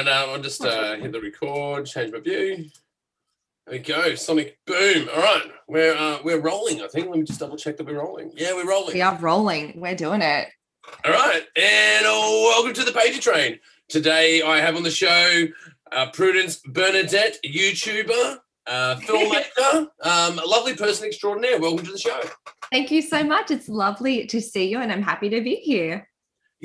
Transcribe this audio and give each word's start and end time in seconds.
um, 0.00 0.30
I'll 0.30 0.42
just 0.42 0.64
uh, 0.64 0.96
hit 0.96 1.12
the 1.12 1.20
record, 1.20 1.86
change 1.86 2.12
my 2.12 2.20
view. 2.20 2.66
There 3.66 3.72
we 3.72 3.78
go, 3.78 4.14
Sonic 4.14 4.58
Boom. 4.66 5.08
All 5.14 5.20
right, 5.20 5.42
we're 5.66 5.96
uh, 5.96 6.18
we're 6.22 6.40
rolling. 6.40 6.82
I 6.82 6.88
think. 6.88 7.08
Let 7.08 7.18
me 7.18 7.24
just 7.24 7.40
double 7.40 7.56
check 7.56 7.76
that 7.76 7.86
we're 7.86 7.98
rolling. 7.98 8.32
Yeah, 8.34 8.54
we're 8.54 8.68
rolling. 8.68 8.94
We 8.94 9.02
are 9.02 9.16
rolling. 9.18 9.80
We're 9.80 9.96
doing 9.96 10.22
it. 10.22 10.48
All 11.04 11.12
right, 11.12 11.42
and 11.56 12.06
uh, 12.06 12.10
welcome 12.10 12.74
to 12.74 12.84
the 12.84 12.92
Pagey 12.92 13.20
Train. 13.20 13.58
Today 13.88 14.42
I 14.42 14.60
have 14.60 14.76
on 14.76 14.82
the 14.82 14.90
show 14.90 15.46
uh, 15.92 16.10
Prudence 16.12 16.60
Bernadette, 16.66 17.38
YouTuber, 17.44 18.38
uh, 18.66 18.96
filmmaker, 18.96 19.88
um, 20.02 20.38
a 20.38 20.46
lovely 20.46 20.76
person 20.76 21.06
extraordinaire. 21.06 21.60
Welcome 21.60 21.86
to 21.86 21.92
the 21.92 21.98
show. 21.98 22.20
Thank 22.70 22.90
you 22.90 23.02
so 23.02 23.24
much. 23.24 23.50
It's 23.50 23.68
lovely 23.68 24.26
to 24.26 24.40
see 24.40 24.68
you, 24.68 24.78
and 24.78 24.92
I'm 24.92 25.02
happy 25.02 25.28
to 25.30 25.40
be 25.40 25.56
here. 25.56 26.08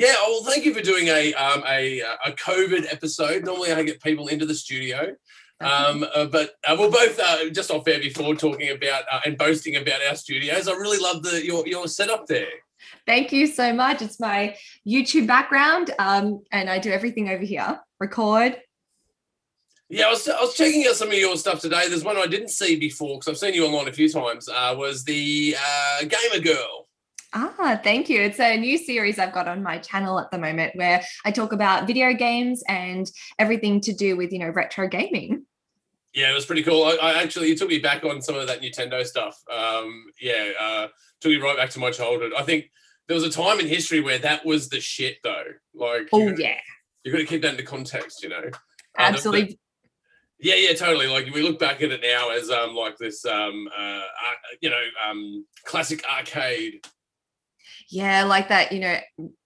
Yeah, 0.02 0.16
well, 0.26 0.44
thank 0.44 0.66
you 0.66 0.74
for 0.74 0.82
doing 0.82 1.10
a 1.10 1.32
um, 1.36 1.64
a 1.68 2.00
a 2.00 2.32
COVID 2.32 2.92
episode. 2.92 3.46
Normally, 3.46 3.72
I 3.72 3.84
get 3.84 4.02
people 4.02 4.30
into 4.30 4.48
the 4.48 4.56
studio, 4.56 5.16
um, 5.60 6.04
uh, 6.16 6.26
but 6.26 6.56
uh, 6.68 6.76
we're 6.80 6.90
both 6.90 7.20
uh, 7.20 7.52
just 7.52 7.70
off 7.70 7.88
air 7.88 8.00
before 8.00 8.34
talking 8.34 8.72
about 8.72 9.04
uh, 9.12 9.20
and 9.28 9.38
boasting 9.38 9.76
about 9.76 10.00
our 10.10 10.16
studios. 10.16 10.68
I 10.68 10.72
really 10.72 10.98
love 10.98 11.22
the 11.22 11.46
your 11.46 11.68
your 11.68 11.88
setup 11.88 12.26
there. 12.26 12.50
Thank 13.06 13.32
you 13.32 13.46
so 13.46 13.74
much. 13.74 14.02
It's 14.02 14.20
my 14.20 14.58
YouTube 14.88 15.28
background, 15.28 15.92
um, 16.00 16.42
and 16.52 16.68
I 16.68 16.80
do 16.80 16.90
everything 16.90 17.30
over 17.30 17.44
here. 17.44 17.80
Record. 18.00 18.60
Yeah, 19.88 20.08
I 20.08 20.10
was, 20.10 20.28
I 20.28 20.42
was 20.42 20.56
checking 20.56 20.88
out 20.88 20.96
some 20.96 21.10
of 21.10 21.14
your 21.14 21.38
stuff 21.38 21.60
today. 21.60 21.88
There's 21.90 22.04
one 22.04 22.18
I 22.18 22.26
didn't 22.26 22.50
see 22.50 22.76
before 22.76 23.20
because 23.20 23.28
I've 23.28 23.38
seen 23.38 23.54
you 23.54 23.68
online 23.68 23.88
a 23.88 23.94
few 23.94 24.10
times. 24.10 24.50
Uh, 24.50 24.74
was 24.76 25.04
the 25.04 25.56
uh, 25.60 26.06
Gamer 26.06 26.44
Girl? 26.44 26.88
Ah, 27.34 27.80
thank 27.84 28.10
you. 28.10 28.22
It's 28.22 28.40
a 28.40 28.58
new 28.58 28.78
series 28.78 29.18
I've 29.18 29.34
got 29.34 29.48
on 29.48 29.64
my 29.64 29.78
channel 29.78 30.20
at 30.20 30.32
the 30.32 30.38
moment 30.38 30.76
where 30.76 31.02
I 31.24 31.32
talk 31.32 31.54
about 31.54 31.88
video 31.88 32.14
games 32.14 32.62
and 32.68 33.10
everything 33.40 33.80
to 33.82 33.94
do 33.94 34.18
with, 34.18 34.34
you 34.34 34.40
know, 34.40 34.50
retro 34.50 34.88
gaming. 34.88 35.46
Yeah, 36.14 36.30
it 36.30 36.36
was 36.36 36.46
pretty 36.46 36.64
cool. 36.64 36.84
I, 36.84 36.98
I 37.02 37.24
actually, 37.24 37.48
you 37.48 37.56
took 37.56 37.70
me 37.70 37.80
back 37.80 38.04
on 38.04 38.22
some 38.22 38.36
of 38.36 38.48
that 38.48 38.62
Nintendo 38.62 39.06
stuff. 39.06 39.42
Um, 39.50 40.08
yeah, 40.20 40.52
uh, 40.60 40.88
took 41.22 41.32
me 41.32 41.38
right 41.38 41.56
back 41.56 41.70
to 41.72 41.80
my 41.80 41.90
childhood. 41.90 42.34
I 42.38 42.44
think 42.44 42.70
there 43.08 43.16
was 43.16 43.24
a 43.24 43.30
time 43.30 43.62
in 43.62 43.68
history 43.68 44.02
where 44.02 44.20
that 44.20 44.46
was 44.46 44.68
the 44.68 44.82
shit, 44.82 45.18
though. 45.24 45.44
Like, 45.74 46.10
oh 46.12 46.34
yeah, 46.38 46.58
You've 47.04 47.14
got 47.14 47.20
to 47.20 47.26
keep 47.26 47.42
that 47.42 47.52
into 47.52 47.64
context, 47.64 48.24
you 48.24 48.30
know. 48.30 48.44
Absolutely. 48.98 49.44
Uh, 49.44 49.46
the, 49.46 49.58
yeah, 50.40 50.56
yeah, 50.56 50.74
totally. 50.74 51.08
Like 51.08 51.34
we 51.34 51.44
look 51.44 51.60
back 51.60 51.82
at 51.82 51.92
it 51.92 52.02
now 52.02 52.32
as 52.32 52.50
um 52.50 52.76
like 52.76 52.98
this 52.98 53.24
um 53.26 53.70
uh 53.78 54.02
you 54.60 54.72
know 54.72 54.84
um 55.08 55.46
classic 55.66 56.04
arcade 56.06 56.84
yeah 57.92 58.24
like 58.24 58.48
that 58.50 58.72
you 58.72 58.80
know 58.80 58.98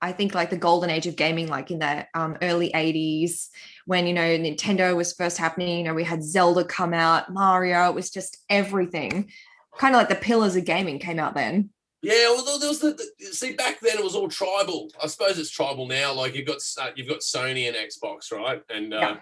i 0.01 0.11
think 0.11 0.35
like 0.35 0.49
the 0.49 0.57
golden 0.57 0.89
age 0.89 1.07
of 1.07 1.15
gaming 1.15 1.47
like 1.47 1.71
in 1.71 1.79
the 1.79 2.07
um, 2.13 2.37
early 2.41 2.71
80s 2.73 3.49
when 3.85 4.05
you 4.05 4.13
know 4.13 4.21
nintendo 4.21 4.95
was 4.95 5.13
first 5.13 5.37
happening 5.37 5.79
you 5.79 5.83
know 5.83 5.93
we 5.93 6.03
had 6.03 6.23
zelda 6.23 6.63
come 6.63 6.93
out 6.93 7.33
mario 7.33 7.89
it 7.89 7.95
was 7.95 8.09
just 8.09 8.37
everything. 8.49 9.31
Kind 9.77 9.95
of 9.95 9.99
like 9.99 10.09
the 10.09 10.15
pillars 10.15 10.55
of 10.55 10.65
gaming 10.65 10.99
came 10.99 11.19
out 11.19 11.35
then. 11.35 11.69
Yeah 12.01 12.29
well 12.29 12.59
there 12.59 12.69
was 12.69 12.79
the, 12.79 12.91
the 12.91 13.25
see 13.25 13.53
back 13.53 13.79
then 13.81 13.97
it 13.97 14.03
was 14.03 14.15
all 14.15 14.29
tribal. 14.29 14.89
I 15.01 15.07
suppose 15.07 15.39
it's 15.39 15.49
tribal 15.49 15.87
now 15.87 16.13
like 16.13 16.35
you've 16.35 16.47
got 16.47 16.59
uh, 16.79 16.91
you've 16.95 17.09
got 17.09 17.19
sony 17.19 17.67
and 17.67 17.75
xbox 17.75 18.31
right? 18.31 18.61
And 18.69 18.93
uh, 18.93 18.99
yeah. 18.99 19.17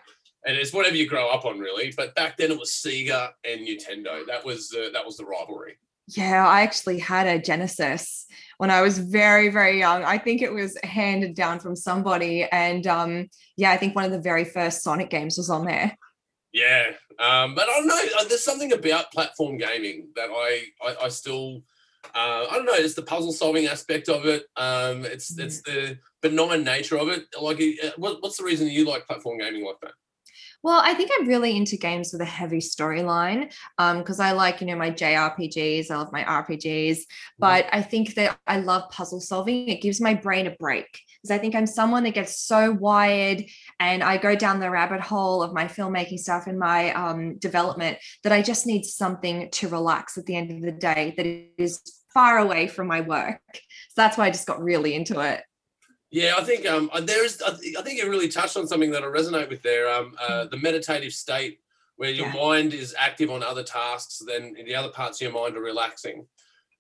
and 0.46 0.58
it's 0.58 0.74
whatever 0.74 0.96
you 0.96 1.08
grow 1.08 1.30
up 1.30 1.46
on 1.46 1.60
really. 1.60 1.94
But 1.96 2.14
back 2.16 2.38
then 2.38 2.52
it 2.52 2.60
was 2.60 2.72
sega 2.72 3.30
and 3.46 3.66
nintendo. 3.68 4.26
That 4.28 4.44
was 4.44 4.76
uh, 4.78 4.90
that 4.94 5.06
was 5.06 5.18
the 5.18 5.26
rivalry 5.26 5.78
yeah, 6.08 6.46
I 6.46 6.62
actually 6.62 7.00
had 7.00 7.28
a 7.28 7.40
Genesis 7.40 8.26
when 8.58 8.70
I 8.70 8.82
was 8.82 8.98
very, 8.98 9.50
very 9.50 9.80
young. 9.80 10.04
I 10.04 10.18
think 10.18 10.42
it 10.42 10.54
was 10.54 10.78
handed 10.84 11.36
down 11.36 11.60
from 11.60 11.76
somebody. 11.76 12.44
And 12.44 12.86
um, 12.88 13.30
yeah, 13.58 13.72
I 13.72 13.78
think 13.78 13.96
one 13.96 14.06
of 14.06 14.12
the 14.12 14.20
very 14.20 14.46
first 14.46 14.84
Sonic 14.84 15.10
games 15.10 15.38
was 15.38 15.50
on 15.50 15.66
there. 15.66 15.98
Yeah. 16.52 16.92
Um, 17.20 17.56
but 17.56 17.68
I 17.70 17.74
don't 17.74 17.88
know. 17.88 18.02
Uh, 18.20 18.24
there's 18.26 18.44
something 18.44 18.74
about 18.74 19.12
platform 19.12 19.58
gaming 19.58 20.10
that 20.16 20.30
I, 20.30 20.66
I, 20.82 21.06
I 21.06 21.10
still, 21.10 21.64
uh, 22.14 22.46
I 22.50 22.54
don't 22.54 22.66
know. 22.66 22.74
It's 22.74 22.96
the 22.96 23.02
puzzle 23.02 23.32
solving 23.32 23.68
aspect 23.68 24.10
of 24.10 24.26
it. 24.26 24.46
Um, 24.56 25.06
it's, 25.06 25.38
it's 25.38 25.62
the 25.62 25.98
benign 26.22 26.64
nature 26.64 26.98
of 26.98 27.10
it. 27.10 27.26
Like, 27.40 27.60
uh, 27.60 27.92
what, 27.98 28.22
what's 28.22 28.38
the 28.38 28.44
reason 28.44 28.68
you 28.68 28.86
like 28.86 29.08
platform 29.08 29.40
gaming 29.40 29.66
like 29.66 29.80
that? 29.82 29.94
Well, 30.64 30.82
I 30.82 30.94
think 30.94 31.12
I'm 31.14 31.28
really 31.28 31.58
into 31.58 31.76
games 31.76 32.14
with 32.14 32.22
a 32.22 32.26
heavy 32.26 32.60
storyline 32.60 33.52
because 33.78 34.20
um, 34.22 34.26
I 34.26 34.32
like, 34.32 34.62
you 34.62 34.68
know, 34.68 34.78
my 34.78 34.92
JRPGs. 34.92 35.92
I 35.92 35.98
love 35.98 36.14
my 36.14 36.24
RPGs, 36.24 37.00
but 37.38 37.66
I 37.74 37.82
think 37.82 38.16
that 38.16 38.40
I 38.48 38.60
love 38.60 38.90
puzzle 38.90 39.20
solving. 39.20 39.68
It 39.68 39.82
gives 39.82 40.00
my 40.00 40.14
brain 40.14 40.48
a 40.48 40.52
break 40.52 41.02
because 41.22 41.36
I 41.36 41.38
think 41.38 41.54
I'm 41.54 41.68
someone 41.68 42.04
that 42.04 42.14
gets 42.14 42.40
so 42.40 42.72
wired 42.72 43.44
and 43.82 44.02
I 44.02 44.16
go 44.16 44.36
down 44.36 44.62
the 44.62 44.72
rabbit 44.72 45.02
hole 45.02 45.44
of 45.44 45.54
my 45.54 45.66
filmmaking 45.66 46.20
stuff 46.20 46.48
and 46.48 46.58
my 46.58 46.94
um, 46.94 47.38
development 47.40 47.98
that 48.24 48.32
I 48.32 48.42
just 48.42 48.66
need 48.66 48.86
something 48.86 49.50
to 49.52 49.68
relax 49.68 50.18
at 50.18 50.26
the 50.26 50.38
end 50.38 50.50
of 50.50 50.62
the 50.62 50.72
day 50.72 51.14
that 51.18 51.62
is 51.62 51.82
far 52.14 52.38
away 52.38 52.68
from 52.68 52.88
my 52.88 53.02
work. 53.02 53.42
So 53.54 53.60
that's 53.98 54.18
why 54.18 54.28
I 54.28 54.32
just 54.32 54.48
got 54.48 54.64
really 54.64 54.94
into 54.94 55.20
it. 55.20 55.42
Yeah, 56.14 56.36
I 56.38 56.44
think 56.44 56.68
um, 56.68 56.92
uh, 56.94 57.02
there 57.02 57.26
is. 57.26 57.42
I 57.42 57.52
think 57.82 58.00
you 58.00 58.08
really 58.08 58.30
touched 58.30 58.56
on 58.56 58.68
something 58.68 58.92
that 58.92 59.02
I 59.02 59.08
resonate 59.08 59.50
with 59.50 59.64
there. 59.64 59.92
Um, 59.92 60.16
uh, 60.22 60.44
hmm. 60.44 60.50
the 60.52 60.58
meditative 60.58 61.12
state 61.12 61.60
where 61.96 62.12
your 62.12 62.28
yeah. 62.28 62.34
mind 62.34 62.74
is 62.76 62.96
active 62.98 63.32
on 63.32 63.42
other 63.42 63.64
tasks, 63.64 64.22
then 64.28 64.56
the 64.64 64.76
other 64.76 64.90
parts 64.90 65.20
of 65.20 65.26
your 65.26 65.42
mind 65.42 65.58
are 65.58 65.62
relaxing. 65.62 66.28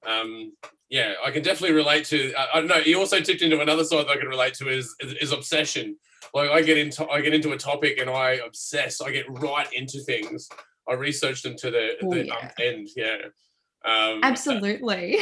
Um, 0.05 0.53
yeah, 0.89 1.13
I 1.25 1.31
can 1.31 1.41
definitely 1.41 1.75
relate 1.75 2.05
to. 2.05 2.31
Uh, 2.35 2.45
I 2.53 2.59
don't 2.59 2.69
know. 2.69 2.77
You 2.77 2.99
also 2.99 3.19
tipped 3.21 3.41
into 3.41 3.59
another 3.59 3.83
side 3.83 4.05
that 4.05 4.11
I 4.11 4.17
can 4.17 4.27
relate 4.27 4.53
to 4.55 4.69
is, 4.69 4.95
is, 4.99 5.13
is 5.13 5.31
obsession. 5.31 5.97
Like 6.35 6.51
I 6.51 6.61
get 6.61 6.77
into 6.77 7.09
I 7.09 7.21
get 7.21 7.33
into 7.33 7.53
a 7.53 7.57
topic 7.57 7.97
and 7.97 8.11
I 8.11 8.33
obsess. 8.33 9.01
I 9.01 9.09
get 9.09 9.25
right 9.29 9.71
into 9.73 9.99
things. 10.01 10.47
I 10.87 10.93
research 10.93 11.41
them 11.41 11.55
to 11.57 11.71
the, 11.71 11.93
the 12.01 12.25
yeah. 12.27 12.51
end. 12.59 12.89
Yeah. 12.95 13.17
Um, 13.85 14.19
Absolutely. 14.23 15.17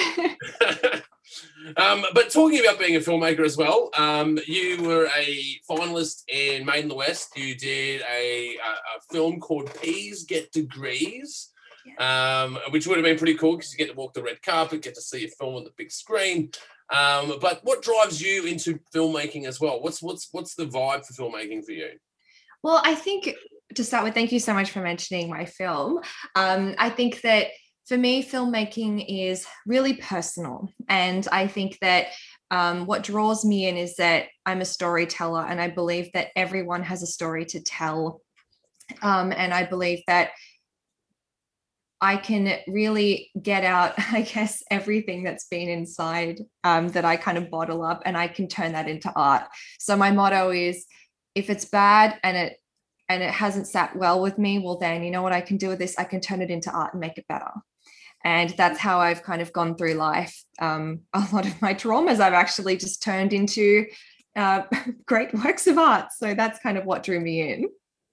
um, 1.78 2.06
but 2.14 2.30
talking 2.30 2.60
about 2.60 2.80
being 2.80 2.96
a 2.96 3.00
filmmaker 3.00 3.46
as 3.46 3.58
well, 3.58 3.90
um, 3.98 4.40
you 4.48 4.82
were 4.84 5.10
a 5.18 5.60
finalist 5.70 6.24
in 6.28 6.66
Made 6.66 6.84
in 6.84 6.90
the 6.90 6.96
West. 6.96 7.38
You 7.38 7.56
did 7.56 8.02
a, 8.02 8.56
a, 8.56 8.58
a 8.58 9.02
film 9.12 9.40
called 9.40 9.74
Peas 9.82 10.24
Get 10.24 10.52
Degrees. 10.52 11.50
Um, 11.98 12.60
which 12.70 12.86
would 12.86 12.98
have 12.98 13.04
been 13.04 13.18
pretty 13.18 13.34
cool 13.34 13.56
because 13.56 13.72
you 13.72 13.78
get 13.80 13.88
to 13.88 13.96
walk 13.96 14.14
the 14.14 14.22
red 14.22 14.40
carpet, 14.44 14.84
get 14.84 14.94
to 14.94 15.02
see 15.02 15.26
a 15.26 15.28
film 15.28 15.56
on 15.56 15.64
the 15.64 15.72
big 15.76 15.92
screen. 15.92 16.52
Um, 16.92 17.40
but 17.42 17.62
what 17.64 17.82
drives 17.82 18.22
you 18.22 18.46
into 18.46 18.80
filmmaking 18.94 19.48
as 19.48 19.60
well? 19.60 19.82
What's 19.82 20.00
what's 20.00 20.28
what's 20.32 20.54
the 20.54 20.68
vibe 20.68 21.08
for 21.08 21.14
filmmaking 21.14 21.66
for 21.66 21.72
you? 21.72 21.90
Well, 22.62 22.82
I 22.84 22.94
think 22.94 23.34
to 23.76 23.84
start 23.84 24.04
with, 24.04 24.14
thank 24.14 24.32
you 24.32 24.40
so 24.40 24.54
much 24.54 24.72
for 24.72 24.82
mentioning 24.82 25.30
my 25.30 25.46
film. 25.46 26.00
Um, 26.36 26.76
I 26.78 26.90
think 26.90 27.22
that 27.22 27.48
for 27.92 27.98
me, 27.98 28.24
filmmaking 28.24 29.04
is 29.10 29.46
really 29.68 29.96
personal. 29.96 30.70
And 30.88 31.28
I 31.30 31.46
think 31.46 31.78
that 31.82 32.06
um, 32.50 32.86
what 32.86 33.04
draws 33.04 33.44
me 33.44 33.68
in 33.68 33.76
is 33.76 33.98
that 33.98 34.28
I'm 34.46 34.62
a 34.62 34.66
storyteller 34.66 35.46
and 35.46 35.60
I 35.60 35.68
believe 35.68 36.10
that 36.14 36.30
everyone 36.38 36.84
has 36.84 37.04
a 37.04 37.06
story 37.06 37.44
to 37.48 37.60
tell. 37.62 38.22
Um, 39.02 39.34
and 39.34 39.54
I 39.54 39.66
believe 39.66 40.04
that 40.08 40.30
I 42.00 42.16
can 42.16 42.60
really 42.66 43.30
get 43.42 43.66
out, 43.66 43.96
I 43.98 44.22
guess, 44.22 44.64
everything 44.72 45.24
that's 45.24 45.48
been 45.48 45.68
inside 45.68 46.40
um, 46.64 46.88
that 46.94 47.04
I 47.04 47.18
kind 47.18 47.38
of 47.38 47.52
bottle 47.52 47.84
up 47.84 48.04
and 48.06 48.16
I 48.16 48.30
can 48.30 48.48
turn 48.48 48.72
that 48.72 48.88
into 48.88 49.12
art. 49.14 49.44
So 49.82 49.98
my 49.98 50.12
motto 50.12 50.52
is 50.52 50.86
if 51.36 51.50
it's 51.50 51.66
bad 51.66 52.18
and 52.24 52.38
it 52.38 52.58
and 53.10 53.22
it 53.22 53.32
hasn't 53.32 53.68
sat 53.68 53.98
well 53.98 54.22
with 54.22 54.38
me, 54.38 54.60
well 54.60 54.78
then 54.78 55.04
you 55.04 55.12
know 55.12 55.24
what 55.24 55.34
I 55.34 55.42
can 55.42 55.58
do 55.58 55.68
with 55.68 55.80
this? 55.80 55.98
I 55.98 56.06
can 56.06 56.22
turn 56.22 56.42
it 56.42 56.50
into 56.50 56.72
art 56.72 56.94
and 56.94 57.02
make 57.02 57.18
it 57.18 57.28
better 57.28 57.52
and 58.24 58.52
that's 58.52 58.80
how 58.80 59.00
I've 59.00 59.24
kind 59.24 59.42
of 59.42 59.52
gone 59.54 59.76
through 59.76 59.94
life. 59.96 60.44
Um, 60.60 61.02
a 61.14 61.26
lot 61.32 61.46
of 61.46 61.62
my 61.62 61.74
traumas 61.74 62.20
I've 62.20 62.34
actually 62.34 62.78
just 62.78 63.02
turned 63.02 63.34
into 63.34 63.86
uh, 64.36 64.64
great 65.06 65.34
works 65.34 65.68
of 65.68 65.78
art. 65.78 66.08
So 66.18 66.34
that's 66.34 66.60
kind 66.60 66.78
of 66.78 66.86
what 66.86 67.04
drew 67.04 67.20
me 67.20 67.52
in. 67.52 67.70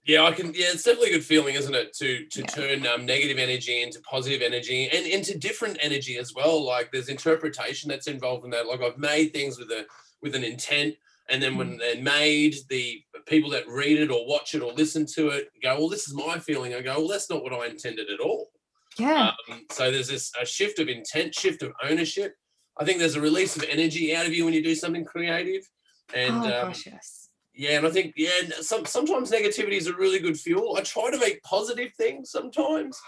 Yeah, 0.09 0.25
I 0.25 0.33
can. 0.33 0.47
Yeah, 0.47 0.69
it's 0.73 0.85
definitely 0.85 1.11
a 1.11 1.19
good 1.19 1.25
feeling, 1.25 1.55
isn't 1.55 1.75
it, 1.75 1.93
to 1.99 2.25
to 2.25 2.41
yeah. 2.41 2.47
turn 2.47 2.87
um, 2.87 3.05
negative 3.05 3.37
energy 3.37 3.83
into 3.83 4.01
positive 4.01 4.41
energy 4.41 4.89
and 4.89 5.07
into 5.07 5.37
different 5.37 5.77
energy 5.83 6.17
as 6.17 6.33
well. 6.35 6.65
Like 6.65 6.91
there's 6.91 7.11
interpretation 7.11 7.91
that's 7.91 8.07
involved 8.07 8.45
in 8.47 8.51
that. 8.53 8.67
Like 8.67 8.81
I've 8.81 8.97
made 8.97 9.35
things 9.35 9.59
with 9.59 9.71
a 9.71 9.85
with 10.23 10.35
an 10.35 10.45
intent, 10.45 10.95
and 11.29 11.43
then 11.43 11.59
when 11.59 11.75
mm. 11.75 11.79
they're 11.79 12.03
made, 12.03 12.57
the 12.71 13.03
people 13.27 13.51
that 13.51 13.69
read 13.69 13.99
it 13.99 14.11
or 14.11 14.27
watch 14.27 14.55
it 14.55 14.63
or 14.63 14.73
listen 14.73 15.05
to 15.15 15.29
it 15.29 15.51
go, 15.63 15.79
"Well, 15.79 15.91
this 15.91 16.09
is 16.09 16.15
my 16.15 16.39
feeling." 16.39 16.75
I 16.75 16.81
go, 16.81 17.01
"Well, 17.01 17.09
that's 17.09 17.29
not 17.29 17.43
what 17.43 17.53
I 17.53 17.67
intended 17.67 18.09
at 18.09 18.21
all." 18.21 18.49
Yeah. 18.99 19.33
Um, 19.51 19.65
so 19.71 19.91
there's 19.91 20.09
this 20.09 20.33
a 20.41 20.45
shift 20.45 20.79
of 20.79 20.89
intent, 20.89 21.35
shift 21.35 21.63
of 21.63 21.73
ownership. 21.83 22.35
I 22.79 22.85
think 22.85 22.99
there's 22.99 23.17
a 23.17 23.21
release 23.21 23.57
of 23.57 23.65
energy 23.65 24.15
out 24.15 24.27
of 24.27 24.33
you 24.33 24.45
when 24.45 24.55
you 24.55 24.63
do 24.63 24.75
something 24.75 25.05
creative. 25.05 25.69
And 26.15 26.37
oh, 26.37 26.43
um, 26.43 26.69
gosh, 26.69 26.87
yes. 26.87 27.29
Yeah, 27.55 27.79
and 27.79 27.87
I 27.87 27.91
think 27.91 28.15
yeah, 28.17 28.31
some, 28.61 28.87
sometimes 28.87 29.33
negativity 29.33 29.73
is 29.73 29.89
a 29.89 29.95
really 29.95 30.21
good 30.21 30.39
fuel. 30.39 30.77
I 30.77 30.83
try 30.83 31.11
to 31.11 31.19
make 31.19 31.43
positive 31.43 31.93
things 31.95 32.31
sometimes. 32.31 33.01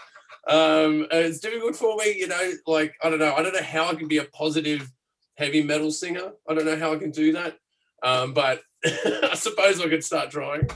Um, 0.47 1.07
it's 1.11 1.39
difficult 1.39 1.75
for 1.75 1.95
me, 1.95 2.17
you 2.17 2.27
know. 2.27 2.51
Like 2.67 2.93
I 3.01 3.09
don't 3.09 3.19
know, 3.19 3.33
I 3.33 3.43
don't 3.43 3.53
know 3.53 3.63
how 3.63 3.87
I 3.87 3.95
can 3.95 4.09
be 4.09 4.17
a 4.17 4.25
positive 4.25 4.91
heavy 5.37 5.63
metal 5.63 5.89
singer. 5.89 6.33
I 6.49 6.53
don't 6.53 6.65
know 6.65 6.75
how 6.75 6.93
I 6.93 6.97
can 6.97 7.11
do 7.11 7.31
that, 7.31 7.57
um, 8.03 8.33
but 8.33 8.61
I 8.85 9.35
suppose 9.35 9.79
I 9.79 9.87
could 9.87 10.03
start 10.03 10.31
trying 10.31 10.67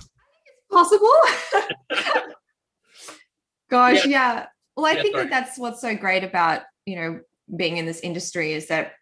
possible. 0.71 1.11
Gosh, 3.69 4.06
yeah. 4.06 4.33
yeah. 4.33 4.45
Well, 4.75 4.86
I 4.86 4.94
yeah, 4.94 5.01
think 5.01 5.16
sorry. 5.16 5.27
that 5.27 5.30
that's 5.30 5.57
what's 5.57 5.81
so 5.81 5.95
great 5.95 6.24
about, 6.24 6.62
you 6.86 6.95
know, 6.95 7.19
being 7.56 7.77
in 7.77 7.86
this 7.86 8.00
industry 8.01 8.54
is 8.54 8.68
that 8.68 8.94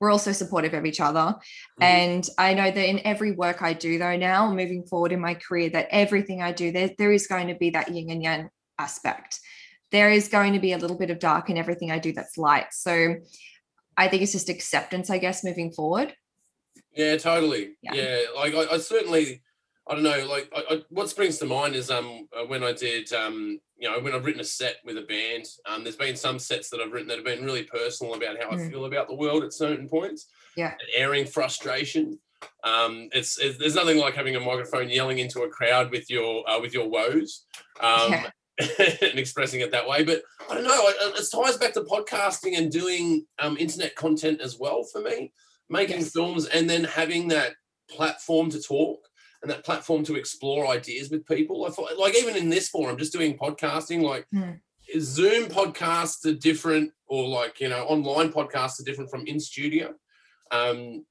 we're 0.00 0.10
also 0.10 0.32
supportive 0.32 0.74
of 0.74 0.84
each 0.84 1.00
other. 1.00 1.20
Mm-hmm. 1.20 1.82
And 1.82 2.28
I 2.38 2.54
know 2.54 2.70
that 2.70 2.88
in 2.88 3.00
every 3.04 3.32
work 3.32 3.62
I 3.62 3.72
do, 3.72 3.98
though, 3.98 4.16
now 4.16 4.52
moving 4.52 4.84
forward 4.84 5.12
in 5.12 5.20
my 5.20 5.34
career, 5.34 5.70
that 5.70 5.88
everything 5.90 6.42
I 6.42 6.52
do, 6.52 6.70
there, 6.70 6.90
there 6.98 7.12
is 7.12 7.26
going 7.26 7.48
to 7.48 7.54
be 7.54 7.70
that 7.70 7.88
yin 7.88 8.10
and 8.10 8.22
yang 8.22 8.50
aspect. 8.78 9.40
There 9.92 10.10
is 10.10 10.28
going 10.28 10.52
to 10.52 10.58
be 10.58 10.72
a 10.72 10.78
little 10.78 10.98
bit 10.98 11.10
of 11.10 11.18
dark 11.18 11.48
in 11.48 11.56
everything 11.56 11.90
I 11.90 11.98
do 11.98 12.12
that's 12.12 12.36
light. 12.36 12.66
So 12.72 13.16
I 13.96 14.08
think 14.08 14.22
it's 14.22 14.32
just 14.32 14.50
acceptance, 14.50 15.08
I 15.08 15.18
guess, 15.18 15.42
moving 15.42 15.72
forward. 15.72 16.14
Yeah, 16.94 17.16
totally. 17.16 17.76
Yeah, 17.82 17.94
yeah. 17.94 18.20
like 18.34 18.54
I, 18.54 18.74
I, 18.74 18.78
certainly, 18.78 19.42
I 19.88 19.94
don't 19.94 20.02
know, 20.02 20.26
like 20.28 20.50
I, 20.54 20.74
I, 20.74 20.82
what 20.90 21.08
springs 21.08 21.38
to 21.38 21.46
mind 21.46 21.76
is 21.76 21.90
um 21.90 22.28
uh, 22.36 22.44
when 22.44 22.64
I 22.64 22.72
did 22.72 23.12
um 23.12 23.60
you 23.78 23.88
know 23.88 24.00
when 24.00 24.14
I've 24.14 24.24
written 24.24 24.40
a 24.40 24.44
set 24.44 24.76
with 24.84 24.98
a 24.98 25.02
band. 25.02 25.44
Um, 25.66 25.84
there's 25.84 25.96
been 25.96 26.16
some 26.16 26.38
sets 26.38 26.70
that 26.70 26.80
I've 26.80 26.92
written 26.92 27.08
that 27.08 27.18
have 27.18 27.24
been 27.24 27.44
really 27.44 27.64
personal 27.64 28.14
about 28.14 28.42
how 28.42 28.50
mm. 28.50 28.66
I 28.66 28.70
feel 28.70 28.86
about 28.86 29.08
the 29.08 29.14
world 29.14 29.44
at 29.44 29.52
certain 29.52 29.88
points. 29.88 30.26
Yeah, 30.56 30.74
airing 30.94 31.26
frustration. 31.26 32.18
Um, 32.64 33.08
it's, 33.12 33.38
it's, 33.38 33.58
there's 33.58 33.74
nothing 33.74 33.98
like 33.98 34.14
having 34.14 34.36
a 34.36 34.40
microphone 34.40 34.90
yelling 34.90 35.18
into 35.18 35.42
a 35.42 35.48
crowd 35.48 35.90
with 35.90 36.10
your 36.10 36.48
uh, 36.48 36.60
with 36.60 36.74
your 36.74 36.88
woes. 36.88 37.44
Um, 37.80 38.12
yeah. 38.12 38.30
and 38.78 39.18
expressing 39.18 39.60
it 39.60 39.70
that 39.70 39.86
way. 39.86 40.02
But 40.02 40.22
I 40.50 40.54
don't 40.54 40.64
know. 40.64 40.72
It 40.72 41.28
ties 41.30 41.58
back 41.58 41.74
to 41.74 41.82
podcasting 41.82 42.56
and 42.56 42.72
doing 42.72 43.26
um, 43.38 43.58
internet 43.58 43.94
content 43.96 44.40
as 44.40 44.58
well 44.58 44.82
for 44.82 45.02
me, 45.02 45.30
making 45.68 45.98
yes. 45.98 46.12
films 46.12 46.46
and 46.46 46.68
then 46.68 46.84
having 46.84 47.28
that 47.28 47.52
platform 47.90 48.48
to 48.50 48.62
talk 48.62 48.98
and 49.46 49.52
that 49.52 49.64
platform 49.64 50.02
to 50.04 50.16
explore 50.16 50.66
ideas 50.66 51.08
with 51.08 51.24
people. 51.26 51.64
I 51.64 51.70
thought, 51.70 51.96
like 51.96 52.16
even 52.18 52.34
in 52.34 52.50
this 52.50 52.68
forum, 52.68 52.98
just 52.98 53.12
doing 53.12 53.38
podcasting, 53.38 54.02
like 54.02 54.26
mm. 54.34 54.58
Zoom 54.98 55.48
podcasts 55.48 56.26
are 56.26 56.34
different, 56.34 56.90
or 57.06 57.28
like 57.28 57.60
you 57.60 57.68
know, 57.68 57.84
online 57.84 58.32
podcasts 58.32 58.80
are 58.80 58.84
different 58.84 59.08
from 59.08 59.24
in 59.26 59.38
studio. 59.38 59.94
Um, 60.50 61.06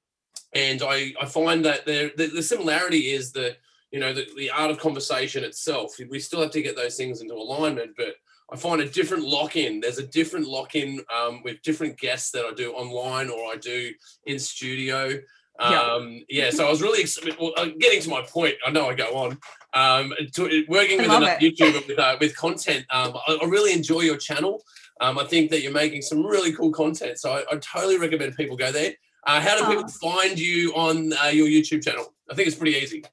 and 0.54 0.82
I, 0.84 1.14
I 1.22 1.26
find 1.26 1.64
that 1.64 1.86
the, 1.86 2.12
the 2.16 2.44
similarity 2.44 3.12
is 3.12 3.32
that 3.34 3.58
you 3.92 4.02
know 4.02 4.14
the, 4.14 4.28
the 4.36 4.50
art 4.50 4.72
of 4.72 4.80
conversation 4.80 5.46
itself 5.46 5.96
we 6.10 6.20
still 6.20 6.42
have 6.42 6.52
to 6.52 6.62
get 6.62 6.76
those 6.76 6.98
things 6.98 7.22
into 7.22 7.34
alignment 7.34 7.92
but 7.96 8.16
i 8.52 8.58
find 8.58 8.82
a 8.82 8.90
different 8.90 9.24
lock-in 9.24 9.80
there's 9.80 10.00
a 10.00 10.08
different 10.08 10.48
lock-in 10.48 11.00
um, 11.16 11.42
with 11.44 11.62
different 11.62 11.98
guests 11.98 12.32
that 12.32 12.44
i 12.44 12.54
do 12.54 12.74
online 12.74 13.30
or 13.30 13.46
i 13.46 13.56
do 13.56 13.94
in 14.26 14.38
studio 14.38 15.18
um, 15.60 16.24
yeah. 16.30 16.46
yeah 16.46 16.50
so 16.50 16.68
i 16.68 16.70
was 16.70 16.82
really 16.82 17.06
well, 17.40 17.54
uh, 17.58 17.70
getting 17.80 18.02
to 18.02 18.10
my 18.10 18.22
point 18.22 18.56
i 18.66 18.72
know 18.72 18.90
i 18.90 18.94
go 18.94 19.16
on 19.16 19.38
um, 19.74 20.14
to, 20.34 20.66
working 20.70 20.98
with 20.98 21.08
another 21.08 21.38
youtuber 21.42 21.86
with, 21.88 22.00
uh, 22.00 22.16
with 22.20 22.36
content 22.36 22.86
um, 22.92 23.14
I, 23.28 23.40
I, 23.42 23.46
really 23.46 23.74
enjoy 23.74 24.02
your 24.02 24.18
channel 24.18 24.64
um, 25.02 25.18
i 25.18 25.24
think 25.24 25.52
that 25.52 25.62
you're 25.62 25.72
making 25.72 26.02
some 26.02 26.26
really 26.26 26.54
cool 26.54 26.72
content 26.72 27.20
so 27.20 27.32
i, 27.32 27.44
I 27.52 27.58
totally 27.58 27.98
recommend 27.98 28.36
people 28.36 28.58
go 28.58 28.72
there 28.72 28.94
uh, 29.28 29.42
how 29.42 29.58
do 29.58 29.66
people 29.68 29.90
oh. 30.04 30.12
find 30.12 30.38
you 30.38 30.74
on 30.76 31.14
uh, 31.14 31.28
your 31.28 31.48
youtube 31.48 31.84
channel 31.84 32.16
I 32.30 32.34
think 32.34 32.48
it's 32.48 32.58
pretty 32.58 32.78
easy. 32.78 33.04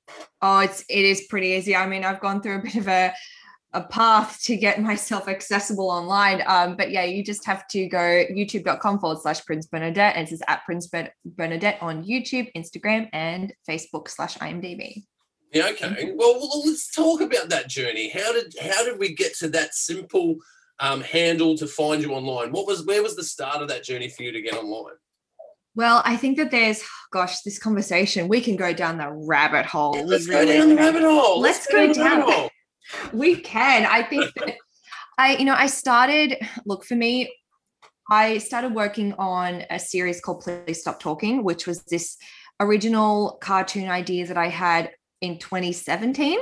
Oh, 0.40 0.60
it's 0.60 0.84
it 0.88 1.04
is 1.04 1.26
pretty 1.28 1.48
easy. 1.48 1.76
I 1.76 1.86
mean, 1.86 2.04
I've 2.04 2.20
gone 2.20 2.40
through 2.40 2.56
a 2.56 2.62
bit 2.62 2.76
of 2.76 2.88
a 2.88 3.12
a 3.74 3.82
path 3.82 4.40
to 4.42 4.56
get 4.56 4.80
myself 4.90 5.28
accessible 5.28 5.90
online. 5.90 6.42
Um, 6.46 6.76
but 6.76 6.90
yeah, 6.90 7.04
you 7.04 7.24
just 7.24 7.44
have 7.46 7.66
to 7.68 7.86
go 7.86 7.98
youtube.com 7.98 9.00
forward 9.00 9.20
slash 9.20 9.44
Prudence 9.44 9.66
Bernadette. 9.66 10.16
And 10.16 10.26
it 10.26 10.30
says 10.30 10.42
at 10.48 10.64
Prudence 10.64 10.90
Bernadette 11.24 11.78
on 11.80 12.04
YouTube, 12.04 12.50
Instagram, 12.56 13.08
and 13.12 13.52
Facebook 13.68 14.08
slash 14.08 14.38
IMDb. 14.38 15.04
Yeah, 15.52 15.68
okay. 15.68 16.12
Well, 16.16 16.38
well, 16.38 16.62
let's 16.64 16.90
talk 16.90 17.20
about 17.20 17.50
that 17.50 17.68
journey. 17.68 18.08
How 18.08 18.32
did 18.32 18.54
how 18.62 18.84
did 18.84 18.98
we 18.98 19.14
get 19.14 19.36
to 19.36 19.48
that 19.48 19.74
simple 19.74 20.36
um, 20.80 21.02
handle 21.02 21.58
to 21.58 21.66
find 21.66 22.02
you 22.02 22.12
online? 22.12 22.52
What 22.52 22.66
was 22.66 22.86
where 22.86 23.02
was 23.02 23.16
the 23.16 23.24
start 23.24 23.60
of 23.60 23.68
that 23.68 23.84
journey 23.84 24.08
for 24.08 24.22
you 24.22 24.32
to 24.32 24.40
get 24.40 24.54
online? 24.54 24.94
Well, 25.74 26.02
I 26.04 26.16
think 26.16 26.36
that 26.36 26.50
there's, 26.50 26.82
gosh, 27.12 27.40
this 27.40 27.58
conversation, 27.58 28.28
we 28.28 28.42
can 28.42 28.56
go 28.56 28.74
down 28.74 28.98
the 28.98 29.10
rabbit 29.10 29.64
hole. 29.64 29.96
Yeah, 29.96 30.02
let's 30.02 30.26
go 30.26 30.44
down 30.44 30.68
the 30.68 30.76
rabbit 30.76 31.02
hole. 31.02 31.40
Let's, 31.40 31.66
let's 31.72 31.96
go, 31.98 32.02
go, 32.04 32.22
down. 32.22 32.50
We 33.12 33.36
can. 33.36 33.86
I 33.86 34.02
think 34.02 34.32
that 34.34 34.54
I, 35.18 35.36
you 35.36 35.44
know, 35.44 35.54
I 35.54 35.66
started, 35.66 36.36
look, 36.64 36.84
for 36.84 36.94
me, 36.94 37.32
I 38.10 38.38
started 38.38 38.74
working 38.74 39.12
on 39.14 39.64
a 39.70 39.78
series 39.78 40.20
called 40.20 40.40
Please 40.42 40.80
Stop 40.80 41.00
Talking, 41.00 41.44
which 41.44 41.66
was 41.66 41.82
this 41.84 42.16
original 42.60 43.38
cartoon 43.40 43.88
idea 43.88 44.26
that 44.26 44.36
I 44.36 44.48
had 44.48 44.90
in 45.20 45.38
2017. 45.38 46.38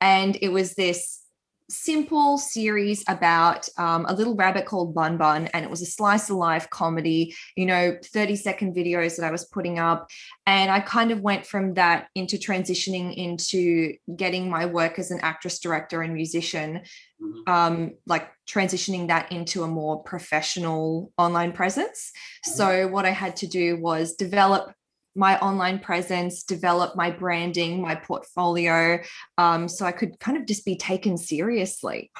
And 0.00 0.36
it 0.42 0.50
was 0.50 0.74
this 0.74 1.21
simple 1.70 2.38
series 2.38 3.04
about 3.08 3.68
um, 3.78 4.06
a 4.08 4.14
little 4.14 4.34
rabbit 4.34 4.66
called 4.66 4.94
Bun 4.94 5.16
Bun, 5.16 5.48
and 5.54 5.64
it 5.64 5.70
was 5.70 5.82
a 5.82 5.86
slice 5.86 6.30
of 6.30 6.36
life 6.36 6.68
comedy, 6.70 7.34
you 7.56 7.66
know, 7.66 7.96
30 8.04 8.36
second 8.36 8.74
videos 8.74 9.16
that 9.16 9.26
I 9.26 9.30
was 9.30 9.44
putting 9.46 9.78
up. 9.78 10.08
And 10.46 10.70
I 10.70 10.80
kind 10.80 11.10
of 11.10 11.20
went 11.20 11.46
from 11.46 11.74
that 11.74 12.08
into 12.14 12.36
transitioning 12.36 13.14
into 13.16 13.94
getting 14.16 14.50
my 14.50 14.66
work 14.66 14.98
as 14.98 15.10
an 15.10 15.20
actress, 15.22 15.58
director, 15.58 16.02
and 16.02 16.14
musician, 16.14 16.82
mm-hmm. 17.22 17.52
um, 17.52 17.92
like 18.06 18.28
transitioning 18.48 19.08
that 19.08 19.32
into 19.32 19.62
a 19.62 19.68
more 19.68 20.02
professional 20.02 21.12
online 21.16 21.52
presence. 21.52 22.12
Mm-hmm. 22.46 22.56
So, 22.56 22.88
what 22.88 23.06
I 23.06 23.10
had 23.10 23.36
to 23.36 23.46
do 23.46 23.80
was 23.80 24.14
develop 24.14 24.72
my 25.14 25.38
online 25.38 25.78
presence, 25.78 26.42
develop 26.42 26.96
my 26.96 27.10
branding, 27.10 27.82
my 27.82 27.94
portfolio, 27.94 29.00
um, 29.38 29.68
so 29.68 29.84
I 29.84 29.92
could 29.92 30.18
kind 30.18 30.38
of 30.38 30.46
just 30.46 30.64
be 30.64 30.76
taken 30.76 31.16
seriously. 31.18 32.10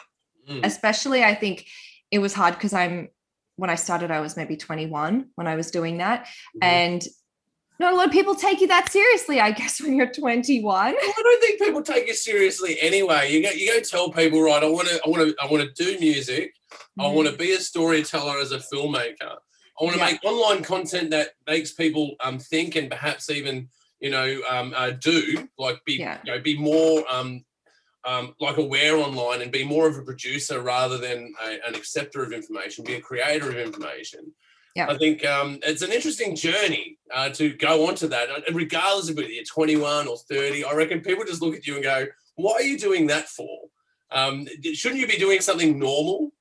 Mm. 0.49 0.65
Especially, 0.65 1.25
I 1.25 1.35
think 1.35 1.67
it 2.11 2.19
was 2.19 2.35
hard 2.35 2.55
because 2.55 2.73
I'm 2.73 3.09
when 3.57 3.71
I 3.71 3.75
started, 3.75 4.11
I 4.11 4.21
was 4.21 4.37
maybe 4.37 4.57
21 4.57 5.29
when 5.35 5.47
I 5.47 5.57
was 5.57 5.71
doing 5.71 5.99
that, 5.99 6.25
mm-hmm. 6.25 6.65
and 6.65 7.07
not 7.79 7.93
a 7.93 7.97
lot 7.97 8.07
of 8.07 8.13
people 8.13 8.35
take 8.35 8.61
you 8.61 8.69
that 8.69 8.91
seriously. 8.93 9.41
I 9.41 9.51
guess 9.51 9.81
when 9.81 9.95
you're 9.95 10.13
21. 10.13 10.63
Well, 10.63 10.85
I 10.87 10.93
don't 11.23 11.41
think 11.41 11.61
people 11.61 11.83
take 11.83 12.07
you 12.07 12.15
seriously 12.15 12.77
anyway. 12.81 13.33
You 13.33 13.43
go, 13.43 13.51
you 13.51 13.73
go 13.73 13.81
tell 13.81 14.11
people, 14.11 14.43
right? 14.43 14.63
I 14.63 14.69
want 14.69 14.89
to, 14.89 15.01
I 15.05 15.09
want 15.09 15.29
to, 15.29 15.35
I 15.43 15.51
want 15.51 15.63
to 15.65 15.85
do 15.85 15.99
music. 15.99 16.55
Mm. 16.99 17.05
I 17.05 17.13
want 17.13 17.29
to 17.29 17.37
be 17.37 17.53
a 17.53 17.59
storyteller 17.59 18.39
as 18.39 18.53
a 18.53 18.59
filmmaker. 18.59 19.37
I 19.83 19.85
want 19.85 19.97
to 19.97 20.01
yeah. 20.01 20.13
make 20.13 20.25
online 20.25 20.63
content 20.63 21.11
that 21.11 21.31
makes 21.49 21.73
people 21.73 22.15
um, 22.21 22.39
think 22.39 22.77
and 22.77 22.89
perhaps 22.89 23.29
even 23.31 23.69
you 23.99 24.11
know 24.11 24.41
um, 24.49 24.73
uh, 24.77 24.91
do 24.91 25.49
like 25.59 25.85
be 25.85 25.95
yeah. 25.95 26.19
you 26.23 26.33
know 26.33 26.41
be 26.41 26.57
more 26.57 27.03
um, 27.11 27.45
um, 28.05 28.35
like 28.41 28.59
aware 28.59 28.97
online 28.97 29.43
and 29.43 29.51
be 29.51 29.65
more 29.65 29.89
of 29.89 29.97
a 29.97 30.03
producer 30.03 30.61
rather 30.61 30.99
than 30.99 31.35
a, 31.45 31.59
an 31.67 31.75
acceptor 31.75 32.23
of 32.23 32.33
information, 32.33 32.85
be 32.85 32.95
a 32.95 33.01
creator 33.01 33.49
of 33.49 33.57
information. 33.57 34.33
Yeah. 34.77 34.89
I 34.89 34.97
think 34.97 35.27
um, 35.27 35.59
it's 35.63 35.83
an 35.83 35.91
interesting 35.91 36.37
journey 36.37 36.99
uh, 37.13 37.31
to 37.31 37.53
go 37.53 37.89
onto 37.89 38.07
that, 38.09 38.29
and 38.47 38.57
regardless 38.57 39.11
of 39.11 39.17
whether 39.17 39.29
you're 39.29 39.45
21 39.45 40.07
or 40.07 40.17
30. 40.17 40.65
I 40.65 40.75
reckon 40.75 41.01
people 41.01 41.25
just 41.25 41.43
look 41.43 41.57
at 41.57 41.67
you 41.67 41.75
and 41.75 41.83
go, 41.83 42.07
"Why 42.37 42.53
are 42.53 42.63
you 42.63 42.79
doing 42.79 43.09
that 43.09 43.29
for? 43.29 43.65
Um, 44.13 44.47
shouldn't 44.75 45.01
you 45.01 45.09
be 45.09 45.19
doing 45.19 45.41
something 45.41 45.77
normal?" 45.77 46.33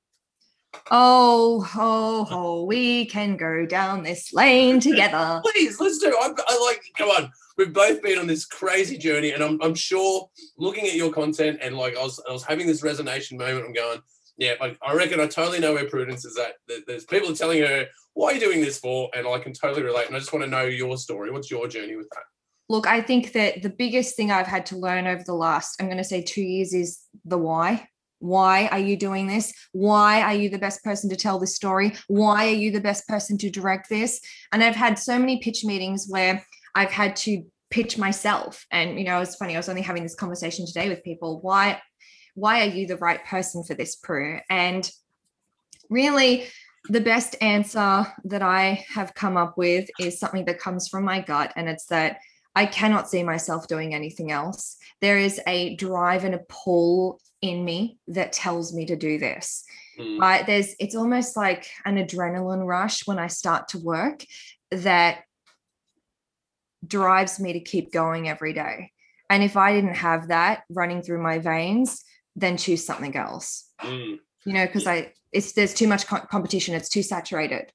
Oh, 0.90 1.68
oh, 1.74 2.26
oh, 2.30 2.64
we 2.64 3.06
can 3.06 3.36
go 3.36 3.66
down 3.66 4.02
this 4.02 4.32
lane 4.32 4.80
together. 4.80 5.40
Please, 5.44 5.80
let's 5.80 5.98
do. 5.98 6.08
I, 6.08 6.32
I 6.48 6.66
like. 6.66 6.82
Come 6.96 7.08
on, 7.10 7.30
we've 7.56 7.72
both 7.72 8.02
been 8.02 8.18
on 8.18 8.26
this 8.26 8.44
crazy 8.44 8.98
journey, 8.98 9.32
and 9.32 9.42
I'm, 9.42 9.60
I'm 9.62 9.74
sure 9.74 10.28
looking 10.58 10.86
at 10.86 10.94
your 10.94 11.12
content 11.12 11.58
and 11.62 11.76
like 11.76 11.96
I 11.96 12.02
was, 12.02 12.20
I 12.28 12.32
was 12.32 12.44
having 12.44 12.66
this 12.66 12.82
resonation 12.82 13.38
moment. 13.38 13.66
I'm 13.66 13.72
going, 13.72 14.00
yeah, 14.38 14.54
I, 14.60 14.76
I 14.82 14.94
reckon 14.94 15.20
I 15.20 15.26
totally 15.26 15.60
know 15.60 15.74
where 15.74 15.88
Prudence 15.88 16.24
is 16.24 16.38
at. 16.38 16.54
There's 16.86 17.04
people 17.04 17.30
are 17.30 17.34
telling 17.34 17.62
her, 17.62 17.86
"Why 18.14 18.30
are 18.30 18.34
you 18.34 18.40
doing 18.40 18.60
this 18.60 18.78
for?" 18.78 19.10
And 19.14 19.26
I 19.26 19.38
can 19.38 19.52
totally 19.52 19.82
relate. 19.82 20.06
And 20.06 20.16
I 20.16 20.18
just 20.18 20.32
want 20.32 20.44
to 20.44 20.50
know 20.50 20.64
your 20.64 20.96
story. 20.96 21.30
What's 21.30 21.50
your 21.50 21.68
journey 21.68 21.96
with 21.96 22.08
that? 22.10 22.24
Look, 22.68 22.86
I 22.86 23.02
think 23.02 23.32
that 23.32 23.62
the 23.62 23.68
biggest 23.70 24.16
thing 24.16 24.30
I've 24.30 24.46
had 24.46 24.66
to 24.66 24.76
learn 24.76 25.06
over 25.06 25.22
the 25.24 25.34
last, 25.34 25.80
I'm 25.80 25.86
going 25.86 25.98
to 25.98 26.04
say, 26.04 26.22
two 26.22 26.42
years 26.42 26.72
is 26.72 27.00
the 27.24 27.36
why 27.36 27.88
why 28.22 28.68
are 28.68 28.78
you 28.78 28.96
doing 28.96 29.26
this? 29.26 29.52
Why 29.72 30.22
are 30.22 30.34
you 30.34 30.48
the 30.48 30.58
best 30.58 30.84
person 30.84 31.10
to 31.10 31.16
tell 31.16 31.40
this 31.40 31.56
story? 31.56 31.94
Why 32.06 32.46
are 32.46 32.54
you 32.54 32.70
the 32.70 32.80
best 32.80 33.08
person 33.08 33.36
to 33.38 33.50
direct 33.50 33.88
this? 33.88 34.20
And 34.52 34.62
I've 34.62 34.76
had 34.76 34.96
so 34.96 35.18
many 35.18 35.40
pitch 35.40 35.64
meetings 35.64 36.06
where 36.08 36.46
I've 36.74 36.92
had 36.92 37.16
to 37.16 37.44
pitch 37.70 37.98
myself. 37.98 38.64
And 38.70 38.96
you 38.96 39.04
know, 39.04 39.20
it's 39.20 39.34
funny, 39.34 39.54
I 39.54 39.58
was 39.58 39.68
only 39.68 39.82
having 39.82 40.04
this 40.04 40.14
conversation 40.14 40.66
today 40.66 40.88
with 40.88 41.02
people. 41.02 41.40
Why 41.40 41.82
why 42.34 42.62
are 42.62 42.70
you 42.70 42.86
the 42.86 42.96
right 42.96 43.24
person 43.26 43.64
for 43.64 43.74
this 43.74 43.96
Prue? 43.96 44.38
And 44.48 44.88
really 45.90 46.46
the 46.88 47.00
best 47.00 47.34
answer 47.40 48.06
that 48.24 48.42
I 48.42 48.84
have 48.94 49.14
come 49.14 49.36
up 49.36 49.58
with 49.58 49.88
is 49.98 50.20
something 50.20 50.44
that 50.44 50.60
comes 50.60 50.88
from 50.88 51.04
my 51.04 51.20
gut 51.20 51.52
and 51.56 51.68
it's 51.68 51.86
that 51.86 52.18
I 52.54 52.66
cannot 52.66 53.08
see 53.08 53.22
myself 53.22 53.66
doing 53.66 53.94
anything 53.94 54.30
else. 54.30 54.76
There 55.00 55.18
is 55.18 55.40
a 55.46 55.74
drive 55.76 56.24
and 56.24 56.34
a 56.34 56.44
pull 56.48 57.20
in 57.42 57.64
me 57.64 57.98
that 58.08 58.32
tells 58.32 58.72
me 58.72 58.86
to 58.86 58.96
do 58.96 59.18
this. 59.18 59.64
Mm. 59.98 60.46
there's 60.46 60.74
it's 60.78 60.94
almost 60.94 61.36
like 61.36 61.68
an 61.84 61.96
adrenaline 61.96 62.66
rush 62.66 63.06
when 63.06 63.18
I 63.18 63.26
start 63.26 63.68
to 63.68 63.78
work 63.78 64.24
that 64.70 65.24
drives 66.86 67.38
me 67.38 67.52
to 67.52 67.60
keep 67.60 67.92
going 67.92 68.28
every 68.28 68.54
day. 68.54 68.92
And 69.28 69.42
if 69.42 69.56
I 69.56 69.74
didn't 69.74 69.96
have 69.96 70.28
that 70.28 70.62
running 70.70 71.02
through 71.02 71.22
my 71.22 71.38
veins, 71.38 72.04
then 72.36 72.56
choose 72.56 72.84
something 72.86 73.14
else. 73.16 73.70
Mm. 73.80 74.18
You 74.46 74.52
know, 74.54 74.66
because 74.66 74.86
I 74.86 75.12
it's 75.32 75.52
there's 75.52 75.74
too 75.74 75.88
much 75.88 76.06
co- 76.06 76.26
competition. 76.30 76.74
It's 76.74 76.88
too 76.88 77.02
saturated. 77.02 77.72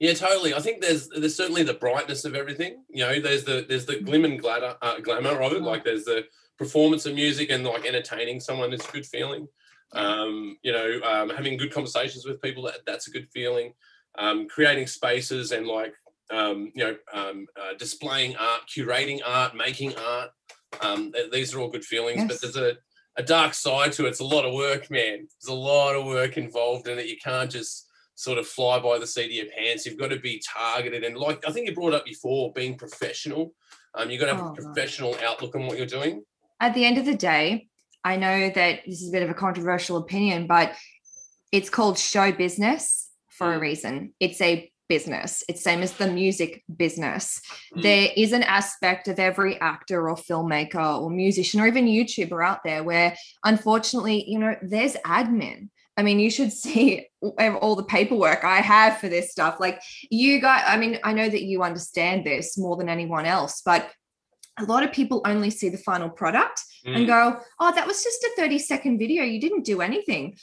Yeah, 0.00 0.14
totally. 0.14 0.54
I 0.54 0.60
think 0.60 0.80
there's 0.80 1.08
there's 1.08 1.34
certainly 1.34 1.62
the 1.62 1.74
brightness 1.74 2.24
of 2.24 2.34
everything. 2.34 2.84
You 2.88 3.04
know, 3.04 3.20
there's 3.20 3.44
the 3.44 3.64
there's 3.68 3.86
the 3.86 4.00
glim 4.00 4.24
and 4.24 4.38
glamour, 4.38 4.76
uh, 4.80 5.00
glamour 5.00 5.42
of 5.42 5.52
it. 5.52 5.62
Like 5.62 5.84
there's 5.84 6.04
the 6.04 6.24
performance 6.58 7.06
of 7.06 7.14
music 7.14 7.50
and 7.50 7.64
like 7.64 7.86
entertaining 7.86 8.40
someone 8.40 8.72
is 8.72 8.86
a 8.86 8.92
good 8.92 9.06
feeling. 9.06 9.46
Um, 9.94 10.58
you 10.62 10.72
know, 10.72 11.00
um, 11.04 11.30
having 11.30 11.56
good 11.56 11.72
conversations 11.72 12.26
with 12.26 12.42
people 12.42 12.62
that 12.64 12.80
that's 12.86 13.08
a 13.08 13.10
good 13.10 13.28
feeling. 13.32 13.72
Um, 14.18 14.48
creating 14.48 14.86
spaces 14.88 15.52
and 15.52 15.66
like 15.66 15.94
um, 16.30 16.72
you 16.74 16.84
know 16.84 16.96
um, 17.14 17.46
uh, 17.60 17.74
displaying 17.78 18.36
art, 18.36 18.62
curating 18.68 19.20
art, 19.24 19.54
making 19.56 19.94
art. 19.96 20.30
Um, 20.82 21.12
th- 21.12 21.30
these 21.30 21.54
are 21.54 21.60
all 21.60 21.70
good 21.70 21.84
feelings, 21.84 22.18
Yes. 22.18 22.28
but 22.28 22.40
there's 22.42 22.56
a 22.56 22.76
a 23.16 23.22
dark 23.22 23.54
side 23.54 23.92
to 23.92 24.06
it. 24.06 24.10
It's 24.10 24.20
a 24.20 24.24
lot 24.24 24.44
of 24.44 24.54
work, 24.54 24.90
man. 24.90 25.26
There's 25.40 25.48
a 25.48 25.54
lot 25.54 25.96
of 25.96 26.06
work 26.06 26.36
involved 26.36 26.86
in 26.86 26.98
it. 26.98 27.06
You 27.06 27.16
can't 27.24 27.50
just 27.50 27.86
sort 28.14 28.38
of 28.38 28.46
fly 28.46 28.78
by 28.78 28.98
the 28.98 29.06
seat 29.06 29.24
of 29.26 29.30
your 29.32 29.46
pants. 29.56 29.86
You've 29.86 29.98
got 29.98 30.10
to 30.10 30.20
be 30.20 30.42
targeted. 30.46 31.02
And 31.04 31.16
like 31.16 31.46
I 31.48 31.50
think 31.52 31.68
you 31.68 31.74
brought 31.74 31.94
up 31.94 32.04
before, 32.04 32.52
being 32.52 32.76
professional. 32.76 33.54
Um, 33.94 34.10
you've 34.10 34.20
got 34.20 34.26
to 34.26 34.34
have 34.36 34.44
Oh, 34.44 34.50
a 34.50 34.54
professional 34.54 35.16
outlook 35.24 35.54
on 35.56 35.66
what 35.66 35.78
you're 35.78 35.86
doing. 35.86 36.22
At 36.60 36.74
the 36.74 36.84
end 36.84 36.98
of 36.98 37.04
the 37.06 37.16
day, 37.16 37.68
I 38.04 38.16
know 38.16 38.50
that 38.50 38.80
this 38.86 39.02
is 39.02 39.08
a 39.08 39.12
bit 39.12 39.22
of 39.22 39.30
a 39.30 39.34
controversial 39.34 39.96
opinion, 39.96 40.46
but 40.46 40.74
it's 41.52 41.70
called 41.70 41.98
show 41.98 42.32
business 42.32 43.08
for 43.28 43.52
a 43.52 43.58
Mm. 43.58 43.60
reason. 43.60 44.14
It's 44.20 44.40
a 44.40 44.70
business. 44.88 45.44
It's 45.48 45.62
same 45.62 45.82
as 45.82 45.92
the 45.92 46.08
music 46.10 46.62
business. 46.74 47.40
Mm. 47.76 47.82
There 47.82 48.08
is 48.16 48.32
an 48.32 48.42
aspect 48.42 49.06
of 49.08 49.18
every 49.18 49.60
actor 49.60 50.08
or 50.08 50.16
filmmaker 50.16 51.00
or 51.00 51.10
musician 51.10 51.60
or 51.60 51.66
even 51.66 51.86
YouTuber 51.86 52.44
out 52.44 52.60
there 52.64 52.82
where 52.82 53.14
unfortunately, 53.44 54.24
you 54.26 54.38
know, 54.38 54.56
there's 54.62 54.94
admin. 55.04 55.68
I 55.98 56.02
mean, 56.02 56.20
you 56.20 56.30
should 56.30 56.52
see 56.64 57.06
all 57.60 57.76
the 57.76 57.82
paperwork 57.84 58.44
I 58.44 58.60
have 58.60 58.98
for 58.98 59.08
this 59.08 59.30
stuff. 59.30 59.58
Like 59.60 59.80
you 60.10 60.40
guys, 60.40 60.62
I 60.66 60.76
mean, 60.78 60.98
I 61.04 61.12
know 61.12 61.28
that 61.28 61.42
you 61.42 61.62
understand 61.62 62.24
this 62.24 62.56
more 62.56 62.76
than 62.76 62.88
anyone 62.88 63.26
else, 63.26 63.60
but 63.64 63.90
a 64.58 64.64
lot 64.64 64.82
of 64.82 64.92
people 64.92 65.22
only 65.24 65.50
see 65.50 65.68
the 65.68 65.78
final 65.78 66.08
product 66.08 66.62
and 66.84 67.04
Mm. 67.04 67.06
go, 67.06 67.40
oh, 67.60 67.72
that 67.74 67.86
was 67.86 68.02
just 68.02 68.22
a 68.24 68.30
30 68.36 68.58
second 68.58 68.98
video. 68.98 69.22
You 69.24 69.40
didn't 69.40 69.64
do 69.64 69.80
anything. 69.80 70.36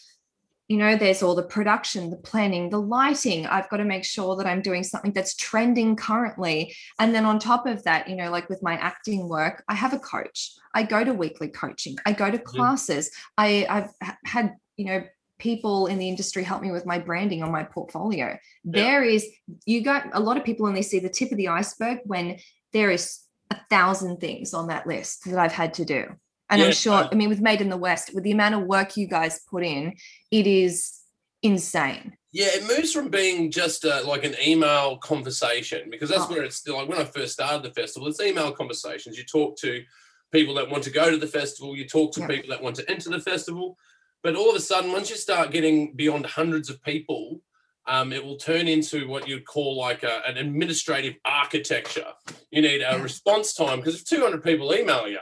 You 0.67 0.77
know, 0.77 0.98
there's 0.98 1.22
all 1.22 1.36
the 1.36 1.43
production, 1.43 2.10
the 2.10 2.17
planning, 2.17 2.72
the 2.72 2.81
lighting. 2.81 3.45
I've 3.45 3.69
got 3.69 3.77
to 3.77 3.86
make 3.86 4.03
sure 4.03 4.36
that 4.36 4.48
I'm 4.48 4.63
doing 4.63 4.84
something 4.84 5.13
that's 5.13 5.36
trending 5.36 5.95
currently. 5.95 6.75
And 6.98 7.13
then 7.13 7.24
on 7.25 7.38
top 7.38 7.67
of 7.67 7.84
that, 7.84 8.10
you 8.10 8.15
know, 8.15 8.31
like 8.31 8.50
with 8.50 8.63
my 8.63 8.74
acting 8.74 9.29
work, 9.29 9.63
I 9.67 9.75
have 9.75 9.93
a 9.93 10.00
coach. 10.00 10.53
I 10.74 10.81
go 10.81 11.03
to 11.03 11.13
weekly 11.13 11.50
coaching. 11.50 11.98
I 12.05 12.13
go 12.13 12.31
to 12.31 12.39
classes. 12.39 13.12
I, 13.38 13.67
I've 13.69 13.91
had, 14.25 14.55
you 14.75 14.86
know, 14.86 15.03
people 15.38 15.86
in 15.86 16.00
the 16.00 16.10
industry 16.10 16.43
help 16.43 16.62
me 16.63 16.72
with 16.72 16.86
my 16.86 16.98
branding 16.98 17.43
on 17.43 17.51
my 17.51 17.63
portfolio. 17.63 18.36
There 18.63 19.03
is, 19.03 19.27
you 19.65 19.84
got 19.84 20.07
a 20.13 20.19
lot 20.19 20.38
of 20.38 20.43
people 20.43 20.65
only 20.65 20.81
see 20.81 20.98
the 21.00 21.10
tip 21.10 21.31
of 21.31 21.38
the 21.38 21.50
iceberg 21.50 22.00
when 22.05 22.39
there 22.74 22.89
is 22.89 23.19
a 23.52 23.58
thousand 23.70 24.18
things 24.20 24.54
on 24.54 24.68
that 24.68 24.88
list 24.88 25.25
that 25.25 25.38
I've 25.40 25.52
had 25.52 25.74
to 25.75 25.86
do. 25.86 26.06
And 26.50 26.62
I'm 26.62 26.72
sure, 26.74 26.94
I- 26.94 27.10
I 27.12 27.16
mean, 27.16 27.30
with 27.30 27.42
Made 27.42 27.62
in 27.62 27.70
the 27.70 27.78
West, 27.78 28.14
with 28.14 28.24
the 28.24 28.32
amount 28.32 28.56
of 28.56 28.64
work 28.64 28.98
you 28.98 29.08
guys 29.08 29.40
put 29.50 29.64
in, 29.64 29.96
it 30.32 30.46
is 30.48 31.00
insane. 31.42 32.18
Yeah, 32.32 32.48
it 32.50 32.68
moves 32.68 32.92
from 32.92 33.10
being 33.10 33.50
just 33.50 33.86
uh, 33.86 34.02
like 34.06 34.24
an 34.25 34.36
email 34.46 34.98
conversation 34.98 35.90
because 35.90 36.10
that's 36.10 36.24
Oh. 36.24 36.30
where 36.30 36.44
it's 36.44 36.56
still 36.58 36.75
like 36.78 36.90
when 36.90 36.98
I 37.00 37.06
first 37.06 37.34
started 37.34 37.64
the 37.64 37.74
festival, 37.74 38.08
it's 38.08 38.20
email 38.20 38.52
conversations. 38.52 39.18
You 39.18 39.24
talk 39.24 39.58
to 39.60 39.84
people 40.32 40.54
that 40.56 40.70
want 40.70 40.84
to 40.84 40.90
go 40.90 41.10
to 41.10 41.18
the 41.18 41.28
festival, 41.28 41.75
you 41.75 41.88
talk 41.88 42.14
to 42.14 42.22
Yeah. 42.22 42.28
people 42.28 42.50
that 42.50 42.62
want 42.62 42.75
to 42.78 42.90
enter 42.92 43.10
the 43.10 43.22
festival. 43.22 43.78
But 44.22 44.36
all 44.36 44.50
of 44.50 44.56
a 44.56 44.60
sudden, 44.60 44.92
once 44.92 45.10
you 45.10 45.16
start 45.16 45.52
getting 45.52 45.94
beyond 45.96 46.25
hundreds 46.25 46.70
of 46.70 46.82
people, 46.84 47.42
um, 47.88 48.12
it 48.12 48.24
will 48.24 48.38
turn 48.38 48.68
into 48.68 49.08
what 49.08 49.27
you'd 49.27 49.46
call 49.46 49.77
like 49.77 50.04
a, 50.04 50.22
an 50.27 50.38
administrative 50.38 51.15
architecture. 51.24 52.08
You 52.51 52.62
need 52.62 52.82
a 52.82 53.00
response 53.00 53.54
time 53.54 53.80
because 53.80 53.96
if 53.96 54.06
200 54.06 54.44
people 54.44 54.74
email 54.74 55.08
you, 55.08 55.20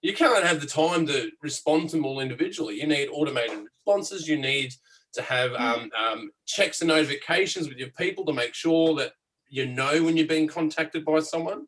you 0.00 0.14
can't 0.14 0.44
have 0.44 0.60
the 0.60 0.66
time 0.66 1.06
to 1.06 1.30
respond 1.42 1.90
to 1.90 1.96
them 1.96 2.06
all 2.06 2.20
individually. 2.20 2.80
You 2.80 2.86
need 2.86 3.08
automated 3.08 3.64
responses. 3.64 4.28
You 4.28 4.38
need 4.38 4.72
to 5.14 5.22
have 5.22 5.52
um, 5.54 5.90
um, 5.98 6.30
checks 6.46 6.80
and 6.80 6.88
notifications 6.88 7.68
with 7.68 7.78
your 7.78 7.90
people 7.98 8.24
to 8.26 8.32
make 8.32 8.54
sure 8.54 8.94
that 8.96 9.12
you 9.48 9.66
know 9.66 10.02
when 10.02 10.16
you're 10.16 10.26
being 10.26 10.48
contacted 10.48 11.04
by 11.04 11.20
someone. 11.20 11.66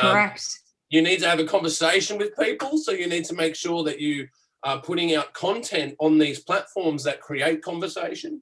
Um, 0.00 0.12
Correct. 0.12 0.44
you 0.90 1.02
need 1.02 1.20
to 1.20 1.28
have 1.28 1.40
a 1.40 1.44
conversation 1.44 2.18
with 2.18 2.36
people. 2.38 2.78
So 2.78 2.92
you 2.92 3.06
need 3.06 3.24
to 3.26 3.34
make 3.34 3.54
sure 3.54 3.84
that 3.84 4.00
you 4.00 4.28
are 4.64 4.80
putting 4.80 5.14
out 5.14 5.32
content 5.32 5.94
on 5.98 6.18
these 6.18 6.40
platforms 6.40 7.04
that 7.04 7.20
create 7.20 7.62
conversation 7.62 8.40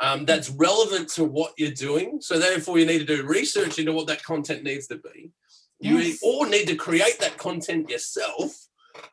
um, 0.00 0.24
that's 0.24 0.50
relevant 0.50 1.08
to 1.10 1.24
what 1.24 1.52
you're 1.56 1.70
doing. 1.72 2.18
So 2.20 2.38
therefore, 2.38 2.78
you 2.78 2.86
need 2.86 2.98
to 3.00 3.04
do 3.16 3.26
research 3.26 3.78
into 3.78 3.92
what 3.92 4.06
that 4.08 4.22
content 4.22 4.62
needs 4.62 4.86
to 4.88 4.96
be. 4.96 5.30
You 5.80 5.98
Yes. 5.98 6.18
all 6.22 6.44
need 6.46 6.66
to 6.68 6.76
create 6.76 7.18
that 7.20 7.36
content 7.38 7.88
yourself. 7.90 8.66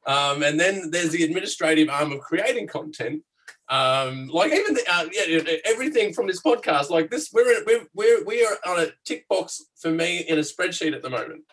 Um, 0.08 0.44
and 0.44 0.60
then 0.60 0.90
there's 0.92 1.12
the 1.12 1.24
administrative 1.24 1.90
arm 1.90 2.12
of 2.12 2.20
creating 2.20 2.68
content. 2.68 3.24
Um, 3.70 4.28
like 4.28 4.52
even 4.52 4.76
the, 4.76 4.84
uh, 4.88 5.08
yeah, 5.12 5.26
yeah, 5.26 5.58
everything 5.66 6.14
from 6.14 6.28
this 6.28 6.42
podcast, 6.42 6.90
like 6.92 7.10
this, 7.10 7.32
we're, 7.34 7.52
in, 7.58 7.64
we're 7.66 7.88
we're 7.96 8.24
we 8.24 8.46
are 8.46 8.58
on 8.68 8.80
a 8.80 8.88
tick 9.06 9.28
box 9.28 9.64
for 9.80 9.90
me 9.92 10.20
in 10.28 10.38
a 10.38 10.42
spreadsheet 10.42 10.94
at 10.94 11.02
the 11.02 11.10
moment. 11.10 11.44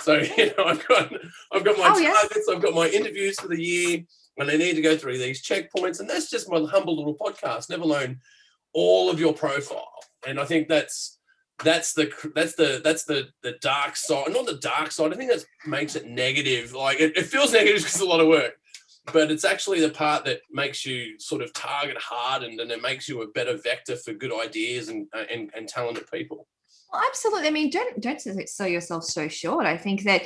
So 0.00 0.14
you 0.38 0.52
know, 0.56 0.64
I've 0.64 0.86
got 0.88 1.12
I've 1.52 1.64
got 1.64 1.78
my 1.78 1.92
Oh, 1.94 1.98
yeah. 1.98 2.12
targets, 2.14 2.48
I've 2.50 2.62
got 2.62 2.74
my 2.74 2.88
interviews 2.88 3.38
for 3.38 3.48
the 3.48 3.62
year, 3.62 4.04
and 4.38 4.50
I 4.50 4.56
need 4.56 4.74
to 4.76 4.82
go 4.82 4.96
through 4.96 5.18
these 5.18 5.42
checkpoints, 5.42 6.00
and 6.00 6.08
that's 6.08 6.30
just 6.30 6.50
my 6.50 6.60
humble 6.64 6.96
little 6.96 7.14
podcast. 7.16 7.68
Never 7.68 7.82
alone 7.82 8.20
all 8.72 9.10
of 9.10 9.20
your 9.20 9.32
profile, 9.32 9.90
and 10.26 10.38
I 10.38 10.44
think 10.44 10.68
that's 10.68 11.18
that's 11.64 11.92
the 11.92 12.10
that's 12.34 12.54
the 12.54 12.80
that's 12.82 13.04
the 13.04 13.28
the 13.42 13.56
dark 13.60 13.96
side, 13.96 14.32
not 14.32 14.46
the 14.46 14.58
dark 14.58 14.92
side. 14.92 15.12
I 15.12 15.16
think 15.16 15.30
that 15.30 15.44
makes 15.66 15.96
it 15.96 16.06
negative. 16.06 16.72
Like 16.72 17.00
it, 17.00 17.16
it 17.16 17.26
feels 17.26 17.52
negative 17.52 17.78
because 17.78 17.94
it's 17.94 18.02
a 18.02 18.06
lot 18.06 18.20
of 18.20 18.28
work, 18.28 18.54
but 19.12 19.30
it's 19.30 19.44
actually 19.44 19.80
the 19.80 19.90
part 19.90 20.24
that 20.24 20.40
makes 20.50 20.84
you 20.86 21.18
sort 21.18 21.42
of 21.42 21.52
target 21.52 21.96
hardened, 21.98 22.60
and 22.60 22.70
it 22.70 22.82
makes 22.82 23.08
you 23.08 23.22
a 23.22 23.28
better 23.28 23.56
vector 23.56 23.96
for 23.96 24.12
good 24.12 24.32
ideas 24.32 24.88
and 24.88 25.06
and, 25.30 25.50
and 25.54 25.68
talented 25.68 26.10
people. 26.10 26.46
Well, 26.92 27.02
absolutely. 27.08 27.48
I 27.48 27.52
mean, 27.52 27.70
don't 27.70 28.00
don't 28.00 28.20
sell 28.20 28.68
yourself 28.68 29.04
so 29.04 29.28
short. 29.28 29.66
I 29.66 29.76
think 29.76 30.02
that 30.04 30.22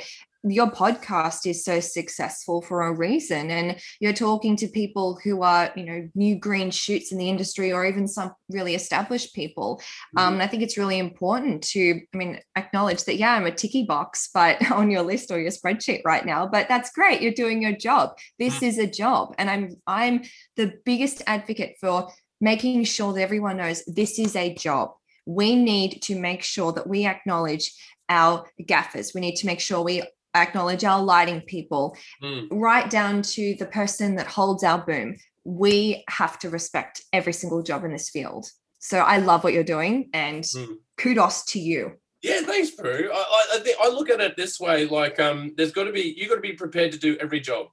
your 0.47 0.69
podcast 0.69 1.45
is 1.45 1.63
so 1.63 1.79
successful 1.79 2.61
for 2.61 2.83
a 2.83 2.93
reason, 2.93 3.49
and 3.49 3.79
you're 3.99 4.13
talking 4.13 4.55
to 4.57 4.67
people 4.67 5.19
who 5.23 5.41
are, 5.41 5.71
you 5.75 5.85
know, 5.85 6.09
new 6.15 6.37
green 6.37 6.71
shoots 6.71 7.11
in 7.11 7.17
the 7.17 7.29
industry, 7.29 7.71
or 7.71 7.85
even 7.85 8.07
some 8.07 8.33
really 8.49 8.75
established 8.75 9.33
people. 9.33 9.81
Um, 10.17 10.35
and 10.35 10.43
I 10.43 10.47
think 10.47 10.63
it's 10.63 10.77
really 10.77 10.99
important 10.99 11.63
to, 11.69 12.01
I 12.13 12.17
mean, 12.17 12.39
acknowledge 12.55 13.03
that 13.05 13.17
yeah, 13.17 13.33
I'm 13.33 13.45
a 13.45 13.51
ticky 13.51 13.83
box, 13.83 14.29
but 14.33 14.71
on 14.71 14.91
your 14.91 15.03
list 15.03 15.31
or 15.31 15.39
your 15.39 15.51
spreadsheet 15.51 16.01
right 16.05 16.25
now. 16.25 16.47
But 16.47 16.67
that's 16.67 16.91
great. 16.91 17.21
You're 17.21 17.33
doing 17.33 17.61
your 17.61 17.75
job. 17.75 18.17
This 18.39 18.61
is 18.61 18.77
a 18.77 18.87
job, 18.87 19.35
and 19.37 19.49
I'm 19.49 19.75
I'm 19.87 20.23
the 20.55 20.73
biggest 20.85 21.21
advocate 21.27 21.75
for 21.79 22.11
making 22.41 22.83
sure 22.83 23.13
that 23.13 23.21
everyone 23.21 23.57
knows 23.57 23.83
this 23.85 24.19
is 24.19 24.35
a 24.35 24.53
job 24.53 24.91
we 25.25 25.55
need 25.55 26.01
to 26.03 26.15
make 26.15 26.43
sure 26.43 26.71
that 26.71 26.87
we 26.87 27.05
acknowledge 27.05 27.71
our 28.09 28.45
gaffers. 28.63 29.13
We 29.13 29.21
need 29.21 29.35
to 29.37 29.47
make 29.47 29.59
sure 29.59 29.81
we 29.81 30.03
acknowledge 30.35 30.83
our 30.83 31.01
lighting 31.01 31.41
people, 31.41 31.97
Mm. 32.21 32.47
right 32.51 32.89
down 32.89 33.21
to 33.21 33.55
the 33.55 33.65
person 33.65 34.15
that 34.15 34.27
holds 34.27 34.63
our 34.63 34.79
boom. 34.85 35.17
We 35.43 36.03
have 36.09 36.37
to 36.39 36.49
respect 36.49 37.01
every 37.13 37.33
single 37.33 37.61
job 37.63 37.83
in 37.85 37.91
this 37.91 38.09
field. 38.09 38.47
So 38.79 38.99
I 38.99 39.17
love 39.17 39.43
what 39.43 39.53
you're 39.53 39.63
doing 39.63 40.09
and 40.13 40.43
Mm. 40.43 40.77
kudos 40.97 41.45
to 41.45 41.59
you. 41.59 41.93
Yeah, 42.21 42.41
thanks, 42.41 42.71
Prue. 42.71 43.09
I, 43.13 43.17
I, 43.53 43.75
I, 43.83 43.87
look 43.89 44.09
at 44.09 44.19
it 44.19 44.35
this 44.35 44.59
way: 44.59 44.87
like, 44.87 45.19
um, 45.19 45.53
there's 45.57 45.71
got 45.71 45.83
to 45.83 45.91
be 45.91 46.13
you 46.17 46.27
got 46.27 46.35
to 46.35 46.41
be 46.41 46.53
prepared 46.53 46.91
to 46.93 46.97
do 46.97 47.17
every 47.19 47.39
job. 47.39 47.67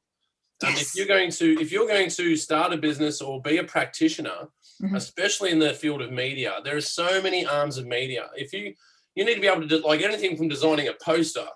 Um, 0.65 0.75
if 0.75 0.95
you're 0.95 1.07
going 1.07 1.31
to 1.33 1.61
if 1.61 1.73
you're 1.73 1.89
going 1.89 2.11
to 2.11 2.37
start 2.37 2.73
a 2.73 2.77
business 2.77 3.21
or 3.23 3.41
be 3.41 3.57
a 3.59 3.65
practitioner, 3.65 4.49
Mhm. 4.83 4.95
especially 4.97 5.51
in 5.51 5.59
the 5.59 5.73
field 5.75 6.03
of 6.03 6.11
media, 6.13 6.61
there 6.65 6.77
are 6.77 6.83
so 6.83 7.23
many 7.23 7.47
arms 7.47 7.79
of 7.79 7.87
media. 7.87 8.31
If 8.37 8.53
you 8.53 8.75
you 9.15 9.25
need 9.25 9.35
to 9.35 9.41
be 9.41 9.47
able 9.49 9.63
to 9.63 9.67
do 9.67 9.79
like 9.79 10.03
anything 10.03 10.37
from 10.37 10.49
designing 10.49 10.89
a 10.89 10.95
poster 10.95 11.49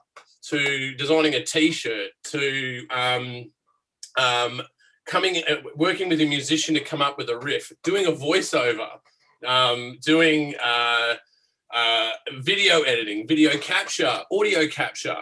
to 0.50 0.94
designing 0.94 1.34
a 1.34 1.44
T-shirt 1.44 2.10
to 2.24 2.86
um, 2.90 3.50
um, 4.18 4.62
coming 5.06 5.42
uh, 5.48 5.56
working 5.76 6.08
with 6.08 6.20
a 6.20 6.26
musician 6.26 6.74
to 6.74 6.80
come 6.80 7.02
up 7.02 7.18
with 7.18 7.28
a 7.28 7.38
riff, 7.38 7.72
doing 7.82 8.06
a 8.06 8.12
voiceover, 8.12 8.88
um, 9.46 9.98
doing 10.02 10.54
uh, 10.62 11.14
uh, 11.74 12.10
video 12.38 12.82
editing, 12.82 13.26
video 13.26 13.56
capture, 13.58 14.20
audio 14.32 14.66
capture, 14.66 15.18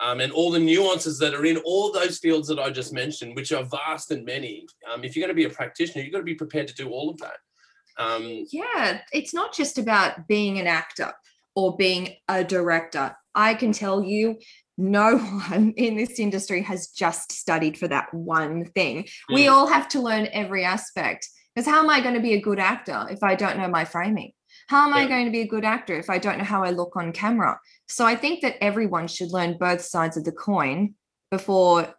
um, 0.00 0.20
and 0.20 0.32
all 0.32 0.50
the 0.50 0.58
nuances 0.58 1.18
that 1.18 1.34
are 1.34 1.44
in 1.44 1.56
all 1.58 1.92
those 1.92 2.18
fields 2.18 2.48
that 2.48 2.58
I 2.58 2.70
just 2.70 2.92
mentioned, 2.92 3.34
which 3.34 3.52
are 3.52 3.64
vast 3.64 4.10
and 4.10 4.24
many. 4.24 4.66
Um, 4.90 5.04
if 5.04 5.16
you're 5.16 5.26
going 5.26 5.36
to 5.36 5.48
be 5.48 5.52
a 5.52 5.54
practitioner, 5.54 6.04
you've 6.04 6.12
got 6.12 6.18
to 6.18 6.24
be 6.24 6.34
prepared 6.34 6.68
to 6.68 6.74
do 6.74 6.90
all 6.90 7.10
of 7.10 7.18
that. 7.18 7.36
Um, 7.98 8.46
Yeah, 8.50 9.00
it's 9.12 9.34
not 9.34 9.52
just 9.52 9.76
about 9.76 10.28
being 10.28 10.58
an 10.58 10.68
actor 10.68 11.12
or 11.56 11.76
being 11.76 12.14
a 12.28 12.44
director. 12.44 13.16
I 13.34 13.54
can 13.54 13.72
tell 13.72 14.02
you 14.02 14.38
no 14.78 15.18
one 15.50 15.72
in 15.76 15.96
this 15.96 16.18
industry 16.18 16.62
has 16.62 16.88
just 16.88 17.32
studied 17.32 17.76
for 17.76 17.88
that 17.88 18.12
one 18.14 18.64
thing. 18.64 19.02
Mm. 19.30 19.34
We 19.34 19.48
all 19.48 19.66
have 19.66 19.88
to 19.88 20.00
learn 20.00 20.28
every 20.32 20.64
aspect. 20.64 21.28
Because 21.54 21.68
how 21.68 21.80
am 21.80 21.90
I 21.90 22.00
going 22.00 22.14
to 22.14 22.20
be 22.20 22.34
a 22.34 22.40
good 22.40 22.60
actor 22.60 23.06
if 23.10 23.22
I 23.22 23.34
don't 23.34 23.58
know 23.58 23.68
my 23.68 23.84
framing? 23.84 24.32
How 24.68 24.86
am 24.86 24.94
yeah. 24.94 25.02
I 25.02 25.08
going 25.08 25.24
to 25.24 25.32
be 25.32 25.40
a 25.40 25.46
good 25.46 25.64
actor 25.64 25.98
if 25.98 26.08
I 26.08 26.18
don't 26.18 26.38
know 26.38 26.44
how 26.44 26.62
I 26.62 26.70
look 26.70 26.94
on 26.96 27.12
camera? 27.12 27.58
So 27.88 28.06
I 28.06 28.14
think 28.14 28.42
that 28.42 28.62
everyone 28.62 29.08
should 29.08 29.32
learn 29.32 29.58
both 29.58 29.80
sides 29.80 30.16
of 30.16 30.24
the 30.24 30.32
coin 30.32 30.94
before 31.30 31.94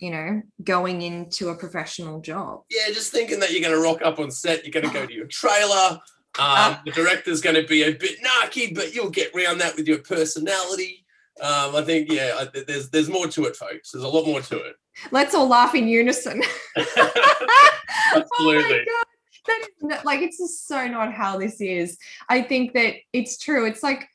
you 0.00 0.10
know, 0.10 0.42
going 0.62 1.02
into 1.02 1.48
a 1.48 1.54
professional 1.54 2.20
job. 2.20 2.62
Yeah, 2.70 2.92
just 2.92 3.12
thinking 3.12 3.40
that 3.40 3.52
you're 3.52 3.62
going 3.62 3.74
to 3.74 3.80
rock 3.80 4.02
up 4.02 4.18
on 4.18 4.30
set, 4.30 4.64
you're 4.64 4.72
going 4.72 4.86
to 4.86 4.92
go 4.92 5.06
to 5.06 5.12
your 5.12 5.26
trailer. 5.26 5.98
Um, 6.36 6.46
uh, 6.46 6.76
the 6.84 6.90
director's 6.90 7.40
going 7.40 7.56
to 7.56 7.66
be 7.66 7.84
a 7.84 7.92
bit 7.92 8.18
narky, 8.22 8.74
but 8.74 8.94
you'll 8.94 9.10
get 9.10 9.32
around 9.34 9.58
that 9.58 9.76
with 9.76 9.86
your 9.86 9.98
personality. 9.98 11.03
Um, 11.40 11.74
I 11.74 11.82
think, 11.82 12.10
yeah, 12.10 12.44
there's 12.66 12.90
there's 12.90 13.08
more 13.08 13.26
to 13.26 13.44
it, 13.44 13.56
folks. 13.56 13.90
There's 13.90 14.04
a 14.04 14.08
lot 14.08 14.26
more 14.26 14.40
to 14.40 14.56
it. 14.56 14.76
Let's 15.10 15.34
all 15.34 15.48
laugh 15.48 15.74
in 15.74 15.88
unison. 15.88 16.42
Absolutely. 16.76 18.86
Oh 18.88 19.04
that 19.46 19.60
is 19.60 19.82
not, 19.82 20.04
like 20.04 20.20
it's 20.20 20.38
just 20.38 20.66
so 20.66 20.86
not 20.86 21.12
how 21.12 21.38
this 21.38 21.60
is. 21.60 21.98
I 22.28 22.42
think 22.42 22.72
that 22.74 22.94
it's 23.12 23.38
true. 23.38 23.66
It's 23.66 23.82
like 23.82 24.08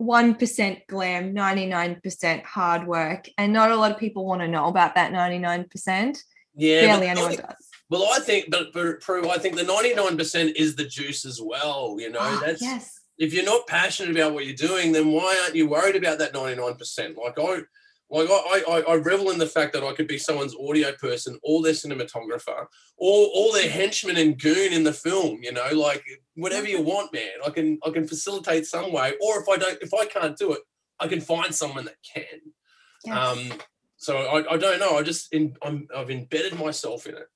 1% 0.00 0.86
glam, 0.86 1.34
99% 1.34 2.42
hard 2.44 2.86
work. 2.86 3.28
And 3.36 3.52
not 3.52 3.70
a 3.70 3.76
lot 3.76 3.92
of 3.92 3.98
people 3.98 4.24
want 4.24 4.42
to 4.42 4.48
know 4.48 4.66
about 4.66 4.94
that 4.94 5.12
99%. 5.12 6.22
Yeah. 6.54 6.86
Barely 6.86 7.08
anyone 7.08 7.36
does. 7.36 7.68
Well, 7.90 8.06
I 8.12 8.20
think, 8.20 8.50
but, 8.50 8.72
but 8.74 9.00
Prue, 9.00 9.30
I 9.30 9.38
think 9.38 9.56
the 9.56 9.62
99% 9.62 10.52
is 10.56 10.76
the 10.76 10.84
juice 10.84 11.24
as 11.24 11.40
well. 11.40 11.96
You 11.98 12.10
know, 12.10 12.18
oh, 12.20 12.42
that's 12.44 12.60
yes. 12.60 12.97
If 13.18 13.34
you're 13.34 13.44
not 13.44 13.66
passionate 13.66 14.14
about 14.14 14.32
what 14.32 14.46
you're 14.46 14.54
doing, 14.54 14.92
then 14.92 15.10
why 15.10 15.40
aren't 15.42 15.56
you 15.56 15.68
worried 15.68 15.96
about 15.96 16.18
that 16.18 16.32
99%? 16.32 17.16
Like 17.16 17.38
I 17.38 17.62
like 18.10 18.28
I, 18.30 18.62
I, 18.66 18.92
I 18.92 18.94
revel 18.96 19.30
in 19.30 19.38
the 19.38 19.46
fact 19.46 19.74
that 19.74 19.84
I 19.84 19.92
could 19.92 20.08
be 20.08 20.16
someone's 20.16 20.56
audio 20.56 20.92
person 20.92 21.38
or 21.42 21.62
their 21.62 21.74
cinematographer 21.74 22.66
or 22.96 23.26
all 23.34 23.52
their 23.52 23.68
henchman 23.68 24.16
and 24.16 24.40
goon 24.40 24.72
in 24.72 24.82
the 24.82 24.92
film. 24.92 25.40
You 25.42 25.52
know, 25.52 25.68
like 25.72 26.02
whatever 26.34 26.66
you 26.66 26.80
want, 26.80 27.12
man. 27.12 27.28
I 27.44 27.50
can 27.50 27.78
I 27.84 27.90
can 27.90 28.06
facilitate 28.06 28.66
some 28.66 28.92
way, 28.92 29.12
or 29.20 29.40
if 29.40 29.48
I 29.48 29.56
don't, 29.56 29.78
if 29.82 29.92
I 29.92 30.06
can't 30.06 30.38
do 30.38 30.52
it, 30.52 30.60
I 30.98 31.08
can 31.08 31.20
find 31.20 31.54
someone 31.54 31.84
that 31.84 31.96
can. 32.02 32.40
Yes. 33.04 33.16
Um, 33.16 33.58
so 33.98 34.16
I, 34.16 34.54
I 34.54 34.56
don't 34.56 34.78
know. 34.78 34.96
I 34.96 35.02
just 35.02 35.32
in, 35.32 35.56
I'm, 35.60 35.88
I've 35.94 36.10
embedded 36.10 36.58
myself 36.58 37.06
in 37.06 37.16
it, 37.16 37.26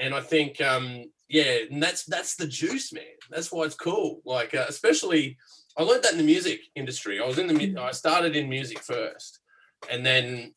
and 0.00 0.14
I 0.14 0.20
think 0.20 0.60
um, 0.60 1.04
yeah, 1.28 1.58
and 1.70 1.82
that's 1.82 2.04
that's 2.04 2.36
the 2.36 2.46
juice, 2.46 2.92
man. 2.92 3.04
That's 3.30 3.52
why 3.52 3.64
it's 3.64 3.74
cool. 3.74 4.22
Like 4.24 4.54
uh, 4.54 4.66
especially, 4.68 5.36
I 5.76 5.82
learned 5.82 6.04
that 6.04 6.12
in 6.12 6.18
the 6.18 6.24
music 6.24 6.60
industry. 6.74 7.20
I 7.20 7.26
was 7.26 7.38
in 7.38 7.46
the. 7.46 7.80
I 7.80 7.92
started 7.92 8.34
in 8.34 8.48
music 8.48 8.80
first 8.80 9.40
and 9.88 10.04
then 10.04 10.52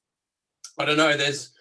I 0.80 0.86
don't 0.86 0.98
know. 0.98 1.16
There's 1.16 1.52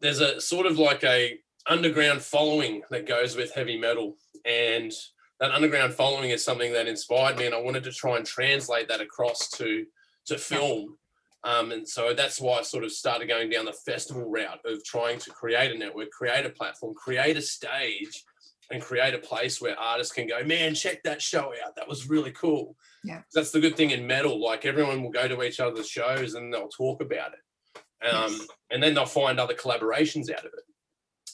there's 0.00 0.20
a 0.20 0.40
sort 0.40 0.66
of 0.66 0.78
like 0.78 1.04
a 1.04 1.38
underground 1.66 2.22
following 2.22 2.82
that 2.90 3.06
goes 3.06 3.36
with 3.36 3.54
heavy 3.54 3.78
metal, 3.78 4.16
and 4.44 4.92
that 5.40 5.50
underground 5.50 5.94
following 5.94 6.30
is 6.30 6.44
something 6.44 6.72
that 6.72 6.88
inspired 6.88 7.36
me, 7.36 7.46
and 7.46 7.54
I 7.54 7.60
wanted 7.60 7.84
to 7.84 7.92
try 7.92 8.16
and 8.16 8.24
translate 8.24 8.88
that 8.88 9.00
across 9.00 9.50
to 9.50 9.84
to 10.26 10.38
film. 10.38 10.96
Um, 11.42 11.72
and 11.72 11.88
so 11.88 12.12
that's 12.12 12.40
why 12.40 12.58
I 12.58 12.62
sort 12.62 12.84
of 12.84 12.92
started 12.92 13.28
going 13.28 13.48
down 13.48 13.64
the 13.64 13.72
festival 13.72 14.28
route 14.28 14.60
of 14.64 14.84
trying 14.84 15.18
to 15.20 15.30
create 15.30 15.72
a 15.74 15.78
network, 15.78 16.10
create 16.10 16.44
a 16.44 16.50
platform, 16.50 16.94
create 16.94 17.36
a 17.36 17.42
stage, 17.42 18.24
and 18.70 18.82
create 18.82 19.14
a 19.14 19.18
place 19.18 19.60
where 19.60 19.78
artists 19.78 20.12
can 20.12 20.28
go, 20.28 20.44
man, 20.44 20.74
check 20.74 21.02
that 21.02 21.20
show 21.20 21.52
out. 21.64 21.74
That 21.76 21.88
was 21.88 22.08
really 22.08 22.30
cool. 22.32 22.76
Yeah. 23.02 23.22
That's 23.34 23.50
the 23.50 23.60
good 23.60 23.76
thing 23.76 23.90
in 23.90 24.06
metal. 24.06 24.42
Like 24.42 24.64
everyone 24.64 25.02
will 25.02 25.10
go 25.10 25.26
to 25.26 25.42
each 25.42 25.60
other's 25.60 25.88
shows 25.88 26.34
and 26.34 26.52
they'll 26.52 26.68
talk 26.68 27.02
about 27.02 27.32
it. 27.32 28.06
Um, 28.06 28.32
yes. 28.32 28.46
And 28.70 28.82
then 28.82 28.94
they'll 28.94 29.06
find 29.06 29.40
other 29.40 29.54
collaborations 29.54 30.30
out 30.30 30.40
of 30.40 30.52
it. 30.56 30.64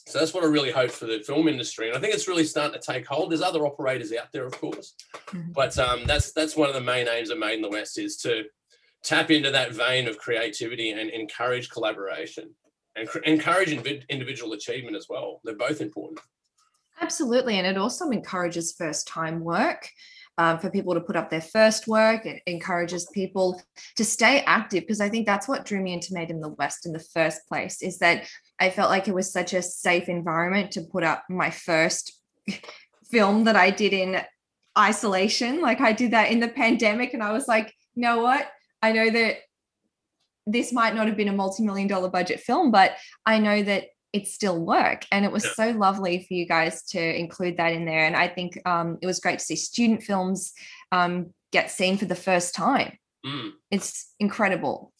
So 0.07 0.19
that's 0.19 0.33
what 0.33 0.45
I 0.45 0.47
really 0.47 0.71
hope 0.71 0.91
for 0.91 1.05
the 1.05 1.19
film 1.19 1.49
industry, 1.49 1.89
and 1.89 1.97
I 1.97 1.99
think 1.99 2.13
it's 2.13 2.29
really 2.29 2.45
starting 2.45 2.79
to 2.79 2.93
take 2.93 3.05
hold. 3.05 3.29
There's 3.29 3.41
other 3.41 3.67
operators 3.67 4.13
out 4.13 4.31
there, 4.31 4.45
of 4.45 4.53
course, 4.53 4.93
mm-hmm. 5.27 5.51
but 5.51 5.77
um, 5.77 6.05
that's 6.05 6.31
that's 6.31 6.55
one 6.55 6.69
of 6.69 6.75
the 6.75 6.81
main 6.81 7.09
aims 7.09 7.29
of 7.29 7.37
Made 7.37 7.55
in 7.55 7.61
the 7.61 7.69
West 7.69 7.99
is 7.99 8.15
to 8.19 8.45
tap 9.03 9.31
into 9.31 9.51
that 9.51 9.73
vein 9.73 10.07
of 10.07 10.17
creativity 10.17 10.91
and 10.91 11.09
encourage 11.09 11.69
collaboration 11.69 12.53
and 12.95 13.07
cr- 13.07 13.19
encourage 13.19 13.69
inv- 13.69 14.07
individual 14.09 14.53
achievement 14.53 14.95
as 14.95 15.07
well. 15.09 15.39
They're 15.43 15.55
both 15.55 15.81
important. 15.81 16.19
Absolutely, 16.99 17.57
and 17.57 17.67
it 17.67 17.77
also 17.77 18.09
encourages 18.09 18.73
first 18.73 19.07
time 19.07 19.41
work 19.41 19.87
um, 20.39 20.59
for 20.59 20.69
people 20.69 20.93
to 20.93 21.01
put 21.01 21.15
up 21.15 21.29
their 21.29 21.41
first 21.41 21.87
work. 21.87 22.25
It 22.25 22.41
encourages 22.45 23.07
people 23.13 23.61
to 23.95 24.05
stay 24.05 24.41
active 24.41 24.83
because 24.83 25.01
I 25.01 25.09
think 25.09 25.25
that's 25.25 25.47
what 25.47 25.65
drew 25.65 25.81
me 25.81 25.93
into 25.93 26.13
Made 26.13 26.31
in 26.31 26.41
the 26.41 26.49
West 26.49 26.85
in 26.85 26.93
the 26.93 26.99
first 26.99 27.47
place 27.47 27.81
is 27.81 27.99
that 27.99 28.27
I 28.59 28.69
felt 28.69 28.89
like 28.89 29.07
it 29.07 29.15
was 29.15 29.31
such 29.31 29.53
a 29.53 29.61
safe 29.61 30.09
environment 30.09 30.71
to 30.71 30.81
put 30.81 31.03
up 31.03 31.23
my 31.29 31.49
first 31.49 32.19
film 33.11 33.43
that 33.45 33.55
I 33.55 33.69
did 33.69 33.93
in 33.93 34.21
isolation. 34.77 35.61
Like 35.61 35.81
I 35.81 35.91
did 35.91 36.11
that 36.11 36.31
in 36.31 36.39
the 36.39 36.47
pandemic, 36.47 37.13
and 37.13 37.23
I 37.23 37.31
was 37.31 37.47
like, 37.47 37.73
you 37.95 38.01
know 38.01 38.21
what? 38.21 38.47
I 38.81 38.91
know 38.91 39.09
that 39.09 39.37
this 40.45 40.71
might 40.71 40.95
not 40.95 41.07
have 41.07 41.17
been 41.17 41.27
a 41.27 41.33
multi-million 41.33 41.87
dollar 41.87 42.09
budget 42.09 42.39
film, 42.39 42.71
but 42.71 42.93
I 43.25 43.39
know 43.39 43.61
that 43.63 43.87
it 44.13 44.27
still 44.27 44.59
work 44.59 45.05
and 45.11 45.25
it 45.25 45.31
was 45.31 45.45
yeah. 45.45 45.51
so 45.53 45.77
lovely 45.77 46.25
for 46.27 46.33
you 46.33 46.45
guys 46.45 46.83
to 46.83 47.19
include 47.19 47.57
that 47.57 47.73
in 47.73 47.85
there 47.85 48.05
and 48.05 48.15
i 48.15 48.27
think 48.27 48.59
um, 48.65 48.97
it 49.01 49.05
was 49.05 49.19
great 49.19 49.39
to 49.39 49.45
see 49.45 49.55
student 49.55 50.01
films 50.01 50.53
um, 50.91 51.33
get 51.51 51.69
seen 51.69 51.97
for 51.97 52.05
the 52.05 52.15
first 52.15 52.55
time 52.55 52.97
mm. 53.25 53.51
it's 53.69 54.13
incredible 54.19 54.93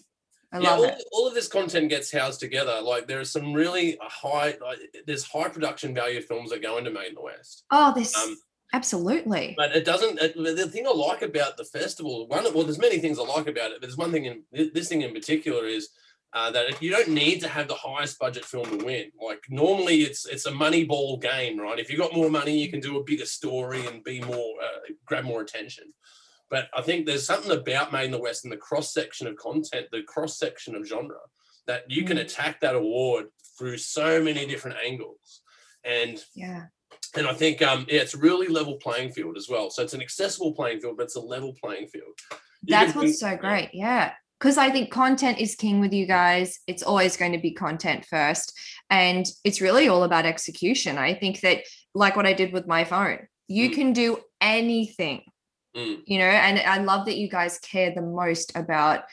I 0.52 0.60
yeah, 0.60 0.70
love 0.70 0.80
all, 0.80 0.86
it. 0.86 1.04
all 1.12 1.28
of 1.28 1.34
this 1.34 1.50
content 1.50 1.90
gets 1.90 2.10
housed 2.10 2.40
together. 2.40 2.80
Like 2.82 3.06
there 3.06 3.20
are 3.20 3.26
some 3.26 3.52
really 3.52 3.98
high, 4.02 4.56
like, 4.62 4.80
there's 5.06 5.26
high 5.26 5.50
production 5.50 5.94
value 5.94 6.22
films 6.22 6.52
that 6.52 6.62
go 6.62 6.78
into 6.78 6.90
Made 6.90 7.10
in 7.10 7.16
the 7.16 7.22
West. 7.22 7.66
Oh, 7.70 7.94
this 7.94 8.16
um, 8.16 8.38
absolutely. 8.73 9.53
But 9.58 9.75
it 9.75 9.86
doesn't. 9.86 10.19
It, 10.19 10.36
the 10.36 10.67
thing 10.67 10.88
I 10.88 10.91
like 10.91 11.21
about 11.21 11.58
the 11.58 11.65
festival, 11.65 12.27
one 12.27 12.43
well, 12.53 12.63
there's 12.63 12.80
many 12.80 12.99
things 12.99 13.19
I 13.19 13.23
like 13.23 13.47
about 13.47 13.71
it. 13.71 13.80
But 13.80 13.82
there's 13.82 13.97
one 13.97 14.12
thing 14.12 14.25
in 14.25 14.43
this 14.51 14.89
thing 14.89 15.01
in 15.01 15.13
particular 15.13 15.65
is 15.65 15.89
uh, 16.34 16.51
that 16.51 16.82
you 16.82 16.91
don't 16.91 17.10
need 17.10 17.39
to 17.41 17.47
have 17.47 17.67
the 17.67 17.73
highest 17.73 18.19
budget 18.19 18.45
film 18.45 18.65
to 18.77 18.86
win. 18.86 19.12
Like 19.21 19.43
normally, 19.49 20.01
it's 20.01 20.25
it's 20.25 20.45
a 20.45 20.51
money 20.51 20.84
ball 20.84 21.17
game, 21.17 21.60
right? 21.60 21.80
If 21.80 21.89
you 21.89 21.97
got 21.97 22.13
more 22.13 22.30
money, 22.30 22.58
you 22.58 22.69
can 22.69 22.80
do 22.80 22.97
a 22.97 23.03
bigger 23.03 23.25
story 23.25 23.86
and 23.86 24.03
be 24.03 24.21
more 24.21 24.53
uh, 24.63 24.93
grab 25.06 25.23
more 25.23 25.41
attention. 25.41 25.93
But 26.49 26.69
I 26.75 26.82
think 26.82 27.06
there's 27.06 27.25
something 27.25 27.51
about 27.51 27.91
Made 27.91 28.06
in 28.06 28.12
the 28.12 28.19
West 28.19 28.45
and 28.45 28.53
the 28.53 28.58
cross 28.58 28.93
section 28.93 29.27
of 29.27 29.36
content, 29.36 29.88
the 29.91 30.03
cross 30.03 30.38
section 30.38 30.75
of 30.75 30.88
genre, 30.88 31.17
that 31.65 31.89
you 31.89 32.03
can 32.03 32.17
mm. 32.17 32.21
attack 32.21 32.62
that 32.62 32.75
award 32.75 33.25
through 33.58 33.77
so 33.77 34.23
many 34.23 34.45
different 34.45 34.77
angles. 34.86 35.41
And 35.84 36.23
yeah, 36.36 36.65
and 37.15 37.28
I 37.28 37.34
think 37.34 37.62
um, 37.62 37.86
yeah, 37.89 38.02
it's 38.02 38.15
really 38.15 38.48
level 38.48 38.76
playing 38.76 39.12
field 39.12 39.38
as 39.38 39.48
well. 39.50 39.70
So 39.70 39.84
it's 39.84 39.93
an 39.93 40.02
accessible 40.02 40.54
playing 40.54 40.82
field, 40.82 40.98
but 40.98 41.04
it's 41.04 41.15
a 41.15 41.22
level 41.22 41.54
playing 41.62 41.88
field. 41.88 42.17
You 42.63 42.76
That's 42.76 42.96
what's 42.96 43.20
so 43.20 43.38
great. 43.38 43.70
Yeah 43.74 44.13
because 44.39 44.58
I 44.58 44.70
think 44.70 44.91
content 44.91 45.39
is 45.39 45.56
king 45.56 45.80
with 45.80 45.93
you 45.93 46.06
guys. 46.06 46.60
It's 46.67 46.84
always 46.84 47.17
going 47.17 47.32
to 47.32 47.39
be 47.39 47.52
content 47.52 48.06
first. 48.06 48.58
And 48.89 49.26
it's 49.43 49.62
really 49.62 49.88
all 49.88 50.04
about 50.04 50.26
execution. 50.26 50.98
I 50.98 51.13
think 51.13 51.41
that, 51.41 51.63
like 51.96 52.15
what 52.15 52.28
I 52.28 52.34
did 52.34 52.54
with 52.54 52.67
my 52.67 52.84
phone, 52.84 53.28
you 53.48 53.70
mm. 53.70 53.74
can 53.74 53.93
do 53.93 54.20
anything, 54.39 55.24
mm. 55.76 56.00
you 56.06 56.20
know, 56.20 56.26
and 56.26 56.60
I 56.60 56.78
love 56.78 57.08
that 57.08 57.17
you 57.17 57.28
guys 57.28 57.58
care 57.60 57.91
the 57.93 58.02
most 58.02 58.56
about 58.56 59.06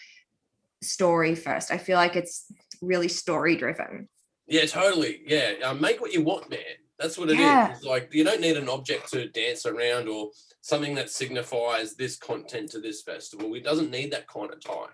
story 0.82 1.34
first. 1.34 1.70
I 1.70 1.78
feel 1.78 1.96
like 1.96 2.16
it's 2.16 2.44
really 2.82 3.08
story 3.08 3.56
driven. 3.56 4.08
Yeah, 4.46 4.66
totally. 4.66 5.22
Yeah. 5.26 5.54
Um, 5.64 5.80
make 5.80 6.02
what 6.02 6.12
you 6.12 6.22
want, 6.22 6.50
man. 6.50 6.60
That's 6.98 7.18
what 7.18 7.30
it 7.30 7.38
yeah. 7.38 7.72
is. 7.72 7.78
It's 7.78 7.86
like 7.86 8.10
you 8.12 8.24
don't 8.24 8.40
need 8.40 8.56
an 8.56 8.68
object 8.68 9.10
to 9.10 9.28
dance 9.28 9.66
around 9.66 10.08
or 10.08 10.30
something 10.60 10.94
that 10.94 11.10
signifies 11.10 11.94
this 11.94 12.16
content 12.16 12.70
to 12.70 12.80
this 12.80 13.02
festival. 13.02 13.54
It 13.54 13.64
doesn't 13.64 13.90
need 13.90 14.12
that 14.12 14.28
kind 14.28 14.52
of 14.52 14.60
tie. 14.60 14.92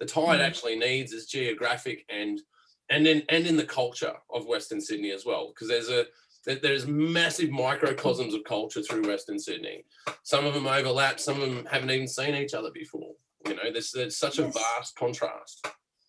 The 0.00 0.06
tie 0.06 0.38
mm. 0.38 0.40
actually 0.40 0.76
needs 0.76 1.12
is 1.12 1.26
geographic 1.26 2.04
and 2.08 2.40
and 2.90 3.06
in 3.06 3.22
and 3.28 3.46
in 3.46 3.56
the 3.56 3.64
culture 3.64 4.14
of 4.30 4.46
Western 4.46 4.80
Sydney 4.80 5.10
as 5.10 5.24
well, 5.24 5.48
because 5.48 5.68
there's 5.68 5.90
a 5.90 6.06
there's 6.44 6.86
massive 6.86 7.50
microcosms 7.50 8.34
of 8.34 8.42
culture 8.44 8.82
through 8.82 9.06
Western 9.06 9.38
Sydney. 9.38 9.84
Some 10.24 10.44
of 10.44 10.54
them 10.54 10.66
overlap, 10.66 11.20
some 11.20 11.40
of 11.40 11.48
them 11.48 11.66
haven't 11.70 11.90
even 11.90 12.08
seen 12.08 12.34
each 12.34 12.54
other 12.54 12.70
before. 12.72 13.12
You 13.46 13.54
know, 13.54 13.70
there's, 13.72 13.92
there's 13.92 14.16
such 14.16 14.38
yes. 14.38 14.48
a 14.48 14.58
vast 14.58 14.96
contrast. 14.96 15.66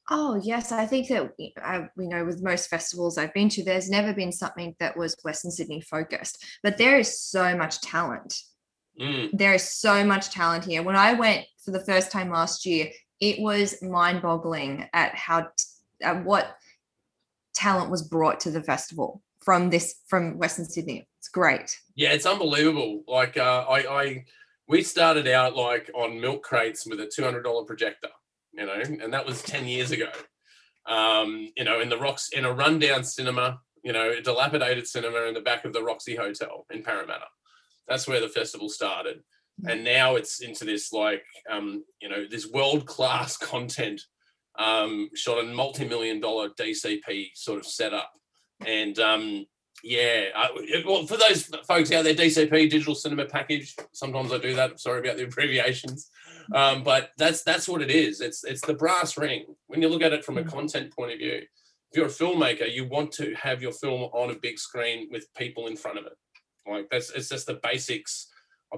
Oh 0.10 0.40
yes, 0.44 0.72
I 0.72 0.86
think 0.86 1.08
that 1.08 1.32
I, 1.64 1.88
you 1.98 2.10
know 2.10 2.26
with 2.26 2.44
most 2.44 2.70
festivals 2.70 3.18
I've 3.18 3.34
been 3.34 3.50
to, 3.50 3.64
there's 3.64 3.90
never 3.90 4.14
been 4.14 4.32
something 4.32 4.76
that 4.80 4.98
was 4.98 5.16
Western 5.24 5.52
Sydney 5.52 5.82
focused, 5.82 6.44
but 6.62 6.78
there 6.78 7.00
is 7.00 7.20
so 7.20 7.56
much 7.56 7.80
talent. 7.82 8.36
Mm. 9.00 9.30
There 9.34 9.54
is 9.54 9.70
so 9.70 10.04
much 10.04 10.30
talent 10.30 10.66
here. 10.66 10.84
When 10.84 10.96
I 10.96 11.14
went 11.14 11.46
for 11.64 11.72
the 11.72 11.84
first 11.84 12.12
time 12.12 12.30
last 12.30 12.66
year, 12.66 12.90
it 13.20 13.40
was 13.40 13.82
mind-boggling 13.82 14.90
at 14.94 15.16
how 15.16 15.48
at 16.02 16.26
what 16.26 16.58
talent 17.56 17.90
was 17.90 18.02
brought 18.02 18.40
to 18.42 18.52
the 18.52 18.62
festival 18.62 19.22
from 19.42 19.70
this 19.70 19.96
from 20.08 20.38
Western 20.38 20.66
Sydney. 20.66 21.08
It's 21.20 21.30
great. 21.30 21.80
Yeah, 21.96 22.12
it's 22.12 22.26
unbelievable. 22.26 23.04
Like 23.08 23.38
uh, 23.38 23.66
I, 23.70 24.02
I, 24.02 24.26
we 24.68 24.84
started 24.84 25.28
out 25.28 25.56
like 25.56 25.90
on 25.96 26.20
milk 26.20 26.44
crates 26.44 26.86
with 26.86 27.00
a 27.00 27.08
two 27.08 27.24
hundred 27.24 27.44
dollar 27.44 27.64
projector, 27.64 28.10
you 28.54 28.66
know, 28.66 28.74
and 28.74 29.14
that 29.14 29.26
was 29.26 29.42
10 29.42 29.68
years 29.68 29.92
ago. 29.92 30.10
Um, 30.86 31.50
you 31.56 31.64
know, 31.64 31.80
in 31.80 31.90
the 31.90 31.98
rocks 31.98 32.30
in 32.30 32.46
a 32.46 32.52
rundown 32.52 33.04
cinema, 33.04 33.60
you 33.84 33.94
know, 33.94 34.12
a 34.12 34.22
dilapidated 34.22 34.88
cinema 34.88 35.24
in 35.24 35.34
the 35.34 35.42
back 35.42 35.66
of 35.66 35.74
the 35.74 35.84
Roxy 35.84 36.16
Hotel 36.16 36.66
in 36.72 36.84
Parramatta. 36.84 37.26
That's 37.88 38.08
where 38.08 38.22
the 38.22 38.30
festival 38.30 38.70
started. 38.70 39.22
And 39.68 39.84
now 39.84 40.16
it's 40.16 40.42
into 40.42 40.66
this 40.66 40.92
like 40.92 41.24
um, 41.50 41.84
you 42.02 42.10
know, 42.10 42.26
this 42.30 42.50
world-class 42.50 43.38
content 43.38 44.02
um 44.60 45.10
shot 45.16 45.44
a 45.44 45.44
multi-million 45.44 46.20
dollar 46.20 46.50
DCP 46.50 47.30
sort 47.34 47.60
of 47.60 47.66
setup. 47.66 48.12
And 48.66 48.98
um 49.00 49.46
yeah, 49.84 50.28
I, 50.34 50.84
well, 50.86 51.06
for 51.06 51.18
those 51.18 51.44
folks 51.68 51.92
out 51.92 52.06
there, 52.06 52.14
DCP 52.14 52.70
digital 52.70 52.96
cinema 52.96 53.26
package. 53.26 53.76
Sometimes 53.92 54.32
I 54.32 54.38
do 54.38 54.56
that. 54.56 54.80
Sorry 54.80 55.00
about 55.00 55.18
the 55.18 55.26
abbreviations, 55.26 56.10
um, 56.54 56.84
but 56.84 57.12
that's 57.18 57.44
that's 57.44 57.68
what 57.68 57.82
it 57.82 57.92
is. 57.92 58.22
It's 58.22 58.44
it's 58.44 58.62
the 58.62 58.74
brass 58.74 59.18
ring. 59.18 59.46
When 59.68 59.82
you 59.82 59.90
look 59.90 60.02
at 60.02 60.14
it 60.14 60.26
from 60.26 60.38
a 60.38 60.44
content 60.44 60.96
point 60.96 61.12
of 61.12 61.20
view, 61.20 61.42
if 61.92 61.98
you're 61.98 62.08
a 62.08 62.10
filmmaker, 62.10 62.72
you 62.72 62.88
want 62.88 63.12
to 63.14 63.34
have 63.36 63.62
your 63.62 63.72
film 63.72 64.04
on 64.14 64.32
a 64.32 64.36
big 64.36 64.58
screen 64.60 65.10
with 65.12 65.34
people 65.36 65.68
in 65.68 65.78
front 65.78 66.00
of 66.00 66.06
it. 66.06 66.14
Like 66.68 66.90
that's 66.90 67.12
it's 67.12 67.30
just 67.30 67.48
the 67.48 67.60
basics, 67.62 68.32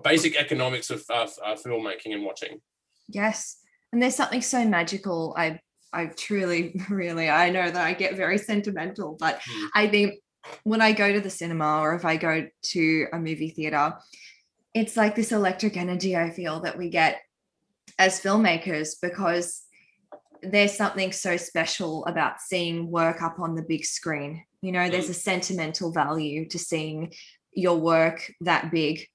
basic 0.04 0.36
economics 0.36 0.89
of 0.89 1.04
uh, 1.10 1.28
uh, 1.43 1.56
filmmaking 1.56 2.13
and 2.13 2.23
watching. 2.23 2.60
Yes, 3.08 3.58
and 3.91 4.01
there's 4.01 4.15
something 4.15 4.41
so 4.41 4.65
magical. 4.65 5.34
I 5.38 5.60
I 5.93 6.08
truly, 6.08 6.80
really, 6.89 7.30
I 7.30 7.49
know 7.49 7.69
that 7.69 7.86
I 7.86 7.93
get 7.93 8.15
very 8.15 8.38
sentimental, 8.38 9.15
but 9.19 9.39
mm. 9.41 9.67
I 9.73 9.88
think 9.88 10.15
when 10.63 10.82
I 10.82 10.91
go 10.91 11.12
to 11.12 11.21
the 11.21 11.30
cinema 11.30 11.80
or 11.80 11.95
if 11.95 12.06
I 12.06 12.17
go 12.17 12.47
to 12.63 13.08
a 13.13 13.17
movie 13.17 13.49
theater, 13.49 13.93
it's 14.73 14.97
like 14.97 15.15
this 15.15 15.32
electric 15.32 15.78
energy 15.78 16.15
I 16.17 16.32
feel 16.32 16.60
that 16.62 16.78
we 16.78 16.89
get 16.89 17.21
as 17.97 18.21
filmmakers 18.21 18.95
because 19.01 19.63
there's 20.41 20.75
something 20.75 21.12
so 21.12 21.38
special 21.38 22.05
about 22.05 22.41
seeing 22.41 22.91
work 22.91 23.21
up 23.21 23.39
on 23.39 23.55
the 23.55 23.63
big 23.63 23.86
screen. 23.86 24.43
You 24.62 24.71
know, 24.71 24.89
there's 24.89 25.10
a 25.10 25.13
sentimental 25.13 25.91
value 25.91 26.47
to 26.49 26.60
seeing 26.60 27.13
your 27.53 27.77
work 27.77 28.31
that 28.41 28.71
big 28.71 29.08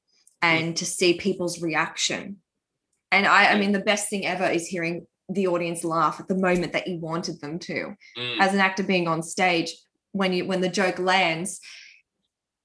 and 0.42 0.76
to 0.76 0.86
see 0.86 1.14
people's 1.14 1.60
reaction. 1.60 2.38
And 3.12 3.26
I, 3.26 3.52
I 3.52 3.58
mean, 3.58 3.72
the 3.72 3.80
best 3.80 4.08
thing 4.08 4.26
ever 4.26 4.46
is 4.46 4.66
hearing 4.66 5.06
the 5.28 5.46
audience 5.48 5.84
laugh 5.84 6.18
at 6.18 6.28
the 6.28 6.36
moment 6.36 6.72
that 6.72 6.88
you 6.88 6.98
wanted 6.98 7.40
them 7.40 7.58
to. 7.60 7.94
Mm. 8.18 8.40
As 8.40 8.54
an 8.54 8.60
actor 8.60 8.82
being 8.82 9.06
on 9.06 9.22
stage, 9.22 9.76
when 10.12 10.32
you 10.32 10.44
when 10.44 10.60
the 10.60 10.68
joke 10.68 10.98
lands 10.98 11.60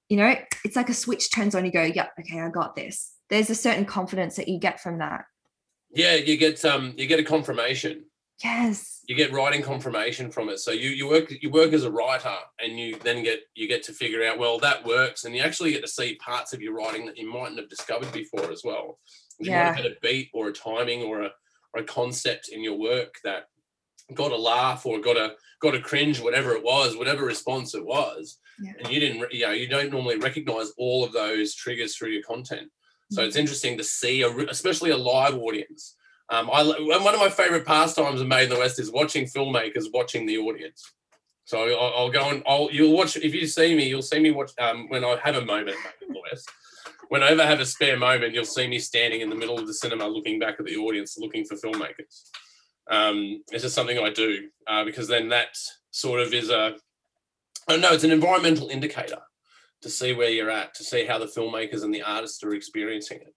you 0.08 0.16
know 0.16 0.34
it's 0.64 0.76
like 0.76 0.88
a 0.88 0.94
switch 0.94 1.30
turns 1.30 1.54
on 1.54 1.64
you 1.64 1.72
go 1.72 1.82
yeah 1.82 2.08
okay 2.18 2.40
i 2.40 2.48
got 2.48 2.76
this 2.76 3.12
there's 3.30 3.50
a 3.50 3.54
certain 3.54 3.84
confidence 3.84 4.36
that 4.36 4.48
you 4.48 4.58
get 4.58 4.80
from 4.80 4.98
that 4.98 5.24
yeah 5.96 6.14
you 6.14 6.36
get 6.36 6.64
um 6.64 6.94
you 6.96 7.06
get 7.06 7.20
a 7.20 7.24
confirmation 7.24 8.04
yes 8.44 9.00
you 9.08 9.14
get 9.14 9.32
writing 9.32 9.62
confirmation 9.62 10.30
from 10.30 10.48
it 10.48 10.58
so 10.58 10.70
you 10.70 10.90
you 10.90 11.08
work 11.08 11.32
you 11.40 11.50
work 11.50 11.72
as 11.72 11.84
a 11.84 11.90
writer 11.90 12.36
and 12.60 12.78
you 12.78 12.96
then 13.02 13.22
get 13.22 13.40
you 13.54 13.66
get 13.66 13.82
to 13.82 13.92
figure 13.92 14.24
out 14.24 14.38
well 14.38 14.58
that 14.58 14.84
works 14.84 15.24
and 15.24 15.34
you 15.34 15.42
actually 15.42 15.72
get 15.72 15.82
to 15.82 15.88
see 15.88 16.16
parts 16.16 16.52
of 16.52 16.60
your 16.60 16.74
writing 16.74 17.06
that 17.06 17.16
you 17.16 17.30
mightn't 17.30 17.58
have 17.58 17.68
discovered 17.68 18.12
before 18.12 18.50
as 18.52 18.62
well 18.64 18.98
you 19.38 19.50
yeah. 19.50 19.58
might 19.58 19.66
have 19.66 19.76
had 19.76 19.86
a 19.86 19.96
beat 20.02 20.28
or 20.34 20.48
a 20.48 20.52
timing 20.52 21.02
or 21.02 21.22
a 21.22 21.30
or 21.74 21.82
a 21.82 21.84
concept 21.84 22.48
in 22.48 22.62
your 22.62 22.78
work 22.78 23.14
that 23.24 23.48
got 24.14 24.32
a 24.32 24.36
laugh 24.36 24.86
or 24.86 25.00
got 25.00 25.16
a 25.16 25.34
got 25.60 25.74
a 25.74 25.80
cringe, 25.80 26.20
whatever 26.20 26.52
it 26.52 26.62
was, 26.62 26.96
whatever 26.96 27.24
response 27.24 27.74
it 27.74 27.84
was, 27.84 28.38
yeah. 28.60 28.72
and 28.78 28.92
you 28.92 29.00
didn't, 29.00 29.32
you 29.32 29.46
know, 29.46 29.52
you 29.52 29.68
don't 29.68 29.90
normally 29.90 30.18
recognize 30.18 30.72
all 30.78 31.04
of 31.04 31.12
those 31.12 31.54
triggers 31.54 31.96
through 31.96 32.10
your 32.10 32.22
content. 32.22 32.70
So 33.10 33.22
it's 33.22 33.36
interesting 33.36 33.78
to 33.78 33.84
see, 33.84 34.22
a, 34.22 34.36
especially 34.48 34.90
a 34.90 34.96
live 34.96 35.36
audience. 35.36 35.96
Um, 36.28 36.50
I 36.52 36.62
one 36.64 37.14
of 37.14 37.20
my 37.20 37.28
favorite 37.28 37.64
pastimes 37.64 38.20
of 38.20 38.26
Made 38.26 38.44
in 38.44 38.50
the 38.50 38.58
West 38.58 38.80
is 38.80 38.90
watching 38.90 39.26
filmmakers 39.26 39.84
watching 39.92 40.26
the 40.26 40.38
audience. 40.38 40.92
So 41.44 41.62
I'll, 41.62 41.94
I'll, 41.96 42.10
go 42.10 42.30
and 42.30 42.42
I'll 42.46 42.68
you'll 42.72 42.96
watch 42.96 43.16
if 43.16 43.32
you 43.32 43.46
see 43.46 43.76
me, 43.76 43.88
you'll 43.88 44.02
see 44.02 44.18
me 44.18 44.32
watch 44.32 44.50
um, 44.58 44.88
when 44.88 45.04
I 45.04 45.16
have 45.22 45.36
a 45.36 45.44
moment 45.44 45.76
in 46.02 46.12
the 46.12 46.20
West. 46.30 46.50
Whenever 47.08 47.42
I 47.42 47.46
have 47.46 47.60
a 47.60 47.66
spare 47.66 47.96
moment, 47.96 48.34
you'll 48.34 48.44
see 48.44 48.66
me 48.66 48.80
standing 48.80 49.20
in 49.20 49.30
the 49.30 49.36
middle 49.36 49.56
of 49.56 49.68
the 49.68 49.74
cinema, 49.74 50.08
looking 50.08 50.40
back 50.40 50.56
at 50.58 50.66
the 50.66 50.76
audience, 50.76 51.16
looking 51.16 51.44
for 51.44 51.54
filmmakers 51.54 52.24
um, 52.90 53.42
it's 53.50 53.62
just 53.62 53.74
something 53.74 53.98
I 53.98 54.10
do 54.10 54.48
uh, 54.66 54.84
because 54.84 55.08
then 55.08 55.28
that 55.30 55.56
sort 55.90 56.20
of 56.20 56.32
is 56.32 56.50
a, 56.50 56.76
I 57.68 57.72
don't 57.72 57.80
know, 57.80 57.92
it's 57.92 58.04
an 58.04 58.12
environmental 58.12 58.68
indicator 58.68 59.18
to 59.86 59.92
see 59.92 60.12
where 60.12 60.30
you're 60.30 60.50
at, 60.50 60.74
to 60.74 60.84
see 60.84 61.06
how 61.06 61.18
the 61.18 61.26
filmmakers 61.26 61.84
and 61.84 61.94
the 61.94 62.02
artists 62.02 62.42
are 62.42 62.54
experiencing 62.54 63.20
it. 63.20 63.34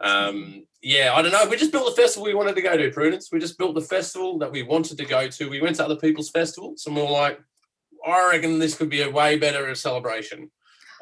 Um, 0.00 0.64
yeah, 0.82 1.12
I 1.14 1.20
don't 1.20 1.32
know. 1.32 1.46
We 1.48 1.56
just 1.56 1.72
built 1.72 1.94
the 1.94 2.00
festival 2.00 2.26
we 2.26 2.34
wanted 2.34 2.54
to 2.54 2.62
go 2.62 2.76
to, 2.76 2.90
Prudence. 2.90 3.28
We 3.30 3.38
just 3.38 3.58
built 3.58 3.74
the 3.74 3.82
festival 3.82 4.38
that 4.38 4.50
we 4.50 4.62
wanted 4.62 4.96
to 4.98 5.04
go 5.04 5.28
to. 5.28 5.50
We 5.50 5.60
went 5.60 5.76
to 5.76 5.84
other 5.84 5.96
people's 5.96 6.30
festivals 6.30 6.86
and 6.86 6.96
we 6.96 7.02
are 7.02 7.10
like, 7.10 7.40
I 8.06 8.30
reckon 8.30 8.58
this 8.58 8.76
could 8.76 8.88
be 8.88 9.02
a 9.02 9.10
way 9.10 9.36
better 9.36 9.74
celebration. 9.74 10.50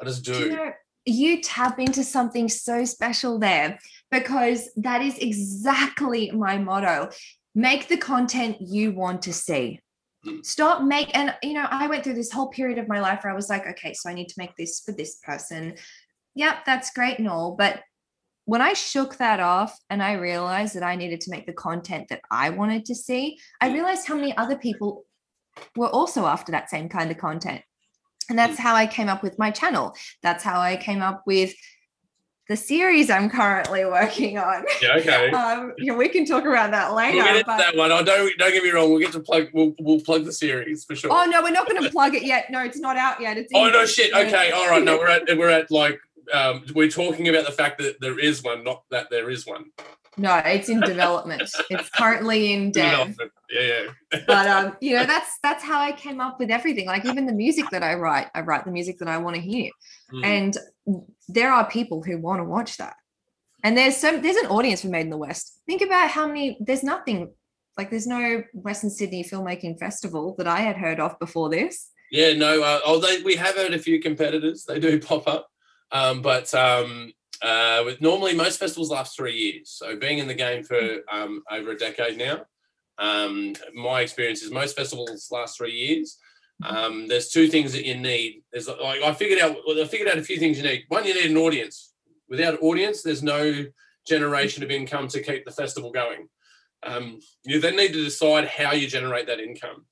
I 0.01 0.05
just 0.05 0.25
do. 0.25 0.33
do 0.33 0.39
you, 0.39 0.55
know, 0.55 0.71
you 1.05 1.41
tap 1.41 1.79
into 1.79 2.03
something 2.03 2.49
so 2.49 2.83
special 2.83 3.39
there 3.39 3.79
because 4.11 4.69
that 4.75 5.01
is 5.01 5.17
exactly 5.19 6.31
my 6.31 6.57
motto 6.57 7.09
make 7.55 7.87
the 7.87 7.97
content 7.97 8.57
you 8.59 8.91
want 8.91 9.21
to 9.23 9.33
see. 9.33 9.79
Stop 10.43 10.83
make 10.83 11.15
and 11.15 11.33
you 11.41 11.53
know 11.53 11.65
i 11.69 11.87
went 11.87 12.03
through 12.03 12.13
this 12.13 12.31
whole 12.31 12.49
period 12.49 12.77
of 12.77 12.87
my 12.89 12.99
life 12.99 13.23
where 13.23 13.31
i 13.31 13.35
was 13.35 13.49
like 13.49 13.65
okay 13.65 13.93
so 13.93 14.09
i 14.09 14.13
need 14.13 14.27
to 14.27 14.35
make 14.37 14.55
this 14.57 14.81
for 14.81 14.91
this 14.91 15.15
person. 15.23 15.75
Yep 16.35 16.65
that's 16.65 16.91
great 16.91 17.19
and 17.19 17.27
all 17.27 17.55
but 17.55 17.81
when 18.45 18.61
i 18.61 18.73
shook 18.73 19.17
that 19.17 19.39
off 19.39 19.77
and 19.89 20.03
i 20.03 20.13
realized 20.13 20.75
that 20.75 20.83
i 20.83 20.95
needed 20.95 21.21
to 21.21 21.31
make 21.31 21.45
the 21.45 21.53
content 21.53 22.07
that 22.09 22.21
i 22.31 22.49
wanted 22.49 22.85
to 22.85 22.95
see 22.95 23.39
i 23.61 23.73
realized 23.73 24.07
how 24.07 24.15
many 24.15 24.35
other 24.37 24.57
people 24.57 25.05
were 25.75 25.87
also 25.87 26.25
after 26.25 26.51
that 26.51 26.69
same 26.69 26.89
kind 26.89 27.11
of 27.11 27.17
content. 27.17 27.61
And 28.29 28.37
that's 28.37 28.57
hmm. 28.57 28.63
how 28.63 28.75
i 28.75 28.85
came 28.85 29.09
up 29.09 29.23
with 29.23 29.39
my 29.39 29.51
channel. 29.51 29.95
That's 30.21 30.43
how 30.43 30.59
i 30.59 30.75
came 30.75 31.01
up 31.01 31.23
with 31.25 31.53
the 32.49 32.57
series 32.57 33.11
I'm 33.11 33.29
currently 33.29 33.85
working 33.85 34.37
on. 34.37 34.65
Yeah, 34.81 34.95
okay. 34.95 35.29
um, 35.31 35.73
yeah, 35.77 35.93
we 35.93 36.07
can 36.07 36.25
talk 36.25 36.45
about 36.45 36.71
that 36.71 36.93
later. 36.93 37.17
We'll 37.17 37.25
get 37.25 37.35
into 37.35 37.45
but... 37.45 37.57
that 37.57 37.75
one. 37.75 37.91
Oh, 37.91 38.03
don't 38.03 38.37
don't 38.37 38.51
get 38.51 38.63
me 38.63 38.69
wrong. 38.69 38.89
We'll 38.89 38.99
get 38.99 39.11
to 39.11 39.19
plug. 39.19 39.49
We'll 39.53 39.75
we'll 39.79 39.99
plug 39.99 40.23
the 40.23 40.31
series 40.31 40.85
for 40.85 40.95
sure. 40.95 41.11
Oh 41.11 41.25
no, 41.25 41.41
we're 41.41 41.51
not 41.51 41.69
going 41.69 41.83
to 41.83 41.89
plug 41.89 42.15
it 42.15 42.23
yet. 42.23 42.49
No, 42.49 42.63
it's 42.63 42.79
not 42.79 42.95
out 42.95 43.19
yet. 43.19 43.37
It's 43.37 43.51
oh 43.53 43.69
no, 43.69 43.85
shit. 43.85 44.13
Okay, 44.13 44.51
all 44.51 44.69
right. 44.69 44.83
No, 44.83 44.97
we're 44.99 45.09
at 45.09 45.37
we're 45.37 45.49
at 45.49 45.69
like 45.69 45.99
um, 46.33 46.63
we're 46.73 46.89
talking 46.89 47.27
about 47.27 47.45
the 47.45 47.51
fact 47.51 47.77
that 47.79 47.99
there 47.99 48.17
is 48.17 48.41
one, 48.41 48.63
not 48.63 48.83
that 48.89 49.09
there 49.09 49.29
is 49.29 49.45
one. 49.45 49.65
No, 50.19 50.35
it's 50.37 50.69
in 50.69 50.81
development. 50.81 51.49
it's 51.69 51.89
currently 51.89 52.51
in 52.51 52.71
dev. 52.73 53.15
Yeah, 53.49 53.61
yeah. 54.11 54.19
but 54.27 54.47
um, 54.47 54.77
you 54.81 54.95
know, 54.95 55.05
that's 55.05 55.37
that's 55.41 55.63
how 55.63 55.79
I 55.79 55.93
came 55.93 56.19
up 56.19 56.39
with 56.39 56.51
everything. 56.51 56.85
Like 56.85 57.05
even 57.05 57.25
the 57.25 57.33
music 57.33 57.65
that 57.71 57.83
I 57.83 57.95
write, 57.95 58.27
I 58.35 58.41
write 58.41 58.65
the 58.65 58.71
music 58.71 58.99
that 58.99 59.07
I 59.07 59.17
want 59.17 59.35
to 59.37 59.41
hear. 59.41 59.71
Mm. 60.13 60.25
And 60.25 60.57
there 61.27 61.51
are 61.51 61.69
people 61.69 62.03
who 62.03 62.17
want 62.17 62.39
to 62.39 62.43
watch 62.43 62.77
that. 62.77 62.95
And 63.63 63.77
there's 63.77 63.97
some 63.97 64.21
there's 64.21 64.35
an 64.35 64.47
audience 64.47 64.81
for 64.81 64.87
Made 64.89 65.01
in 65.01 65.09
the 65.09 65.17
West. 65.17 65.61
Think 65.65 65.81
about 65.81 66.09
how 66.09 66.27
many 66.27 66.57
there's 66.59 66.83
nothing 66.83 67.31
like 67.77 67.89
there's 67.89 68.07
no 68.07 68.43
Western 68.53 68.89
Sydney 68.89 69.23
filmmaking 69.23 69.79
festival 69.79 70.35
that 70.37 70.47
I 70.47 70.59
had 70.59 70.75
heard 70.75 70.99
of 70.99 71.17
before 71.19 71.49
this. 71.49 71.89
Yeah, 72.11 72.33
no, 72.33 72.61
uh, 72.61 72.79
although 72.85 73.15
we 73.23 73.35
have 73.35 73.55
had 73.55 73.73
a 73.73 73.79
few 73.79 74.01
competitors, 74.01 74.65
they 74.65 74.79
do 74.79 74.99
pop 74.99 75.27
up. 75.27 75.47
Um, 75.91 76.21
but 76.21 76.53
um, 76.53 77.13
uh, 77.41 77.83
with 77.85 78.01
normally 78.01 78.33
most 78.33 78.59
festivals 78.59 78.91
last 78.91 79.15
three 79.15 79.35
years. 79.35 79.69
So 79.69 79.95
being 79.95 80.19
in 80.19 80.27
the 80.27 80.33
game 80.33 80.63
for 80.63 80.99
um, 81.11 81.43
over 81.51 81.71
a 81.71 81.77
decade 81.77 82.17
now, 82.17 82.45
um, 82.97 83.53
my 83.73 84.01
experience 84.01 84.41
is 84.41 84.51
most 84.51 84.75
festivals 84.75 85.29
last 85.31 85.57
three 85.57 85.71
years. 85.71 86.17
Um, 86.65 87.07
there's 87.07 87.29
two 87.29 87.47
things 87.47 87.71
that 87.71 87.85
you 87.85 87.95
need. 87.95 88.43
There's 88.51 88.67
like 88.67 89.01
I 89.01 89.13
figured 89.13 89.39
out. 89.39 89.55
I 89.69 89.85
figured 89.85 90.09
out 90.09 90.17
a 90.17 90.23
few 90.23 90.37
things 90.37 90.57
you 90.57 90.63
need. 90.63 90.83
One, 90.89 91.05
you 91.05 91.13
need 91.13 91.31
an 91.31 91.37
audience. 91.37 91.93
Without 92.27 92.61
audience, 92.61 93.01
there's 93.01 93.23
no 93.23 93.65
generation 94.05 94.63
of 94.63 94.71
income 94.71 95.07
to 95.07 95.23
keep 95.23 95.45
the 95.45 95.51
festival 95.51 95.91
going. 95.91 96.27
Um, 96.83 97.19
you 97.45 97.61
then 97.61 97.77
need 97.77 97.93
to 97.93 98.03
decide 98.03 98.47
how 98.47 98.73
you 98.73 98.87
generate 98.87 99.27
that 99.27 99.39
income. 99.39 99.85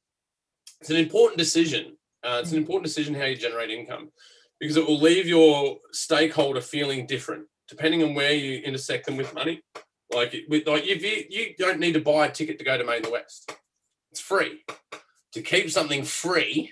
It's 0.81 0.89
an 0.89 0.97
important 0.97 1.37
decision. 1.37 1.97
Uh, 2.23 2.39
it's 2.41 2.51
an 2.51 2.57
important 2.57 2.85
decision 2.85 3.13
how 3.13 3.25
you 3.25 3.37
generate 3.37 3.69
income 3.69 4.09
because 4.59 4.77
it 4.77 4.85
will 4.85 4.99
leave 4.99 5.27
your 5.27 5.77
stakeholder 5.91 6.61
feeling 6.61 7.05
different 7.05 7.47
depending 7.67 8.03
on 8.03 8.13
where 8.13 8.31
you 8.31 8.59
intersect 8.59 9.05
them 9.05 9.17
with 9.17 9.33
money. 9.33 9.61
Like, 10.13 10.33
with, 10.47 10.67
like 10.67 10.85
if 10.85 11.03
you, 11.03 11.25
you 11.29 11.53
don't 11.57 11.79
need 11.79 11.93
to 11.93 12.01
buy 12.01 12.27
a 12.27 12.31
ticket 12.31 12.57
to 12.59 12.65
go 12.65 12.77
to 12.77 12.83
Made 12.83 12.97
in 12.97 13.03
the 13.03 13.11
West, 13.11 13.51
it's 14.11 14.21
free. 14.21 14.63
To 15.33 15.41
keep 15.41 15.69
something 15.69 16.03
free 16.03 16.71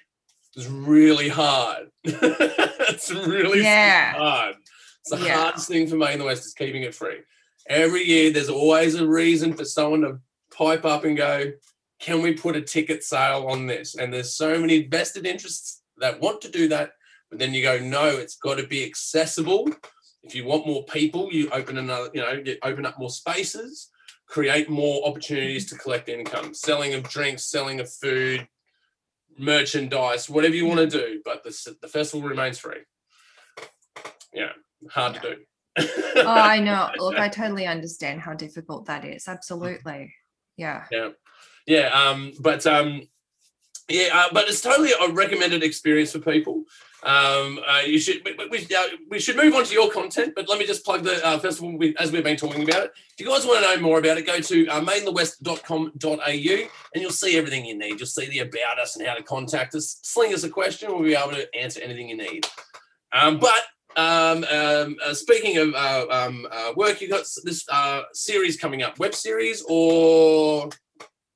is 0.56 0.68
really 0.68 1.28
hard. 1.28 1.90
it's 2.04 3.12
really 3.12 3.62
yeah. 3.62 4.14
hard. 4.14 4.56
It's 5.02 5.12
the 5.12 5.26
yeah. 5.26 5.36
hardest 5.36 5.68
thing 5.68 5.88
for 5.88 5.98
Made 5.98 6.14
in 6.14 6.20
the 6.20 6.26
West 6.26 6.46
is 6.46 6.54
keeping 6.54 6.84
it 6.84 6.96
free. 6.96 7.20
Every 7.68 8.04
year, 8.04 8.32
there's 8.32 8.50
always 8.50 8.96
a 8.96 9.08
reason 9.08 9.54
for 9.54 9.66
someone 9.66 10.02
to 10.02 10.20
pipe 10.56 10.86
up 10.86 11.04
and 11.04 11.18
go, 11.18 11.52
can 12.00 12.22
we 12.22 12.34
put 12.34 12.56
a 12.56 12.62
ticket 12.62 13.04
sale 13.04 13.48
on 13.50 13.68
this? 13.68 13.96
And 13.96 14.14
there's 14.14 14.34
so 14.34 14.60
many 14.60 14.88
vested 14.88 15.26
interests 15.26 15.82
that 15.98 16.22
want 16.22 16.42
to 16.42 16.50
do 16.50 16.70
that 16.70 16.92
but 17.30 17.40
then 17.40 17.54
you 17.54 17.62
go, 17.62 17.80
no, 17.80 18.06
it's 18.08 18.36
got 18.36 18.58
to 18.58 18.68
be 18.68 18.86
accessible. 18.86 19.70
If 20.24 20.36
you 20.36 20.46
want 20.46 20.66
more 20.66 20.84
people, 20.86 21.32
you 21.32 21.50
open 21.52 21.78
another, 21.78 22.10
you 22.14 22.22
know, 22.22 22.42
you 22.44 22.58
open 22.64 22.86
up 22.86 23.00
more 23.00 23.10
spaces. 23.10 23.90
create 24.28 24.70
more 24.70 25.08
opportunities 25.08 25.68
to 25.68 25.76
collect 25.76 26.10
income, 26.10 26.54
selling 26.54 26.96
of 26.96 27.04
drinks, 27.04 27.46
selling 27.46 27.80
of 27.80 27.92
food, 27.92 28.48
merchandise, 29.38 30.30
whatever 30.30 30.56
you 30.56 30.66
want 30.66 30.80
to 30.80 30.88
do. 30.88 31.22
But 31.24 31.44
the, 31.44 31.76
the 31.82 31.88
festival 31.88 32.28
remains 32.28 32.58
free. 32.58 32.80
Yeah, 34.34 34.54
hard 34.90 35.16
yeah. 35.16 35.22
to 35.22 35.36
do. 35.36 35.42
oh, 36.18 36.24
I 36.28 36.60
know. 36.60 36.90
Look, 36.98 37.18
I 37.18 37.30
totally 37.30 37.68
understand 37.68 38.22
how 38.22 38.34
difficult 38.34 38.86
that 38.86 39.06
is. 39.06 39.28
Absolutely. 39.28 40.14
Yeah. 40.58 40.86
Yeah. 40.92 41.10
Yeah. 41.68 41.88
Um, 41.90 42.32
but 42.40 42.66
um, 42.66 43.08
yeah, 43.90 44.10
uh, 44.14 44.30
but 44.32 44.48
it's 44.48 44.62
totally 44.62 44.92
a 44.92 45.12
recommended 45.12 45.64
experience 45.64 46.14
for 46.14 46.20
people. 46.20 46.64
Um, 47.06 47.60
uh, 47.68 47.82
you 47.86 48.00
should 48.00 48.26
we, 48.26 48.36
we, 48.50 48.68
uh, 48.76 48.84
we, 49.12 49.20
should 49.20 49.36
move 49.36 49.54
on 49.54 49.64
to 49.64 49.74
your 49.74 49.92
content, 49.92 50.34
but 50.36 50.50
let 50.50 50.58
me 50.58 50.66
just 50.66 50.84
plug 50.84 51.04
the 51.04 51.24
uh, 51.24 51.38
festival 51.38 51.78
we, 51.78 51.96
as 51.98 52.12
we've 52.12 52.24
been 52.24 52.36
talking 52.36 52.64
about 52.64 52.86
it. 52.86 52.94
If 53.16 53.24
you 53.24 53.32
guys 53.32 53.46
want 53.46 53.64
to 53.64 53.76
know 53.76 53.80
more 53.80 54.00
about 54.00 54.18
it, 54.18 54.26
go 54.26 54.40
to 54.40 54.68
uh, 54.68 54.82
madeinthewest.com.au 54.82 56.26
and 56.26 57.02
you'll 57.02 57.12
see 57.12 57.38
everything 57.38 57.64
you 57.64 57.78
need. 57.78 58.00
You'll 58.00 58.08
see 58.08 58.28
the 58.28 58.40
about 58.40 58.80
us 58.80 58.96
and 58.96 59.06
how 59.06 59.14
to 59.14 59.22
contact 59.22 59.76
us. 59.76 60.00
Sling 60.02 60.34
us 60.34 60.44
a 60.46 60.50
question, 60.50 60.92
we'll 60.92 61.04
be 61.04 61.14
able 61.14 61.34
to 61.34 61.48
answer 61.56 61.80
anything 61.84 62.10
you 62.10 62.18
need. 62.18 62.48
Um, 63.14 63.38
but 63.38 63.62
um, 63.96 64.44
um, 64.46 64.98
uh, 65.06 65.14
speaking 65.14 65.58
of 65.58 65.76
uh, 65.76 66.08
um, 66.10 66.48
uh, 66.52 66.74
work, 66.76 67.02
you've 67.02 67.12
got 67.12 67.26
this 67.44 67.66
uh, 67.72 68.02
series 68.14 68.58
coming 68.58 68.82
up, 68.82 68.98
web 68.98 69.14
series 69.14 69.64
or 69.70 70.70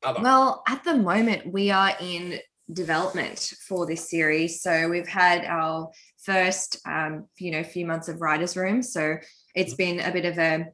other? 0.04 0.22
Well, 0.22 0.64
at 0.68 0.84
the 0.84 0.98
moment, 0.98 1.54
we 1.54 1.70
are 1.70 1.94
in 2.02 2.40
development 2.74 3.54
for 3.68 3.86
this 3.86 4.10
series. 4.10 4.62
So 4.62 4.90
we've 4.90 5.08
had 5.08 5.46
our 5.46 5.90
first, 6.24 6.80
um, 6.86 7.28
you 7.38 7.52
know, 7.52 7.64
few 7.64 7.86
months 7.86 8.08
of 8.08 8.22
writers' 8.22 8.56
room. 8.56 8.82
So 8.84 9.18
it's 9.56 9.74
mm-hmm. 9.74 9.98
been 9.98 10.08
a 10.08 10.12
bit 10.12 10.26
of 10.26 10.38
a 10.38 10.68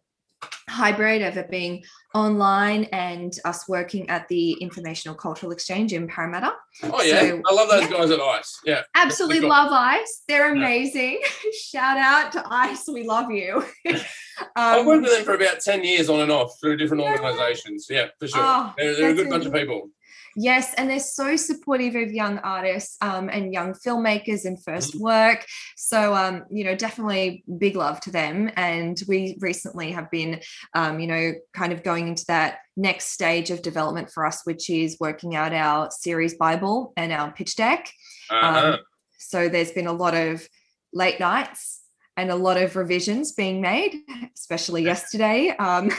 hybrid 0.70 1.22
of 1.22 1.38
it 1.38 1.50
being 1.50 1.84
online 2.14 2.86
and 2.86 3.38
us 3.46 3.68
working 3.68 4.10
at 4.10 4.28
the 4.28 4.54
Informational 4.54 5.16
Cultural 5.16 5.52
Exchange 5.52 5.94
in 5.94 6.08
Parramatta. 6.08 6.54
Oh 6.84 7.02
yeah, 7.02 7.22
so, 7.22 7.42
I 7.46 7.54
love 7.54 7.70
those 7.70 7.84
yeah. 7.84 7.90
guys 7.90 8.12
at 8.12 8.20
ICE. 8.20 8.60
Yeah, 8.66 8.82
absolutely 8.96 9.48
love 9.48 9.72
ICE. 9.72 10.24
They're 10.28 10.52
amazing. 10.54 11.20
Yeah. 11.22 11.52
Shout 11.64 11.98
out 11.98 12.32
to 12.34 12.44
ICE. 12.46 12.88
We 12.88 13.04
love 13.04 13.32
you. 13.32 13.66
um, 13.88 14.00
I've 14.56 14.86
worked 14.86 15.04
with 15.04 15.12
them 15.12 15.24
for 15.24 15.36
about 15.36 15.60
ten 15.62 15.84
years 15.84 16.10
on 16.10 16.22
and 16.22 16.32
off 16.32 16.60
through 16.60 16.78
different 16.78 17.04
organisations. 17.04 17.88
Yeah, 17.90 18.08
for 18.20 18.28
sure. 18.28 18.42
Oh, 18.42 18.74
they're, 18.78 18.96
they're 18.96 19.10
a 19.12 19.14
good 19.14 19.30
bunch 19.30 19.46
of 19.46 19.54
people. 19.54 19.90
Yes, 20.36 20.74
and 20.74 20.90
they're 20.90 21.00
so 21.00 21.38
supportive 21.38 21.96
of 21.96 22.12
young 22.12 22.40
artists 22.40 22.98
um, 23.02 23.30
and 23.30 23.54
young 23.54 23.74
filmmakers 23.74 24.44
and 24.44 24.62
first 24.62 24.94
mm-hmm. 24.94 25.04
work. 25.04 25.46
So, 25.78 26.14
um, 26.14 26.44
you 26.50 26.66
know, 26.66 26.76
definitely 26.76 27.46
big 27.58 27.78
love 27.78 28.02
to 28.02 28.12
them. 28.12 28.52
And 28.58 29.02
we 29.08 29.38
recently 29.40 29.92
have 29.92 30.12
been, 30.12 30.42
um, 30.74 31.00
you 31.00 31.08
know, 31.08 31.34
kind 31.54 31.72
of 31.72 31.84
going 31.84 32.10
into 32.10 32.26
that 32.28 32.60
next 32.76 33.06
stage 33.10 33.50
of 33.50 33.62
development 33.62 34.12
for 34.12 34.26
us, 34.26 34.42
which 34.44 34.70
is 34.70 34.98
working 35.00 35.36
out 35.36 35.54
our 35.54 35.90
series 35.90 36.34
Bible 36.34 36.92
and 36.98 37.14
our 37.14 37.32
pitch 37.32 37.56
deck. 37.56 37.90
Uh-huh. 38.30 38.74
Um, 38.74 38.80
so, 39.18 39.48
there's 39.48 39.72
been 39.72 39.88
a 39.88 39.94
lot 39.94 40.16
of 40.16 40.46
late 40.92 41.20
nights 41.20 41.82
and 42.18 42.30
a 42.30 42.36
lot 42.36 42.58
of 42.58 42.76
revisions 42.76 43.32
being 43.32 43.62
made, 43.62 43.96
especially 44.36 44.84
yesterday. 44.84 45.56
Um, 45.58 45.92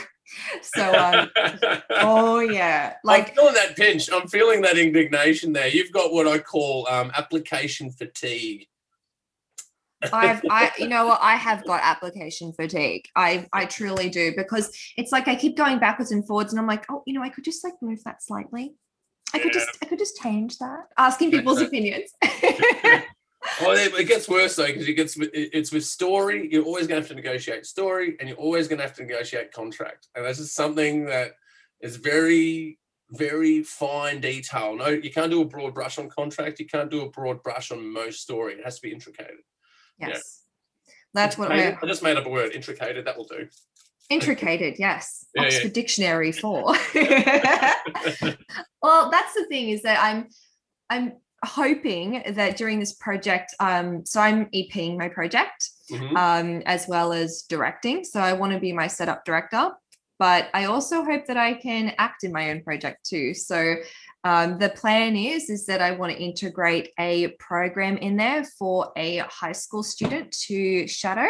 so, 0.61 0.93
um, 0.93 1.29
oh 1.89 2.39
yeah, 2.39 2.95
like 3.03 3.29
I'm 3.29 3.35
feeling 3.35 3.53
that 3.53 3.75
pinch. 3.75 4.09
I'm 4.11 4.27
feeling 4.27 4.61
that 4.61 4.77
indignation 4.77 5.53
there. 5.53 5.67
You've 5.67 5.91
got 5.91 6.11
what 6.11 6.27
I 6.27 6.39
call 6.39 6.87
um, 6.89 7.11
application 7.15 7.91
fatigue. 7.91 8.67
I've, 10.13 10.41
I, 10.49 10.71
you 10.77 10.87
know 10.87 11.07
what, 11.07 11.19
I 11.21 11.35
have 11.35 11.65
got 11.65 11.81
application 11.83 12.53
fatigue. 12.53 13.05
I, 13.15 13.47
I 13.53 13.65
truly 13.65 14.09
do 14.09 14.33
because 14.35 14.71
it's 14.95 15.11
like 15.11 15.27
I 15.27 15.35
keep 15.35 15.57
going 15.57 15.79
backwards 15.79 16.11
and 16.11 16.25
forwards, 16.25 16.53
and 16.53 16.59
I'm 16.59 16.67
like, 16.67 16.85
oh, 16.89 17.03
you 17.05 17.13
know, 17.13 17.23
I 17.23 17.29
could 17.29 17.43
just 17.43 17.63
like 17.63 17.73
move 17.81 18.03
that 18.03 18.23
slightly. 18.23 18.75
I 19.33 19.39
could 19.39 19.51
just, 19.51 19.69
I 19.81 19.85
could 19.85 19.99
just 19.99 20.17
change 20.21 20.57
that. 20.59 20.85
Asking 20.97 21.31
people's 21.31 21.61
opinions. 21.61 22.11
well, 23.61 23.77
it 23.77 24.07
gets 24.07 24.27
worse 24.27 24.55
though 24.55 24.67
because 24.67 24.87
it 24.87 24.93
gets 24.93 25.17
it's 25.17 25.71
with 25.71 25.85
story. 25.85 26.47
You're 26.51 26.65
always 26.65 26.87
going 26.87 27.01
to 27.01 27.07
have 27.07 27.09
to 27.09 27.15
negotiate 27.15 27.65
story, 27.65 28.15
and 28.19 28.29
you're 28.29 28.37
always 28.37 28.67
going 28.67 28.77
to 28.79 28.85
have 28.85 28.95
to 28.95 29.03
negotiate 29.03 29.51
contract, 29.51 30.07
and 30.15 30.25
that's 30.25 30.39
just 30.39 30.55
something 30.55 31.05
that 31.05 31.31
is 31.81 31.97
very 31.97 32.79
very 33.11 33.63
fine 33.63 34.19
detail. 34.19 34.75
No, 34.75 34.87
you 34.87 35.11
can't 35.11 35.31
do 35.31 35.41
a 35.41 35.45
broad 35.45 35.73
brush 35.73 35.97
on 35.97 36.09
contract. 36.09 36.59
You 36.59 36.65
can't 36.65 36.91
do 36.91 37.01
a 37.01 37.09
broad 37.09 37.41
brush 37.41 37.71
on 37.71 37.91
most 37.91 38.21
story. 38.21 38.53
It 38.53 38.65
has 38.65 38.75
to 38.75 38.81
be 38.81 38.91
intricated. 38.91 39.37
Yes, 39.99 40.43
yeah. 40.87 40.93
that's 41.13 41.37
what 41.37 41.51
I 41.51 41.77
just 41.85 42.03
made 42.03 42.17
up 42.17 42.25
a 42.25 42.29
word. 42.29 42.51
Intricated. 42.51 43.05
That 43.05 43.17
will 43.17 43.25
do. 43.25 43.47
Intricated, 44.09 44.75
yes. 44.79 45.25
Yeah, 45.35 45.43
Oxford 45.43 45.63
yeah. 45.63 45.69
Dictionary 45.69 46.31
for. 46.31 46.63
well, 48.81 49.11
that's 49.11 49.33
the 49.33 49.45
thing 49.49 49.69
is 49.69 49.83
that 49.83 49.99
I'm 50.01 50.29
I'm 50.89 51.13
hoping 51.47 52.23
that 52.31 52.57
during 52.57 52.79
this 52.79 52.93
project, 52.93 53.55
um, 53.59 54.05
so 54.05 54.19
I'm 54.21 54.45
EPing 54.47 54.97
my 54.97 55.09
project 55.09 55.69
mm-hmm. 55.91 56.15
um, 56.15 56.61
as 56.65 56.87
well 56.87 57.13
as 57.13 57.43
directing. 57.43 58.03
So 58.03 58.19
I 58.19 58.33
want 58.33 58.53
to 58.53 58.59
be 58.59 58.73
my 58.73 58.87
setup 58.87 59.25
director, 59.25 59.71
but 60.19 60.49
I 60.53 60.65
also 60.65 61.03
hope 61.03 61.25
that 61.27 61.37
I 61.37 61.53
can 61.53 61.93
act 61.97 62.23
in 62.23 62.31
my 62.31 62.51
own 62.51 62.63
project 62.63 63.05
too. 63.07 63.33
So 63.33 63.75
um, 64.23 64.57
the 64.57 64.69
plan 64.69 65.15
is 65.15 65.49
is 65.49 65.65
that 65.67 65.81
I 65.81 65.91
want 65.91 66.11
to 66.11 66.21
integrate 66.21 66.91
a 66.99 67.29
program 67.39 67.97
in 67.97 68.17
there 68.17 68.43
for 68.59 68.91
a 68.97 69.19
high 69.29 69.53
school 69.53 69.83
student 69.83 70.31
to 70.47 70.87
shadow 70.87 71.29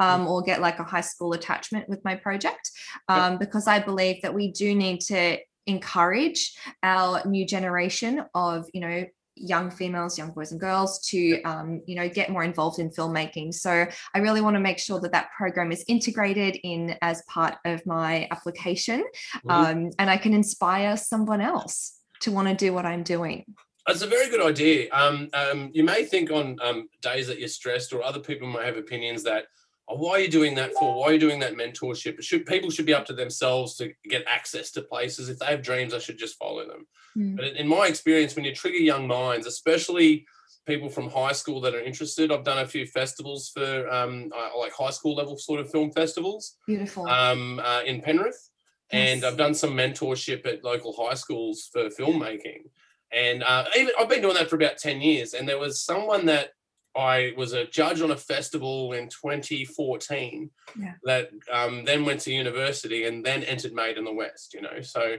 um, 0.00 0.26
or 0.26 0.42
get 0.42 0.60
like 0.60 0.78
a 0.78 0.84
high 0.84 1.02
school 1.02 1.34
attachment 1.34 1.88
with 1.88 2.04
my 2.04 2.16
project 2.16 2.70
um, 3.08 3.38
because 3.38 3.68
I 3.68 3.78
believe 3.78 4.22
that 4.22 4.34
we 4.34 4.50
do 4.50 4.74
need 4.74 5.00
to 5.02 5.38
encourage 5.66 6.56
our 6.82 7.22
new 7.24 7.46
generation 7.46 8.22
of 8.34 8.66
you 8.74 8.80
know 8.80 9.04
young 9.36 9.70
females, 9.70 10.16
young 10.16 10.30
boys 10.32 10.52
and 10.52 10.60
girls 10.60 11.00
to, 11.08 11.42
um, 11.42 11.82
you 11.86 11.94
know, 11.94 12.08
get 12.08 12.30
more 12.30 12.44
involved 12.44 12.78
in 12.78 12.90
filmmaking. 12.90 13.52
So 13.52 13.86
I 14.14 14.18
really 14.18 14.40
want 14.40 14.54
to 14.54 14.60
make 14.60 14.78
sure 14.78 15.00
that 15.00 15.12
that 15.12 15.28
program 15.36 15.72
is 15.72 15.84
integrated 15.88 16.58
in 16.62 16.96
as 17.02 17.22
part 17.28 17.56
of 17.64 17.84
my 17.86 18.28
application, 18.30 19.04
mm-hmm. 19.36 19.50
um, 19.50 19.90
and 19.98 20.10
I 20.10 20.16
can 20.16 20.34
inspire 20.34 20.96
someone 20.96 21.40
else 21.40 21.98
to 22.20 22.30
want 22.30 22.48
to 22.48 22.54
do 22.54 22.72
what 22.72 22.86
I'm 22.86 23.02
doing. 23.02 23.44
That's 23.86 24.02
a 24.02 24.06
very 24.06 24.30
good 24.30 24.40
idea. 24.40 24.90
Um, 24.92 25.28
um, 25.34 25.70
you 25.74 25.84
may 25.84 26.04
think 26.04 26.30
on 26.30 26.56
um, 26.62 26.88
days 27.02 27.26
that 27.26 27.38
you're 27.38 27.48
stressed, 27.48 27.92
or 27.92 28.02
other 28.02 28.20
people 28.20 28.48
might 28.48 28.64
have 28.64 28.78
opinions 28.78 29.22
that 29.24 29.44
oh, 29.88 29.96
why 29.96 30.12
are 30.12 30.20
you 30.20 30.30
doing 30.30 30.54
that 30.56 30.72
for? 30.74 30.98
Why 30.98 31.06
are 31.06 31.12
you 31.12 31.18
doing 31.18 31.40
that 31.40 31.54
mentorship? 31.54 32.22
Should 32.22 32.46
people 32.46 32.70
should 32.70 32.86
be 32.86 32.94
up 32.94 33.06
to 33.06 33.12
themselves 33.12 33.76
to 33.76 33.92
get 34.04 34.24
access 34.26 34.70
to 34.72 34.82
places? 34.82 35.28
If 35.28 35.38
they 35.38 35.46
have 35.46 35.62
dreams, 35.62 35.94
I 35.94 35.98
should 35.98 36.18
just 36.18 36.38
follow 36.38 36.66
them. 36.66 36.86
Mm. 37.16 37.36
But 37.36 37.44
in 37.56 37.68
my 37.68 37.86
experience, 37.86 38.34
when 38.34 38.44
you 38.44 38.54
trigger 38.54 38.78
young 38.78 39.06
minds, 39.06 39.46
especially 39.46 40.26
people 40.66 40.88
from 40.88 41.10
high 41.10 41.32
school 41.32 41.60
that 41.60 41.74
are 41.74 41.80
interested, 41.80 42.32
I've 42.32 42.44
done 42.44 42.58
a 42.58 42.66
few 42.66 42.86
festivals 42.86 43.50
for 43.50 43.88
um, 43.90 44.30
like 44.58 44.72
high 44.72 44.90
school 44.90 45.14
level 45.14 45.36
sort 45.36 45.60
of 45.60 45.70
film 45.70 45.90
festivals. 45.92 46.56
Beautiful. 46.66 47.06
Um, 47.06 47.60
uh, 47.62 47.82
in 47.84 48.00
Penrith. 48.00 48.50
Yes. 48.92 49.14
And 49.14 49.24
I've 49.24 49.36
done 49.36 49.54
some 49.54 49.70
mentorship 49.70 50.46
at 50.46 50.64
local 50.64 50.94
high 50.96 51.14
schools 51.14 51.68
for 51.72 51.88
filmmaking. 51.88 52.64
And 53.12 53.42
uh, 53.42 53.64
even, 53.76 53.92
I've 53.98 54.08
been 54.08 54.22
doing 54.22 54.34
that 54.34 54.50
for 54.50 54.56
about 54.56 54.78
10 54.78 55.00
years. 55.00 55.34
And 55.34 55.48
there 55.48 55.58
was 55.58 55.80
someone 55.80 56.26
that 56.26 56.50
I 56.96 57.32
was 57.36 57.52
a 57.52 57.66
judge 57.66 58.00
on 58.00 58.12
a 58.12 58.16
festival 58.16 58.92
in 58.92 59.08
2014 59.08 60.50
yeah. 60.78 60.92
that 61.04 61.30
um, 61.52 61.84
then 61.84 62.04
went 62.04 62.20
to 62.20 62.32
university 62.32 63.04
and 63.04 63.24
then 63.24 63.42
entered 63.42 63.72
Made 63.72 63.98
in 63.98 64.04
the 64.04 64.12
West, 64.12 64.54
you 64.54 64.62
know. 64.62 64.80
So 64.80 65.16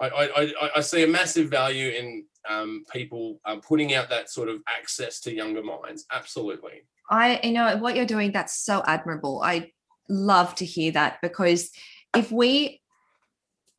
I, 0.00 0.06
I, 0.08 0.70
I 0.76 0.80
see 0.80 1.02
a 1.02 1.08
massive 1.08 1.50
value 1.50 1.90
in 1.90 2.24
um, 2.48 2.84
people 2.92 3.40
um, 3.44 3.60
putting 3.60 3.94
out 3.94 4.08
that 4.10 4.30
sort 4.30 4.48
of 4.48 4.60
access 4.68 5.20
to 5.20 5.34
younger 5.34 5.62
minds. 5.62 6.06
Absolutely. 6.12 6.84
I, 7.10 7.40
you 7.42 7.52
know, 7.52 7.76
what 7.76 7.96
you're 7.96 8.06
doing, 8.06 8.32
that's 8.32 8.58
so 8.58 8.82
admirable. 8.86 9.42
I 9.42 9.72
love 10.08 10.54
to 10.56 10.64
hear 10.64 10.92
that 10.92 11.18
because 11.20 11.70
if 12.16 12.32
we 12.32 12.80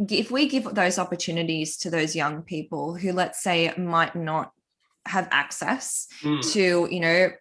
if 0.07 0.31
we 0.31 0.47
give 0.47 0.63
those 0.75 0.97
opportunities 0.97 1.75
to 1.75 1.89
those 1.89 2.15
young 2.15 2.41
people 2.41 2.95
who 2.95 3.11
let's 3.11 3.43
say 3.43 3.73
might 3.77 4.15
not 4.15 4.53
have 5.05 5.27
access 5.31 6.07
mm. 6.21 6.41
to 6.53 6.87
you 6.91 6.99
know 6.99 7.31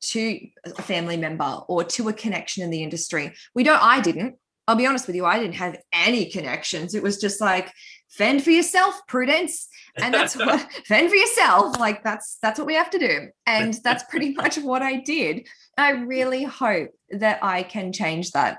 to 0.00 0.40
a 0.64 0.82
family 0.82 1.16
member 1.16 1.60
or 1.68 1.84
to 1.84 2.08
a 2.08 2.12
connection 2.12 2.64
in 2.64 2.70
the 2.70 2.82
industry. 2.82 3.32
We 3.54 3.62
don't 3.62 3.82
i 3.82 4.00
didn't. 4.00 4.36
I'll 4.68 4.76
be 4.76 4.86
honest 4.86 5.06
with 5.06 5.16
you 5.16 5.24
i 5.24 5.38
didn't 5.38 5.56
have 5.56 5.76
any 5.92 6.26
connections. 6.26 6.94
It 6.94 7.02
was 7.02 7.18
just 7.18 7.40
like 7.40 7.72
fend 8.10 8.44
for 8.44 8.50
yourself 8.50 9.00
prudence. 9.08 9.68
And 9.96 10.12
that's 10.12 10.36
what 10.36 10.60
fend 10.86 11.10
for 11.10 11.16
yourself. 11.16 11.78
Like 11.78 12.02
that's 12.02 12.38
that's 12.42 12.58
what 12.58 12.66
we 12.66 12.74
have 12.74 12.90
to 12.90 12.98
do. 12.98 13.28
And 13.46 13.74
that's 13.84 14.04
pretty 14.04 14.34
much 14.34 14.56
what 14.58 14.82
i 14.82 14.96
did. 14.96 15.46
I 15.78 15.90
really 15.92 16.44
hope 16.44 16.90
that 17.10 17.38
i 17.42 17.62
can 17.62 17.92
change 17.92 18.32
that 18.32 18.58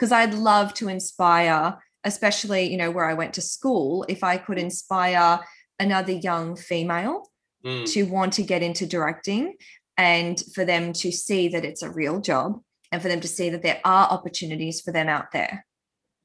because 0.00 0.12
i'd 0.12 0.34
love 0.34 0.72
to 0.74 0.88
inspire 0.88 1.78
especially 2.04 2.70
you 2.70 2.78
know 2.78 2.90
where 2.90 3.04
i 3.04 3.14
went 3.14 3.34
to 3.34 3.42
school 3.42 4.04
if 4.08 4.24
i 4.24 4.36
could 4.36 4.58
inspire 4.58 5.40
another 5.78 6.12
young 6.12 6.56
female 6.56 7.30
mm. 7.64 7.90
to 7.92 8.02
want 8.04 8.32
to 8.34 8.42
get 8.42 8.62
into 8.62 8.86
directing 8.86 9.54
and 9.96 10.42
for 10.54 10.64
them 10.64 10.92
to 10.94 11.12
see 11.12 11.48
that 11.48 11.64
it's 11.64 11.82
a 11.82 11.90
real 11.90 12.20
job 12.20 12.60
and 12.92 13.02
for 13.02 13.08
them 13.08 13.20
to 13.20 13.28
see 13.28 13.50
that 13.50 13.62
there 13.62 13.80
are 13.84 14.08
opportunities 14.08 14.80
for 14.80 14.92
them 14.92 15.08
out 15.08 15.32
there 15.32 15.64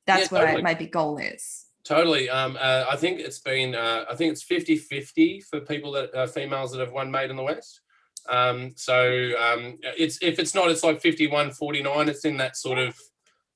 That's 0.07 0.31
Yeah, 0.31 0.37
what 0.37 0.45
totally. 0.45 0.61
I, 0.61 0.63
my 0.63 0.73
big 0.73 0.91
goal 0.91 1.17
is. 1.17 1.65
Totally. 1.83 2.29
Um, 2.29 2.57
uh, 2.59 2.85
I 2.89 2.95
think 2.95 3.19
it's 3.19 3.39
been, 3.39 3.75
uh, 3.75 4.05
I 4.09 4.15
think 4.15 4.31
it's 4.31 4.41
50 4.41 4.75
50 4.77 5.41
for 5.41 5.59
people 5.61 5.91
that 5.91 6.13
uh, 6.15 6.25
females 6.25 6.71
that 6.71 6.79
have 6.79 6.91
won 6.91 7.11
Made 7.11 7.29
in 7.29 7.35
the 7.35 7.43
West. 7.43 7.81
Um, 8.27 8.71
so 8.75 9.31
um, 9.39 9.77
it's 9.83 10.17
if 10.21 10.39
it's 10.39 10.55
not, 10.55 10.71
it's 10.71 10.83
like 10.83 10.99
51 10.99 11.51
49. 11.51 12.09
It's 12.09 12.25
in 12.25 12.37
that 12.37 12.57
sort 12.57 12.79
of 12.79 12.97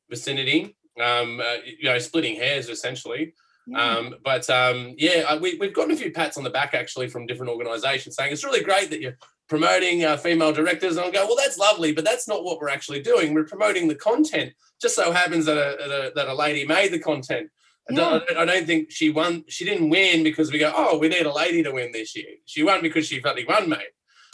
vicinity. 0.09 0.77
Um, 1.01 1.39
uh, 1.39 1.55
you 1.65 1.85
know, 1.85 1.97
splitting 1.97 2.35
hairs 2.35 2.69
essentially. 2.69 3.33
Yeah. 3.67 3.81
Um, 3.83 4.15
but 4.23 4.49
um, 4.49 4.95
yeah, 4.97 5.35
we, 5.37 5.57
we've 5.59 5.73
gotten 5.73 5.91
a 5.91 5.95
few 5.95 6.11
pats 6.11 6.37
on 6.37 6.43
the 6.43 6.49
back 6.49 6.73
actually 6.73 7.07
from 7.07 7.25
different 7.27 7.51
organisations 7.51 8.15
saying 8.15 8.33
it's 8.33 8.43
really 8.43 8.63
great 8.63 8.89
that 8.89 8.99
you're 9.01 9.17
promoting 9.47 10.03
uh, 10.05 10.17
female 10.17 10.51
directors. 10.51 10.97
And 10.97 11.05
I 11.05 11.11
go, 11.11 11.25
well, 11.27 11.35
that's 11.35 11.57
lovely, 11.57 11.91
but 11.91 12.03
that's 12.03 12.27
not 12.27 12.43
what 12.43 12.59
we're 12.59 12.69
actually 12.69 13.01
doing. 13.01 13.33
We're 13.33 13.45
promoting 13.45 13.87
the 13.87 13.95
content. 13.95 14.53
Just 14.81 14.95
so 14.95 15.11
happens 15.11 15.45
that 15.45 15.57
a, 15.57 15.77
that 15.77 15.91
a, 15.91 16.11
that 16.15 16.27
a 16.27 16.33
lady 16.33 16.65
made 16.65 16.91
the 16.91 16.99
content. 16.99 17.49
I 17.89 17.93
don't- 17.93 18.23
I 18.23 18.33
don't, 18.33 18.37
I 18.37 18.45
don't 18.53 18.67
think 18.67 18.91
she 18.91 19.09
won. 19.09 19.43
She 19.47 19.65
didn't 19.65 19.89
win 19.89 20.23
because 20.23 20.51
we 20.51 20.59
go, 20.59 20.71
oh, 20.75 20.97
we 20.99 21.07
need 21.09 21.25
a 21.25 21.33
lady 21.33 21.63
to 21.63 21.71
win 21.71 21.91
this 21.91 22.15
year. 22.15 22.27
She 22.45 22.63
won 22.63 22.81
because 22.81 23.07
she 23.07 23.19
bloody 23.19 23.45
won, 23.45 23.67
mate. 23.69 23.79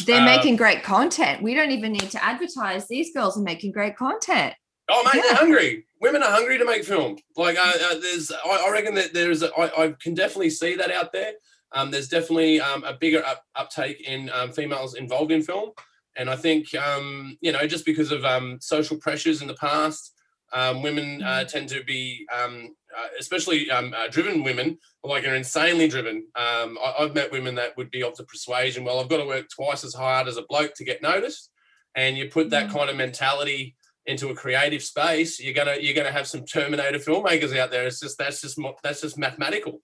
They're 0.06 0.20
um, 0.20 0.26
making 0.26 0.58
great 0.58 0.84
content. 0.84 1.42
We 1.42 1.54
don't 1.54 1.72
even 1.72 1.94
need 1.94 2.12
to 2.12 2.24
advertise. 2.24 2.88
These 2.88 3.14
girls 3.14 3.38
are 3.38 3.42
making 3.44 3.72
great 3.72 3.96
content. 3.96 4.54
Oh, 4.89 5.04
mate, 5.04 5.15
Yeah. 5.15 5.21
they're 5.24 5.36
hungry. 5.36 5.86
Women 6.02 6.21
are 6.24 6.32
hungry 6.32 6.58
to 6.58 6.65
make 6.65 6.84
film. 6.84 7.17
Like, 7.36 7.58
uh, 7.58 7.74
uh, 7.91 8.00
there's, 8.00 8.32
I, 8.32 8.65
I 8.67 8.69
reckon 8.71 8.93
that 8.95 9.13
there's, 9.13 9.41
a, 9.41 9.52
I, 9.56 9.86
I 9.86 9.95
can 10.00 10.13
definitely 10.13 10.52
see 10.52 10.76
that 10.76 10.91
out 10.91 11.12
there. 11.12 11.34
Um, 11.71 11.89
there's 11.91 12.08
definitely 12.08 12.62
um, 12.62 12.84
a 12.84 12.93
bigger 12.93 13.26
up, 13.26 13.43
uptake 13.56 14.02
in 14.02 14.30
um, 14.32 14.52
females 14.52 14.95
involved 14.95 15.32
in 15.32 15.41
film, 15.41 15.71
and 16.15 16.30
I 16.30 16.36
think, 16.36 16.74
um, 16.76 17.38
you 17.41 17.52
know, 17.52 17.65
just 17.67 17.86
because 17.86 18.12
of 18.12 18.24
um, 18.24 18.58
social 18.62 18.98
pressures 18.98 19.41
in 19.41 19.48
the 19.48 19.56
past, 19.56 20.13
um, 20.54 20.82
women 20.84 21.21
uh, 21.24 21.43
tend 21.43 21.67
to 21.69 21.84
be, 21.84 22.26
um, 22.34 22.76
uh, 22.98 23.08
especially 23.19 23.69
um, 23.71 23.93
uh, 23.98 24.08
driven 24.08 24.43
women, 24.43 24.78
like 25.04 25.26
are 25.28 25.36
insanely 25.36 25.88
driven. 25.89 26.28
Um, 26.36 26.78
I, 26.82 26.93
I've 27.00 27.15
met 27.15 27.32
women 27.32 27.56
that 27.56 27.76
would 27.76 27.91
be 27.91 28.04
of 28.04 28.15
the 28.15 28.24
persuasion, 28.24 28.86
well, 28.86 29.00
I've 29.00 29.10
got 29.10 29.17
to 29.17 29.26
work 29.26 29.48
twice 29.50 29.84
as 29.84 29.93
hard 29.95 30.28
as 30.28 30.38
a 30.38 30.43
bloke 30.48 30.76
to 30.76 30.86
get 30.86 31.02
noticed, 31.02 31.50
and 31.95 32.17
you 32.17 32.30
put 32.30 32.52
that 32.52 32.69
Mm. 32.69 32.74
kind 32.74 32.89
of 32.89 32.95
mentality 32.95 33.76
into 34.06 34.30
a 34.30 34.36
creative 34.36 34.84
space, 34.84 35.39
you're 35.39 35.54
gonna 35.54 35.78
you're 35.80 35.96
gonna 35.96 36.12
have 36.12 36.28
some 36.28 36.46
Terminator 36.46 37.00
filmmakers 37.00 37.58
out 37.58 37.72
there. 37.72 37.86
It's 37.86 38.00
just 38.00 38.18
that's 38.18 38.41
just 38.41 38.60
that's 38.84 39.02
just 39.02 39.18
mathematical. 39.18 39.82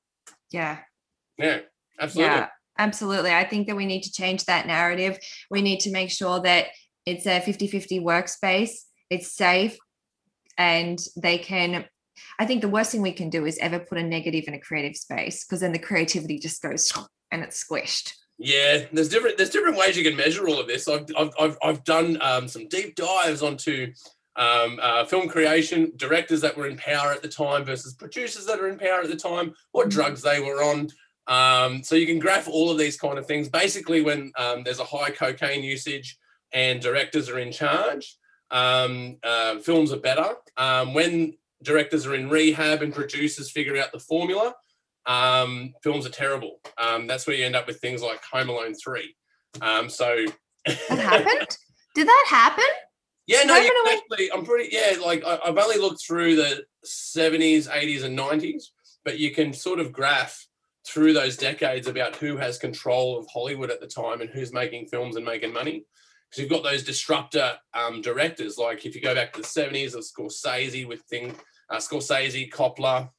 Yeah. 0.52 0.80
Yeah, 1.38 1.60
absolutely. 2.00 2.36
Yeah, 2.36 2.48
absolutely. 2.78 3.32
I 3.32 3.44
think 3.46 3.68
that 3.68 3.76
we 3.76 3.86
need 3.86 4.04
to 4.04 4.12
change 4.12 4.46
that 4.46 4.68
narrative. 4.68 5.18
We 5.50 5.62
need 5.62 5.80
to 5.82 5.92
make 5.92 6.12
sure 6.12 6.40
that 6.42 6.68
it's 7.06 7.26
a 7.26 7.40
50 7.40 7.68
50 7.68 8.00
workspace, 8.00 8.72
it's 9.10 9.32
safe, 9.36 9.78
and 10.58 11.00
they 11.18 11.38
can. 11.38 11.86
I 12.38 12.46
think 12.46 12.62
the 12.62 12.70
worst 12.70 12.92
thing 12.92 13.02
we 13.02 13.14
can 13.14 13.30
do 13.30 13.46
is 13.46 13.58
ever 13.58 13.80
put 13.80 13.98
a 13.98 14.04
negative 14.04 14.44
in 14.48 14.54
a 14.54 14.60
creative 14.60 14.96
space 14.96 15.44
because 15.44 15.62
then 15.62 15.72
the 15.72 15.80
creativity 15.80 16.38
just 16.38 16.62
goes 16.62 16.92
and 17.32 17.44
it's 17.44 17.64
squished. 17.64 18.14
Yeah, 18.44 18.86
there's 18.92 19.10
different 19.10 19.38
there's 19.38 19.52
different 19.52 19.78
ways 19.78 19.96
you 19.96 20.04
can 20.04 20.16
measure 20.16 20.48
all 20.48 20.60
of 20.60 20.68
this. 20.68 20.88
I've 20.88 21.06
I've 21.18 21.32
I've, 21.40 21.58
I've 21.64 21.84
done 21.84 22.20
um, 22.22 22.48
some 22.48 22.68
deep 22.70 22.96
dives 22.96 23.44
onto 23.44 23.94
um, 24.36 24.80
uh, 24.82 25.06
film 25.06 25.28
creation, 25.30 25.92
directors 25.96 26.42
that 26.42 26.58
were 26.58 26.68
in 26.68 26.76
power 26.78 27.12
at 27.12 27.22
the 27.22 27.28
time 27.28 27.66
versus 27.66 27.94
producers 27.94 28.46
that 28.48 28.60
are 28.60 28.68
in 28.68 28.80
power 28.80 29.02
at 29.02 29.10
the 29.10 29.16
time, 29.16 29.54
what 29.74 29.88
Mhm. 29.88 29.92
drugs 29.92 30.22
they 30.22 30.40
were 30.40 30.64
on. 30.64 30.90
Um, 31.28 31.84
so 31.84 31.96
you 31.96 32.08
can 32.08 32.18
graph 32.18 32.48
all 32.48 32.72
of 32.72 32.78
these 32.80 32.98
kind 32.98 33.20
of 33.20 33.28
things. 33.28 33.48
Basically, 33.48 34.02
when 34.02 34.32
um, 34.38 34.64
there's 34.64 34.80
a 34.80 34.86
high 34.86 35.12
cocaine 35.12 35.64
usage 35.64 36.18
and 36.52 36.82
directors 36.82 37.30
are 37.30 37.40
in 37.40 37.52
charge, 37.52 38.18
um, 38.50 39.18
uh, 39.24 39.60
films 39.60 39.94
are 39.94 40.00
better. 40.00 40.36
Um, 40.58 40.94
when 40.94 41.38
directors 41.62 42.08
are 42.08 42.16
in 42.16 42.28
rehab 42.30 42.82
and 42.82 42.94
producers 42.94 43.52
figure 43.52 43.78
out 43.78 43.92
the 43.92 44.00
formula, 44.00 44.56
um, 45.06 45.74
films 45.84 46.06
are 46.06 46.12
terrible. 46.12 46.60
Um, 46.78 47.08
that's 47.08 47.28
where 47.28 47.36
you 47.36 47.46
end 47.46 47.56
up 47.56 47.68
with 47.68 47.80
things 47.80 48.02
like 48.02 48.22
Home 48.32 48.50
Alone 48.50 48.74
3. 48.74 49.16
Um, 49.62 49.90
so 49.90 50.26
That 50.66 51.00
happened? 51.00 51.58
Did 51.96 52.08
that 52.08 52.26
happen? 52.30 52.64
yeah, 53.28 53.44
no, 53.44 53.56
you 53.58 53.72
actually, 53.92 54.32
I'm 54.32 54.46
pretty, 54.46 54.70
yeah, 54.72 54.98
like 55.04 55.24
I, 55.26 55.40
I've 55.46 55.58
only 55.58 55.78
looked 55.78 56.06
through 56.06 56.36
the 56.36 56.64
70s, 56.86 57.68
80s, 57.68 58.04
and 58.04 58.18
90s, 58.18 58.66
but 59.04 59.20
you 59.20 59.32
can 59.32 59.54
sort 59.54 59.80
of 59.80 59.92
graph 59.92 60.48
through 60.88 61.14
those 61.14 61.38
decades 61.38 61.88
about 61.88 62.16
who 62.16 62.38
has 62.38 62.58
control 62.58 63.18
of 63.18 63.28
Hollywood 63.32 63.72
at 63.72 63.80
the 63.80 63.88
time 63.88 64.22
and 64.22 64.30
who's 64.30 64.54
making 64.54 64.88
films 64.88 65.16
and 65.16 65.26
making 65.26 65.54
money. 65.54 65.86
Because 66.30 66.42
you've 66.42 66.50
got 66.50 66.64
those 66.64 66.84
disruptor 66.84 67.54
um, 67.74 68.02
directors, 68.02 68.58
like 68.58 68.86
if 68.86 68.96
you 68.96 69.02
go 69.02 69.14
back 69.14 69.34
to 69.34 69.42
the 69.42 69.48
70s 69.48 69.96
of 69.96 70.04
Scorsese 70.04 70.88
with 70.88 71.02
thing, 71.04 71.36
uh, 71.70 71.78
Scorsese, 71.78 72.52
Coppola, 72.52 73.10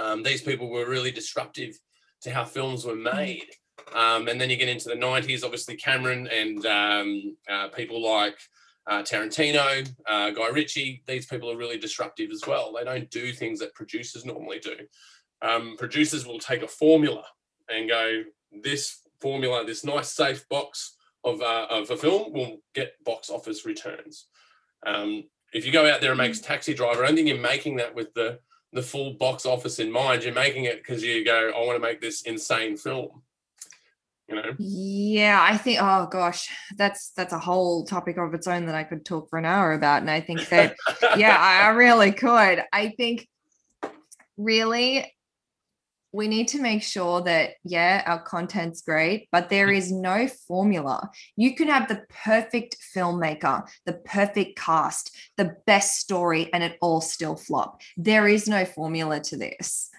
um, 0.00 0.22
these 0.22 0.42
people 0.42 0.70
were 0.70 0.88
really 0.88 1.10
disruptive 1.10 1.78
to 2.22 2.30
how 2.30 2.44
films 2.44 2.84
were 2.84 2.96
made. 2.96 3.46
Um, 3.94 4.28
and 4.28 4.40
then 4.40 4.50
you 4.50 4.56
get 4.56 4.68
into 4.68 4.88
the 4.88 4.94
90s, 4.94 5.44
obviously 5.44 5.76
Cameron 5.76 6.28
and 6.28 6.64
um, 6.66 7.36
uh, 7.50 7.68
people 7.68 8.02
like 8.02 8.38
uh, 8.86 9.02
Tarantino, 9.02 9.88
uh, 10.08 10.30
Guy 10.30 10.48
Ritchie, 10.48 11.02
these 11.06 11.26
people 11.26 11.50
are 11.50 11.56
really 11.56 11.78
disruptive 11.78 12.30
as 12.30 12.42
well. 12.46 12.72
They 12.72 12.84
don't 12.84 13.10
do 13.10 13.32
things 13.32 13.58
that 13.60 13.74
producers 13.74 14.24
normally 14.24 14.58
do. 14.58 14.76
Um, 15.42 15.76
producers 15.78 16.26
will 16.26 16.38
take 16.38 16.62
a 16.62 16.68
formula 16.68 17.24
and 17.68 17.88
go, 17.88 18.22
this 18.62 19.00
formula, 19.20 19.64
this 19.64 19.84
nice 19.84 20.12
safe 20.12 20.48
box 20.48 20.96
of, 21.24 21.40
uh, 21.40 21.66
of 21.70 21.90
a 21.90 21.96
film 21.96 22.32
will 22.32 22.58
get 22.74 22.92
box 23.04 23.30
office 23.30 23.64
returns. 23.66 24.26
Um, 24.86 25.24
if 25.52 25.66
you 25.66 25.72
go 25.72 25.90
out 25.90 26.00
there 26.00 26.12
and 26.12 26.18
make 26.18 26.40
Taxi 26.40 26.74
Driver, 26.74 27.02
I 27.02 27.08
don't 27.08 27.16
think 27.16 27.28
you're 27.28 27.38
making 27.38 27.76
that 27.76 27.94
with 27.94 28.12
the 28.14 28.38
the 28.72 28.82
full 28.82 29.14
box 29.14 29.46
office 29.46 29.78
in 29.78 29.90
mind. 29.90 30.24
You're 30.24 30.34
making 30.34 30.64
it 30.64 30.78
because 30.78 31.02
you 31.02 31.24
go, 31.24 31.52
I 31.54 31.66
want 31.66 31.76
to 31.76 31.86
make 31.86 32.00
this 32.00 32.22
insane 32.22 32.76
film. 32.76 33.22
You 34.28 34.36
know, 34.36 34.54
Yeah, 34.58 35.40
I 35.42 35.56
think 35.56 35.80
oh 35.82 36.06
gosh, 36.06 36.48
that's 36.76 37.10
that's 37.16 37.32
a 37.32 37.38
whole 37.38 37.84
topic 37.84 38.16
of 38.16 38.32
its 38.32 38.46
own 38.46 38.66
that 38.66 38.76
I 38.76 38.84
could 38.84 39.04
talk 39.04 39.28
for 39.28 39.40
an 39.40 39.44
hour 39.44 39.72
about. 39.72 40.02
And 40.02 40.10
I 40.10 40.20
think 40.20 40.48
that 40.50 40.76
yeah, 41.16 41.36
I, 41.36 41.70
really 41.70 42.12
could. 42.12 42.62
I 42.72 42.94
think 42.96 43.28
really 44.36 45.12
we 46.12 46.28
need 46.28 46.48
to 46.48 46.60
make 46.60 46.82
sure 46.82 47.20
that 47.22 47.50
yeah, 47.64 48.02
our 48.06 48.20
content's 48.20 48.82
great, 48.82 49.28
but 49.30 49.48
there 49.48 49.70
is 49.70 49.92
no 49.92 50.26
formula. 50.48 51.10
You 51.36 51.54
can 51.54 51.68
have 51.68 51.88
the 51.88 52.02
perfect 52.24 52.76
filmmaker, 52.94 53.68
the 53.86 53.94
perfect 53.94 54.58
cast, 54.58 55.16
the 55.36 55.56
best 55.66 56.00
story, 56.00 56.52
and 56.52 56.62
it 56.62 56.76
all 56.80 57.00
still 57.00 57.36
flop. 57.36 57.80
There 57.96 58.26
is 58.26 58.48
no 58.48 58.64
formula 58.64 59.20
to 59.20 59.36
this. 59.36 59.90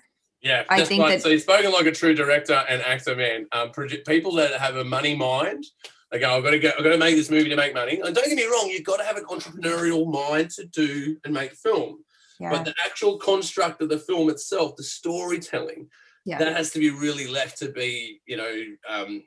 Yeah, 0.41 0.63
I 0.69 0.83
think 0.83 1.03
right. 1.03 1.11
that- 1.11 1.21
so 1.21 1.29
you've 1.29 1.43
spoken 1.43 1.71
like 1.71 1.85
a 1.85 1.91
true 1.91 2.15
director 2.15 2.63
and 2.67 2.81
actor, 2.81 3.15
man. 3.15 3.45
Um, 3.51 3.71
people 4.07 4.33
that 4.33 4.59
have 4.59 4.75
a 4.75 4.83
money 4.83 5.15
mind, 5.15 5.65
they 6.11 6.19
go, 6.19 6.35
"I've 6.35 6.43
got 6.43 6.51
to 6.51 6.59
go. 6.59 6.71
I've 6.77 6.83
got 6.83 6.91
to 6.91 6.97
make 6.97 7.15
this 7.15 7.29
movie 7.29 7.49
to 7.49 7.55
make 7.55 7.73
money." 7.73 8.01
And 8.03 8.13
don't 8.15 8.27
get 8.27 8.35
me 8.35 8.45
wrong, 8.45 8.69
you've 8.69 8.83
got 8.83 8.97
to 8.97 9.05
have 9.05 9.17
an 9.17 9.25
entrepreneurial 9.25 10.11
mind 10.11 10.49
to 10.51 10.65
do 10.65 11.17
and 11.23 11.33
make 11.33 11.53
film. 11.53 12.03
Yeah. 12.39 12.49
But 12.49 12.65
the 12.65 12.73
actual 12.83 13.17
construct 13.19 13.83
of 13.83 13.89
the 13.89 13.99
film 13.99 14.29
itself, 14.31 14.75
the 14.75 14.83
storytelling, 14.83 15.89
yeah. 16.25 16.37
that 16.37 16.55
has 16.55 16.71
to 16.71 16.79
be 16.79 16.89
really 16.89 17.27
left 17.27 17.57
to 17.59 17.69
be, 17.69 18.21
you 18.25 18.37
know, 18.37 18.63
um, 18.87 19.23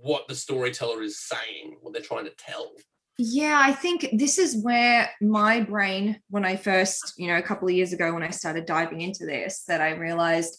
what 0.00 0.28
the 0.28 0.34
storyteller 0.34 1.02
is 1.02 1.20
saying, 1.20 1.76
what 1.80 1.92
they're 1.92 2.02
trying 2.02 2.24
to 2.24 2.34
tell. 2.36 2.72
Yeah, 3.18 3.60
I 3.60 3.72
think 3.72 4.08
this 4.12 4.38
is 4.38 4.62
where 4.62 5.10
my 5.20 5.60
brain, 5.60 6.20
when 6.30 6.44
I 6.44 6.56
first, 6.56 7.14
you 7.16 7.26
know, 7.26 7.36
a 7.36 7.42
couple 7.42 7.66
of 7.66 7.74
years 7.74 7.92
ago, 7.92 8.14
when 8.14 8.22
I 8.22 8.30
started 8.30 8.64
diving 8.64 9.00
into 9.00 9.26
this, 9.26 9.64
that 9.66 9.80
I 9.80 9.90
realized, 9.90 10.56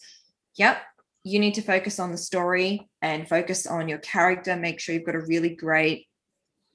yep, 0.57 0.81
you 1.23 1.39
need 1.39 1.53
to 1.53 1.61
focus 1.61 1.99
on 1.99 2.11
the 2.11 2.17
story 2.17 2.89
and 3.01 3.27
focus 3.27 3.65
on 3.65 3.87
your 3.87 3.99
character. 3.99 4.55
Make 4.55 4.79
sure 4.79 4.93
you've 4.93 5.05
got 5.05 5.15
a 5.15 5.25
really 5.25 5.55
great, 5.55 6.07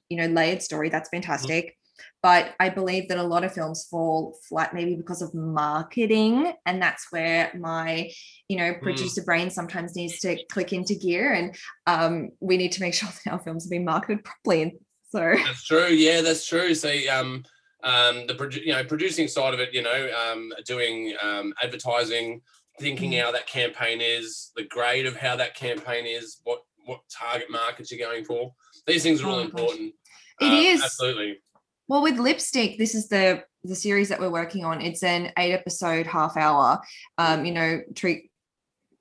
you 0.09 0.17
know, 0.17 0.27
layered 0.27 0.63
story. 0.63 0.89
That's 0.89 1.09
fantastic. 1.09 1.77
But 2.23 2.55
I 2.59 2.69
believe 2.69 3.09
that 3.09 3.17
a 3.17 3.23
lot 3.23 3.43
of 3.43 3.53
films 3.53 3.87
fall 3.89 4.37
flat, 4.49 4.73
maybe 4.73 4.95
because 4.95 5.21
of 5.21 5.33
marketing. 5.33 6.53
And 6.65 6.81
that's 6.81 7.07
where 7.11 7.51
my, 7.57 8.11
you 8.47 8.57
know, 8.57 8.73
producer 8.81 9.23
brain 9.23 9.49
sometimes 9.49 9.95
needs 9.95 10.19
to 10.19 10.43
click 10.51 10.73
into 10.73 10.95
gear. 10.95 11.33
And 11.33 11.55
um, 11.87 12.29
we 12.39 12.57
need 12.57 12.71
to 12.73 12.81
make 12.81 12.93
sure 12.99 13.09
that 13.09 13.31
our 13.31 13.39
films 13.39 13.67
are 13.67 13.69
being 13.69 13.85
marketed 13.85 14.23
properly. 14.23 14.61
And 14.63 14.71
so, 15.09 15.33
That's 15.43 15.63
true. 15.63 15.87
Yeah, 15.87 16.21
that's 16.21 16.45
true. 16.45 16.73
See, 16.75 17.07
um, 17.07 17.43
um, 17.83 18.25
the 18.27 18.33
produ- 18.33 18.65
you 18.65 18.73
know 18.73 18.83
producing 18.83 19.27
side 19.27 19.53
of 19.53 19.59
it, 19.59 19.73
you 19.73 19.83
know, 19.83 20.09
um, 20.31 20.51
doing 20.65 21.13
um, 21.21 21.53
advertising, 21.61 22.41
thinking 22.79 23.11
Mm. 23.11 23.21
how 23.21 23.31
that 23.31 23.45
campaign 23.47 24.01
is, 24.01 24.51
the 24.55 24.63
grade 24.63 25.05
of 25.05 25.15
how 25.15 25.35
that 25.35 25.55
campaign 25.55 26.05
is, 26.07 26.39
what 26.43 26.63
what 26.85 27.01
target 27.11 27.49
markets 27.49 27.91
you're 27.91 28.07
going 28.07 28.25
for. 28.25 28.53
These 28.87 29.03
things 29.03 29.21
are 29.21 29.27
all 29.27 29.35
Oh, 29.39 29.41
important. 29.41 29.93
It 30.41 30.45
Um, 30.45 30.53
is. 30.53 30.83
absolutely. 30.83 31.39
Well, 31.87 32.01
with 32.01 32.17
lipstick, 32.17 32.77
this 32.77 32.95
is 32.95 33.07
the 33.09 33.43
the 33.63 33.75
series 33.75 34.09
that 34.09 34.19
we're 34.19 34.29
working 34.29 34.63
on. 34.63 34.79
It's 34.79 35.01
an 35.01 35.31
eight 35.39 35.53
episode 35.53 36.05
half 36.05 36.37
hour. 36.37 36.81
Um, 37.17 37.45
you 37.45 37.51
know, 37.51 37.81
treat. 37.95 38.31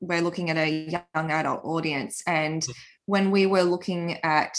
We're 0.00 0.22
looking 0.22 0.50
at 0.50 0.56
a 0.56 0.68
young 1.14 1.30
adult 1.30 1.64
audience, 1.64 2.22
and 2.26 2.62
Mm. 2.62 2.72
when 3.06 3.30
we 3.30 3.46
were 3.46 3.62
looking 3.62 4.18
at 4.22 4.58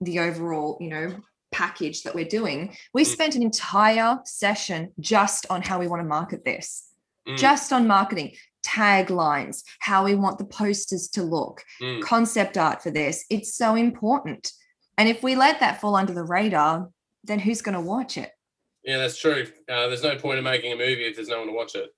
the 0.00 0.20
overall, 0.20 0.78
you 0.80 0.88
know, 0.88 1.20
package 1.50 2.02
that 2.02 2.14
we're 2.14 2.24
doing, 2.28 2.76
we 2.94 3.02
Mm. 3.04 3.06
spent 3.06 3.34
an 3.36 3.42
entire 3.42 4.20
session 4.24 4.92
just 5.00 5.46
on 5.50 5.62
how 5.62 5.78
we 5.78 5.88
want 5.88 6.00
to 6.00 6.08
market 6.08 6.44
this. 6.44 6.84
mm. 7.26 7.36
just 7.36 7.72
on 7.74 7.86
marketing, 7.86 8.34
taglines, 8.64 9.62
how 9.80 10.02
we 10.04 10.14
want 10.14 10.38
the 10.38 10.44
posters 10.46 11.08
to 11.08 11.22
look, 11.22 11.62
mm. 11.82 12.00
concept 12.00 12.56
art 12.56 12.82
for 12.82 12.90
this. 12.90 13.26
It's 13.28 13.54
so 13.54 13.74
important. 13.74 14.52
And 14.96 15.08
if 15.10 15.22
we 15.22 15.34
let 15.36 15.60
that 15.60 15.78
fall 15.80 15.94
under 15.94 16.14
the 16.14 16.24
radar, 16.24 16.88
then 17.28 17.38
who's 17.38 17.62
going 17.62 17.74
to 17.74 17.80
watch 17.80 18.18
it? 18.18 18.32
Yeah, 18.84 18.98
that's 18.98 19.18
true. 19.18 19.46
Uh, 19.68 19.88
there's 19.88 20.02
no 20.02 20.16
point 20.16 20.38
in 20.38 20.44
making 20.44 20.72
a 20.72 20.76
movie 20.76 21.04
if 21.04 21.16
there's 21.16 21.28
no 21.28 21.38
one 21.38 21.48
to 21.48 21.52
watch 21.52 21.74
it. 21.74 21.90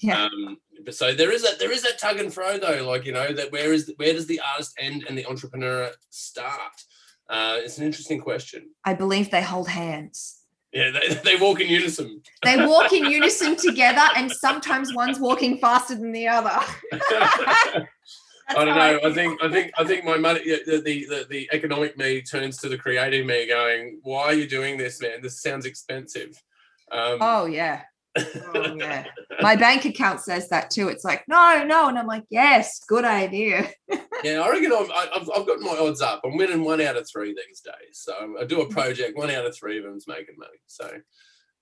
Yeah. 0.00 0.24
Um, 0.24 0.58
but 0.84 0.94
so 0.94 1.14
there 1.14 1.32
is 1.32 1.42
that 1.42 1.58
there 1.58 1.72
is 1.72 1.82
that 1.82 1.98
tug 1.98 2.18
and 2.18 2.32
throw 2.32 2.58
though, 2.58 2.86
like 2.86 3.06
you 3.06 3.12
know 3.12 3.32
that 3.32 3.52
where 3.52 3.72
is 3.72 3.92
where 3.96 4.12
does 4.12 4.26
the 4.26 4.40
artist 4.40 4.74
end 4.78 5.04
and 5.08 5.16
the 5.16 5.24
entrepreneur 5.26 5.90
start? 6.10 6.72
Uh, 7.30 7.58
it's 7.58 7.78
an 7.78 7.84
interesting 7.84 8.20
question. 8.20 8.70
I 8.84 8.94
believe 8.94 9.30
they 9.30 9.42
hold 9.42 9.68
hands. 9.68 10.40
Yeah, 10.72 10.90
they, 10.90 11.14
they 11.24 11.36
walk 11.36 11.60
in 11.60 11.68
unison. 11.68 12.20
They 12.42 12.66
walk 12.66 12.92
in 12.92 13.06
unison 13.06 13.56
together, 13.68 14.06
and 14.16 14.30
sometimes 14.30 14.92
one's 14.92 15.20
walking 15.20 15.58
faster 15.58 15.94
than 15.94 16.12
the 16.12 16.28
other. 16.28 16.58
I 18.48 18.64
don't 18.64 18.76
know. 18.76 19.08
I, 19.08 19.12
think 19.12 19.42
I 19.42 19.50
think 19.50 19.72
I 19.78 19.84
think 19.84 20.04
my 20.04 20.18
money, 20.18 20.40
the, 20.44 20.80
the, 20.84 21.06
the 21.06 21.26
the 21.30 21.48
economic 21.52 21.96
me 21.96 22.20
turns 22.22 22.58
to 22.58 22.68
the 22.68 22.76
creative 22.76 23.24
me, 23.24 23.46
going, 23.48 24.00
"Why 24.02 24.24
are 24.24 24.34
you 24.34 24.46
doing 24.46 24.76
this, 24.76 25.00
man? 25.00 25.22
This 25.22 25.40
sounds 25.40 25.64
expensive." 25.66 26.40
Um, 26.92 27.18
oh 27.20 27.46
yeah, 27.46 27.82
oh, 28.16 28.74
yeah. 28.76 29.04
My 29.40 29.56
bank 29.56 29.84
account 29.84 30.20
says 30.20 30.48
that 30.48 30.70
too. 30.70 30.88
It's 30.88 31.04
like, 31.04 31.24
no, 31.28 31.64
no. 31.64 31.88
And 31.88 31.98
I'm 31.98 32.06
like, 32.06 32.24
yes, 32.30 32.80
good 32.86 33.04
idea. 33.04 33.68
yeah, 34.22 34.40
I 34.40 34.50
reckon 34.50 34.72
I've, 34.72 34.90
I've, 34.90 35.30
I've 35.36 35.46
got 35.46 35.60
my 35.60 35.76
odds 35.76 36.00
up. 36.00 36.20
I'm 36.24 36.36
winning 36.36 36.62
one 36.62 36.80
out 36.80 36.96
of 36.96 37.08
three 37.08 37.34
these 37.34 37.60
days. 37.60 37.74
So 37.92 38.36
I 38.40 38.44
do 38.44 38.60
a 38.60 38.68
project, 38.68 39.16
one 39.16 39.30
out 39.30 39.46
of 39.46 39.56
three 39.56 39.78
of 39.78 39.84
them's 39.84 40.06
making 40.06 40.36
money. 40.38 40.58
So 40.66 40.90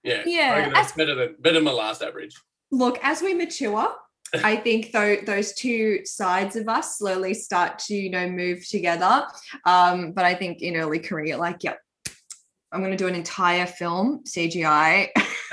yeah, 0.02 0.22
yeah, 0.26 0.68
that's 0.70 0.92
better 0.92 1.14
than 1.14 1.36
better 1.38 1.56
than 1.56 1.64
my 1.64 1.72
last 1.72 2.02
average. 2.02 2.34
Look, 2.70 2.98
as 3.02 3.22
we 3.22 3.34
mature, 3.34 3.88
I 4.34 4.56
think 4.56 4.92
though 4.92 5.16
those 5.16 5.52
two 5.52 6.04
sides 6.04 6.56
of 6.56 6.68
us 6.68 6.98
slowly 6.98 7.34
start 7.34 7.78
to 7.80 7.94
you 7.94 8.10
know 8.10 8.28
move 8.28 8.66
together. 8.68 9.26
Um, 9.66 10.12
but 10.12 10.24
I 10.24 10.34
think 10.34 10.62
in 10.62 10.76
early 10.76 10.98
career, 10.98 11.36
like, 11.36 11.62
yep, 11.62 11.78
I'm 12.72 12.80
going 12.80 12.92
to 12.92 12.96
do 12.96 13.06
an 13.06 13.14
entire 13.14 13.66
film 13.66 14.22
CGI, 14.24 15.08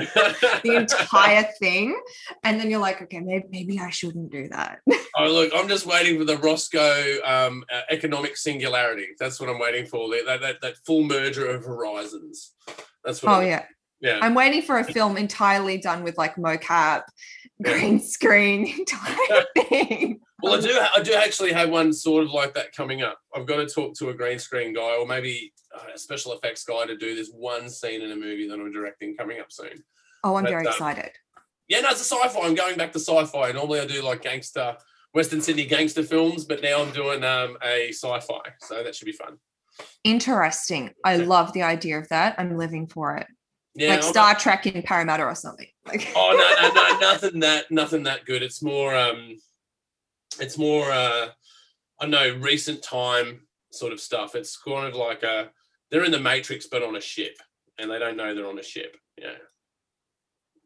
the 0.63 0.75
entire 0.75 1.43
thing, 1.59 1.99
and 2.43 2.59
then 2.59 2.69
you're 2.69 2.79
like, 2.79 3.01
okay, 3.01 3.19
maybe, 3.19 3.45
maybe 3.49 3.79
I 3.79 3.89
shouldn't 3.89 4.31
do 4.31 4.47
that. 4.49 4.79
oh, 5.17 5.27
look, 5.27 5.51
I'm 5.53 5.67
just 5.67 5.85
waiting 5.85 6.17
for 6.17 6.23
the 6.23 6.37
Roscoe 6.37 7.17
um, 7.25 7.65
uh, 7.71 7.81
economic 7.89 8.37
singularity. 8.37 9.07
That's 9.19 9.39
what 9.39 9.49
I'm 9.49 9.59
waiting 9.59 9.85
for. 9.85 10.09
That 10.09 10.39
that, 10.39 10.61
that 10.61 10.77
full 10.85 11.03
merger 11.03 11.45
of 11.47 11.65
horizons. 11.65 12.53
That's 13.03 13.21
what. 13.21 13.31
Oh 13.31 13.41
I'm, 13.41 13.47
yeah. 13.47 13.65
Yeah. 14.01 14.19
I'm 14.21 14.33
waiting 14.33 14.61
for 14.61 14.79
a 14.79 14.83
film 14.85 15.17
entirely 15.17 15.77
done 15.77 16.03
with 16.03 16.17
like 16.17 16.35
mocap, 16.35 17.03
green 17.61 17.99
screen, 18.01 18.67
entire 18.67 19.45
thing. 19.55 20.19
Well, 20.41 20.55
I 20.55 20.61
do. 20.61 20.79
I 20.97 21.01
do 21.01 21.13
actually 21.13 21.51
have 21.51 21.69
one 21.69 21.91
sort 21.91 22.23
of 22.23 22.31
like 22.31 22.53
that 22.53 22.73
coming 22.73 23.01
up. 23.01 23.19
I've 23.35 23.45
got 23.45 23.57
to 23.57 23.67
talk 23.67 23.93
to 23.95 24.09
a 24.09 24.13
green 24.13 24.39
screen 24.39 24.73
guy, 24.73 24.95
or 24.97 25.05
maybe 25.05 25.51
a 25.93 25.97
special 25.97 26.33
effects 26.33 26.63
guy, 26.63 26.85
to 26.85 26.95
do 26.95 27.15
this 27.15 27.29
one 27.29 27.69
scene 27.69 28.01
in 28.01 28.11
a 28.11 28.15
movie 28.15 28.47
that 28.47 28.59
I'm 28.59 28.71
directing 28.71 29.15
coming 29.17 29.39
up 29.39 29.51
soon. 29.51 29.83
Oh, 30.23 30.35
I'm 30.35 30.43
but, 30.43 30.51
very 30.51 30.65
um, 30.65 30.71
excited. 30.71 31.11
Yeah, 31.67 31.81
no, 31.81 31.89
it's 31.89 32.01
a 32.01 32.03
sci-fi. 32.03 32.39
I'm 32.39 32.55
going 32.55 32.77
back 32.77 32.93
to 32.93 32.99
sci-fi. 32.99 33.51
Normally, 33.51 33.79
I 33.79 33.85
do 33.85 34.01
like 34.01 34.21
gangster, 34.21 34.77
Western 35.13 35.41
Sydney 35.41 35.65
gangster 35.65 36.03
films, 36.03 36.45
but 36.45 36.63
now 36.63 36.81
I'm 36.81 36.91
doing 36.91 37.23
um, 37.23 37.57
a 37.61 37.89
sci-fi, 37.89 38.41
so 38.59 38.81
that 38.83 38.95
should 38.95 39.05
be 39.05 39.11
fun. 39.11 39.37
Interesting. 40.03 40.91
I 41.03 41.17
love 41.17 41.53
the 41.53 41.63
idea 41.63 41.99
of 41.99 42.07
that. 42.09 42.35
I'm 42.37 42.57
living 42.57 42.87
for 42.87 43.15
it. 43.17 43.27
Yeah, 43.79 43.91
like 43.91 44.03
Star 44.03 44.35
Trek 44.35 44.67
in 44.67 44.81
Parramatta 44.81 45.23
or 45.23 45.35
something. 45.35 45.67
Like 45.85 46.11
oh 46.15 46.35
no, 46.37 46.69
no, 46.69 46.73
no, 46.73 46.99
nothing 47.11 47.39
that, 47.39 47.71
nothing 47.71 48.03
that 48.03 48.25
good. 48.25 48.43
It's 48.43 48.61
more, 48.61 48.95
um, 48.95 49.37
it's 50.39 50.57
more, 50.57 50.91
uh, 50.91 51.29
I 51.99 52.05
know, 52.05 52.37
recent 52.41 52.83
time 52.83 53.41
sort 53.71 53.93
of 53.93 53.99
stuff. 53.99 54.35
It's 54.35 54.57
kind 54.57 54.87
of 54.87 54.95
like 54.95 55.23
a, 55.23 55.49
they're 55.91 56.03
in 56.03 56.11
the 56.11 56.19
Matrix 56.19 56.67
but 56.67 56.83
on 56.83 56.95
a 56.97 57.01
ship, 57.01 57.37
and 57.77 57.89
they 57.89 57.99
don't 57.99 58.17
know 58.17 58.35
they're 58.35 58.47
on 58.47 58.59
a 58.59 58.63
ship. 58.63 58.97
Yeah. 59.17 59.35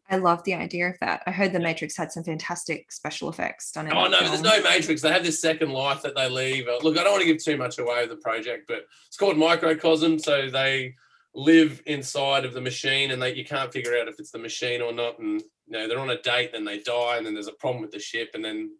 I 0.10 0.18
love 0.18 0.44
the 0.44 0.54
idea 0.54 0.90
of 0.90 1.00
that. 1.00 1.24
I 1.26 1.32
heard 1.32 1.54
the 1.54 1.60
Matrix 1.60 1.96
had 1.96 2.12
some 2.12 2.24
fantastic 2.24 2.92
special 2.92 3.30
effects 3.30 3.72
done. 3.72 3.92
oh 3.92 4.08
no, 4.08 4.20
there's 4.28 4.42
no 4.42 4.62
Matrix. 4.62 5.02
They 5.02 5.12
have 5.12 5.24
this 5.24 5.40
second 5.40 5.72
life 5.72 6.02
that 6.02 6.16
they 6.16 6.30
leave. 6.30 6.68
Uh, 6.68 6.78
look, 6.84 6.98
I 6.98 7.04
don't 7.04 7.14
want 7.14 7.22
to 7.22 7.28
give 7.28 7.44
too 7.44 7.58
much 7.58 7.80
away 7.80 8.04
of 8.04 8.10
the 8.10 8.18
project, 8.18 8.66
but 8.68 8.86
it's 9.08 9.18
called 9.18 9.38
Microcosm. 9.38 10.20
So 10.20 10.50
they 10.50 10.94
live 11.36 11.82
inside 11.86 12.46
of 12.46 12.54
the 12.54 12.62
machine, 12.62 13.12
and 13.12 13.22
they 13.22 13.34
you 13.34 13.46
can't 13.46 13.74
figure 13.74 13.98
out 13.98 14.08
if 14.08 14.20
it's 14.20 14.32
the 14.32 14.40
machine 14.40 14.82
or 14.82 14.94
not. 14.94 15.20
And 15.20 15.42
you 15.42 15.72
know 15.72 15.88
they're 15.88 16.00
on 16.00 16.10
a 16.10 16.22
date, 16.22 16.52
then 16.54 16.66
they 16.66 16.80
die, 16.80 17.18
and 17.18 17.26
then 17.26 17.34
there's 17.34 17.48
a 17.48 17.54
problem 17.54 17.82
with 17.82 17.92
the 17.92 18.00
ship, 18.00 18.32
and 18.34 18.44
then 18.44 18.72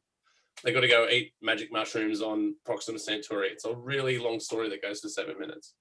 they 0.64 0.72
got 0.72 0.82
to 0.82 0.88
go 0.88 1.08
eat 1.10 1.34
magic 1.42 1.72
mushrooms 1.72 2.22
on 2.22 2.56
Proxima 2.66 3.00
Centauri. 3.00 3.50
It's 3.50 3.66
a 3.66 3.74
really 3.74 4.18
long 4.18 4.40
story 4.40 4.70
that 4.70 4.82
goes 4.82 5.02
for 5.02 5.10
seven 5.10 5.40
minutes. 5.40 5.74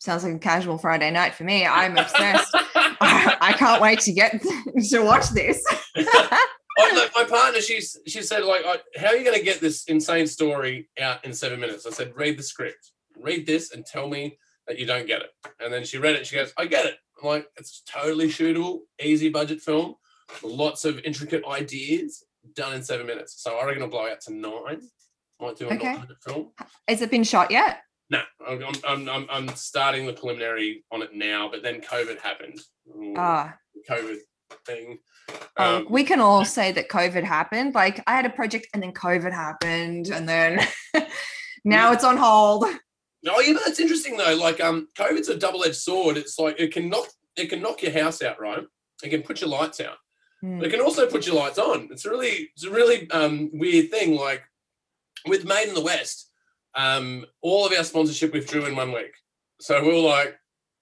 Sounds 0.00 0.22
like 0.22 0.34
a 0.34 0.38
casual 0.38 0.78
Friday 0.78 1.10
night 1.10 1.34
for 1.34 1.44
me. 1.44 1.66
I'm 1.66 1.96
obsessed. 1.98 2.54
I 3.00 3.54
can't 3.56 3.82
wait 3.82 4.00
to 4.00 4.12
get 4.12 4.40
to 4.90 5.00
watch 5.00 5.28
this. 5.30 5.62
I, 5.96 7.08
my 7.16 7.24
partner, 7.24 7.60
she's 7.60 7.98
she 8.06 8.22
said 8.22 8.44
like, 8.44 8.64
"How 8.96 9.08
are 9.08 9.16
you 9.16 9.24
going 9.24 9.38
to 9.38 9.44
get 9.44 9.60
this 9.60 9.84
insane 9.84 10.26
story 10.26 10.88
out 11.00 11.24
in 11.24 11.32
seven 11.32 11.60
minutes?" 11.60 11.86
I 11.86 11.90
said, 11.90 12.12
"Read 12.14 12.38
the 12.38 12.42
script, 12.42 12.92
read 13.16 13.46
this, 13.46 13.72
and 13.72 13.84
tell 13.84 14.08
me 14.08 14.38
that 14.68 14.78
you 14.78 14.86
don't 14.86 15.06
get 15.06 15.22
it." 15.22 15.30
And 15.60 15.72
then 15.72 15.84
she 15.84 15.98
read 15.98 16.16
it. 16.16 16.26
She 16.26 16.36
goes, 16.36 16.52
"I 16.56 16.66
get 16.66 16.86
it." 16.86 16.96
I'm 17.20 17.28
like, 17.28 17.48
"It's 17.56 17.82
totally 17.82 18.28
shootable, 18.28 18.80
easy 19.02 19.28
budget 19.28 19.60
film, 19.60 19.96
lots 20.42 20.84
of 20.84 20.98
intricate 21.00 21.44
ideas, 21.46 22.24
done 22.54 22.74
in 22.74 22.82
seven 22.82 23.06
minutes. 23.06 23.42
So 23.42 23.56
I 23.56 23.64
reckon 23.64 23.82
I'll 23.82 23.88
blow 23.88 24.08
out 24.08 24.20
to 24.22 24.32
nine. 24.32 24.80
Might 25.40 25.56
do 25.56 25.68
a 25.68 25.74
okay. 25.74 25.92
nine 25.92 26.00
minute 26.00 26.16
film. 26.24 26.52
Has 26.88 27.02
it 27.02 27.10
been 27.10 27.24
shot 27.24 27.50
yet? 27.50 27.80
No, 28.10 28.22
I'm, 28.46 28.64
I'm, 28.86 29.08
I'm, 29.08 29.26
I'm 29.30 29.48
starting 29.48 30.06
the 30.06 30.14
preliminary 30.14 30.84
on 30.90 31.02
it 31.02 31.14
now, 31.14 31.48
but 31.50 31.62
then 31.62 31.80
COVID 31.80 32.18
happened. 32.20 32.58
Ah. 33.16 33.54
COVID 33.88 34.16
thing. 34.64 34.98
Oh, 35.58 35.78
um, 35.78 35.86
we 35.90 36.04
can 36.04 36.20
all 36.20 36.44
say 36.44 36.72
that 36.72 36.88
COVID 36.88 37.22
happened. 37.22 37.74
Like 37.74 38.02
I 38.06 38.16
had 38.16 38.24
a 38.24 38.30
project 38.30 38.68
and 38.72 38.82
then 38.82 38.92
COVID 38.92 39.32
happened, 39.32 40.08
and 40.08 40.26
then 40.26 40.66
now 41.64 41.88
yeah. 41.88 41.92
it's 41.92 42.04
on 42.04 42.16
hold. 42.16 42.64
Oh 43.26 43.40
yeah, 43.40 43.52
but 43.52 43.62
that's 43.64 43.80
interesting 43.80 44.16
though. 44.16 44.36
Like 44.36 44.60
um, 44.60 44.88
COVID's 44.96 45.28
a 45.28 45.36
double-edged 45.36 45.74
sword. 45.74 46.16
It's 46.16 46.38
like 46.38 46.58
it 46.58 46.72
can 46.72 46.88
knock 46.88 47.08
it 47.36 47.50
can 47.50 47.62
knock 47.62 47.82
your 47.82 47.92
house 47.92 48.22
out, 48.22 48.40
right? 48.40 48.64
It 49.02 49.10
can 49.10 49.22
put 49.22 49.40
your 49.40 49.50
lights 49.50 49.80
out. 49.80 49.96
Mm. 50.44 50.58
But 50.58 50.68
it 50.68 50.70
can 50.70 50.80
also 50.80 51.06
put 51.06 51.26
your 51.26 51.36
lights 51.36 51.58
on. 51.58 51.88
It's 51.90 52.04
a 52.04 52.10
really, 52.10 52.50
it's 52.54 52.64
a 52.64 52.70
really 52.70 53.10
um, 53.10 53.50
weird 53.52 53.90
thing. 53.90 54.16
Like 54.16 54.42
with 55.26 55.44
Made 55.44 55.68
in 55.68 55.74
the 55.74 55.80
West, 55.80 56.30
um, 56.74 57.24
all 57.42 57.66
of 57.66 57.72
our 57.72 57.84
sponsorship 57.84 58.32
withdrew 58.32 58.66
in 58.66 58.76
one 58.76 58.92
week. 58.92 59.14
So 59.60 59.80
we 59.82 59.88
were 59.88 60.08
like, 60.08 60.38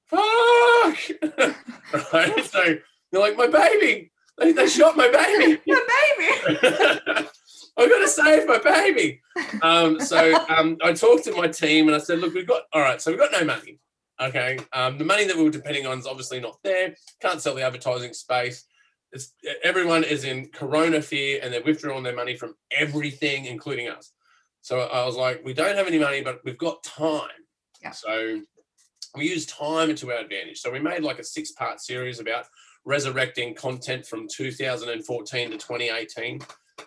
fuck. 0.07 0.99
right? 2.13 2.45
So 2.45 2.77
you're 3.13 3.23
like, 3.23 3.37
my 3.37 3.47
baby. 3.47 4.13
They, 4.39 4.53
they 4.53 4.69
shot 4.69 4.97
my 4.97 5.09
baby. 5.09 5.61
my 5.67 6.57
baby. 6.63 7.29
I've 7.79 7.91
got 7.91 7.99
to 7.99 8.09
save 8.09 8.47
my 8.47 8.59
baby. 8.59 9.21
Um, 9.63 10.01
so 10.01 10.35
um, 10.49 10.79
I 10.83 10.93
talked 10.93 11.25
to 11.25 11.33
my 11.33 11.47
team 11.49 11.89
and 11.89 11.95
I 11.95 11.99
said, 11.99 12.21
look, 12.21 12.33
we've 12.33 12.47
got, 12.47 12.63
all 12.73 12.81
right, 12.81 13.01
so 13.03 13.11
we've 13.11 13.21
got 13.21 13.33
no 13.33 13.45
money. 13.45 13.79
Okay. 14.21 14.59
Um, 14.73 14.97
the 14.97 15.05
money 15.05 15.27
that 15.27 15.37
we 15.37 15.45
were 15.45 15.51
depending 15.51 15.87
on 15.87 15.99
is 15.99 16.07
obviously 16.07 16.41
not 16.41 16.59
there. 16.65 16.95
Can't 17.21 17.41
sell 17.41 17.55
the 17.55 17.63
advertising 17.63 18.15
space 18.15 18.65
it's 19.13 19.33
everyone 19.63 20.05
is 20.05 20.25
in 20.25 20.49
corona 20.49 21.01
fear 21.01 21.41
and 21.43 21.53
they're 21.53 21.63
withdrawing 21.63 22.03
their 22.03 22.15
money 22.15 22.37
from 22.37 22.55
everything, 22.71 23.47
including 23.47 23.89
us. 23.89 24.13
So 24.61 24.81
I 24.81 25.05
was 25.07 25.17
like, 25.17 25.43
we 25.45 25.55
don't 25.55 25.77
have 25.77 25.87
any 25.87 25.99
money, 25.99 26.23
but 26.23 26.41
we've 26.45 26.59
got 26.59 26.83
time. 26.83 27.29
Yeah. 27.83 27.93
So 27.93 28.41
we 29.15 29.29
use 29.29 29.47
time 29.47 29.95
to 29.95 30.13
our 30.13 30.19
advantage. 30.19 30.59
So 30.59 30.71
we 30.71 30.81
made 30.81 31.03
like 31.03 31.19
a 31.19 31.25
six 31.25 31.53
part 31.53 31.81
series 31.81 32.21
about 32.21 32.47
resurrecting 32.85 33.55
content 33.55 34.07
from 34.07 34.27
2014 34.29 35.51
to 35.51 35.57
2018. 35.57 36.41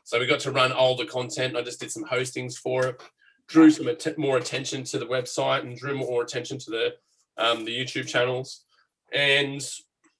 So 0.04 0.20
we 0.20 0.26
got 0.26 0.40
to 0.42 0.52
run 0.52 0.72
older 0.72 1.06
content. 1.06 1.56
I 1.56 1.62
just 1.62 1.80
did 1.80 1.92
some 1.92 2.06
hostings 2.06 2.58
for 2.58 2.88
it, 2.88 3.02
drew 3.48 3.72
some 3.72 3.88
att- 3.88 4.18
more 4.18 4.38
attention 4.38 4.84
to 4.86 5.00
the 5.00 5.06
website 5.06 5.62
and 5.62 5.78
drew 5.78 5.96
more 5.96 6.24
attention 6.24 6.58
to 6.60 6.72
the 6.72 6.94
um, 7.38 7.66
the 7.66 7.78
YouTube 7.78 8.08
channels. 8.08 8.66
And 9.14 9.66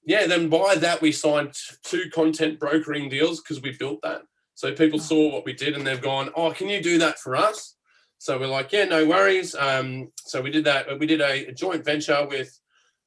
yeah, 0.04 0.26
then 0.26 0.48
by 0.48 0.74
that 0.76 1.02
we 1.02 1.12
signed 1.12 1.54
two 1.84 2.04
content 2.12 2.58
brokering 2.58 3.08
deals 3.08 3.40
because 3.40 3.60
we 3.60 3.76
built 3.76 4.00
that. 4.02 4.22
So 4.54 4.74
people 4.74 4.98
saw 4.98 5.32
what 5.32 5.44
we 5.44 5.52
did 5.52 5.74
and 5.74 5.86
they've 5.86 6.00
gone, 6.00 6.30
oh, 6.34 6.50
can 6.50 6.68
you 6.68 6.82
do 6.82 6.98
that 6.98 7.18
for 7.18 7.36
us? 7.36 7.76
So 8.18 8.38
we're 8.38 8.46
like, 8.46 8.72
yeah, 8.72 8.84
no 8.84 9.06
worries. 9.06 9.54
Um, 9.54 10.12
so 10.16 10.42
we 10.42 10.50
did 10.50 10.64
that. 10.64 10.98
We 10.98 11.06
did 11.06 11.20
a, 11.20 11.46
a 11.46 11.52
joint 11.52 11.84
venture 11.84 12.26
with 12.28 12.58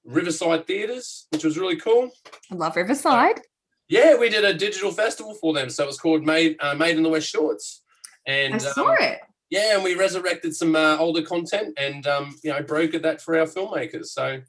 Riverside 0.06 0.66
Theatres, 0.66 1.28
which 1.30 1.44
was 1.44 1.58
really 1.58 1.76
cool. 1.76 2.10
I 2.52 2.56
love 2.56 2.76
Riverside. 2.76 3.42
Yeah, 3.90 4.18
we 4.18 4.30
did 4.30 4.46
a 4.46 4.54
digital 4.54 4.92
festival 4.92 5.36
for 5.36 5.54
them. 5.54 5.70
So 5.70 5.84
it 5.84 5.88
was 5.88 6.00
called 6.00 6.26
Made 6.26 6.58
uh, 6.60 6.76
Made 6.76 6.98
in 6.98 7.04
the 7.04 7.10
West 7.10 7.30
Shorts. 7.30 7.84
And 8.26 8.56
I 8.56 8.58
saw 8.58 8.90
um, 8.90 8.98
it. 9.00 9.20
Yeah, 9.50 9.76
and 9.76 9.84
we 9.84 9.94
resurrected 9.94 10.56
some 10.56 10.76
uh, 10.76 10.98
older 10.98 11.22
content 11.22 11.78
and 11.78 12.08
um, 12.08 12.36
you 12.44 12.52
know 12.52 12.64
brokered 12.64 13.04
that 13.04 13.22
for 13.22 13.38
our 13.38 13.46
filmmakers. 13.46 14.08
So 14.08 14.42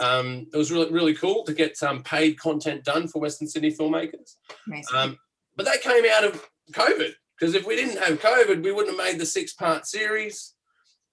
um, 0.00 0.46
it 0.52 0.56
was 0.56 0.72
really 0.72 0.90
really 0.90 1.14
cool 1.14 1.44
to 1.44 1.54
get 1.54 1.76
some 1.76 2.02
paid 2.02 2.38
content 2.40 2.84
done 2.84 3.06
for 3.06 3.20
Western 3.20 3.46
Sydney 3.46 3.70
filmmakers. 3.70 4.34
Um, 4.96 5.16
but 5.56 5.66
that 5.66 5.82
came 5.82 6.04
out 6.10 6.24
of 6.24 6.44
COVID 6.72 7.12
because 7.38 7.54
if 7.54 7.66
we 7.66 7.76
didn't 7.76 8.02
have 8.02 8.20
COVID, 8.20 8.64
we 8.64 8.72
wouldn't 8.72 8.96
have 8.96 9.06
made 9.06 9.20
the 9.20 9.26
six 9.26 9.52
part 9.52 9.86
series. 9.86 10.54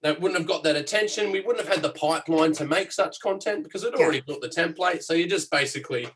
That 0.02 0.20
wouldn't 0.20 0.38
have 0.38 0.48
got 0.48 0.62
that 0.64 0.76
attention. 0.76 1.32
We 1.32 1.40
wouldn't 1.40 1.64
have 1.64 1.74
had 1.74 1.82
the 1.82 1.92
pipeline 1.92 2.52
to 2.54 2.64
make 2.64 2.92
such 2.92 3.20
content 3.20 3.64
because 3.64 3.82
it 3.82 3.94
already 3.94 4.20
built 4.20 4.40
the 4.40 4.48
template. 4.48 5.02
So 5.02 5.14
you 5.14 5.26
just 5.28 5.50
basically 5.50 6.08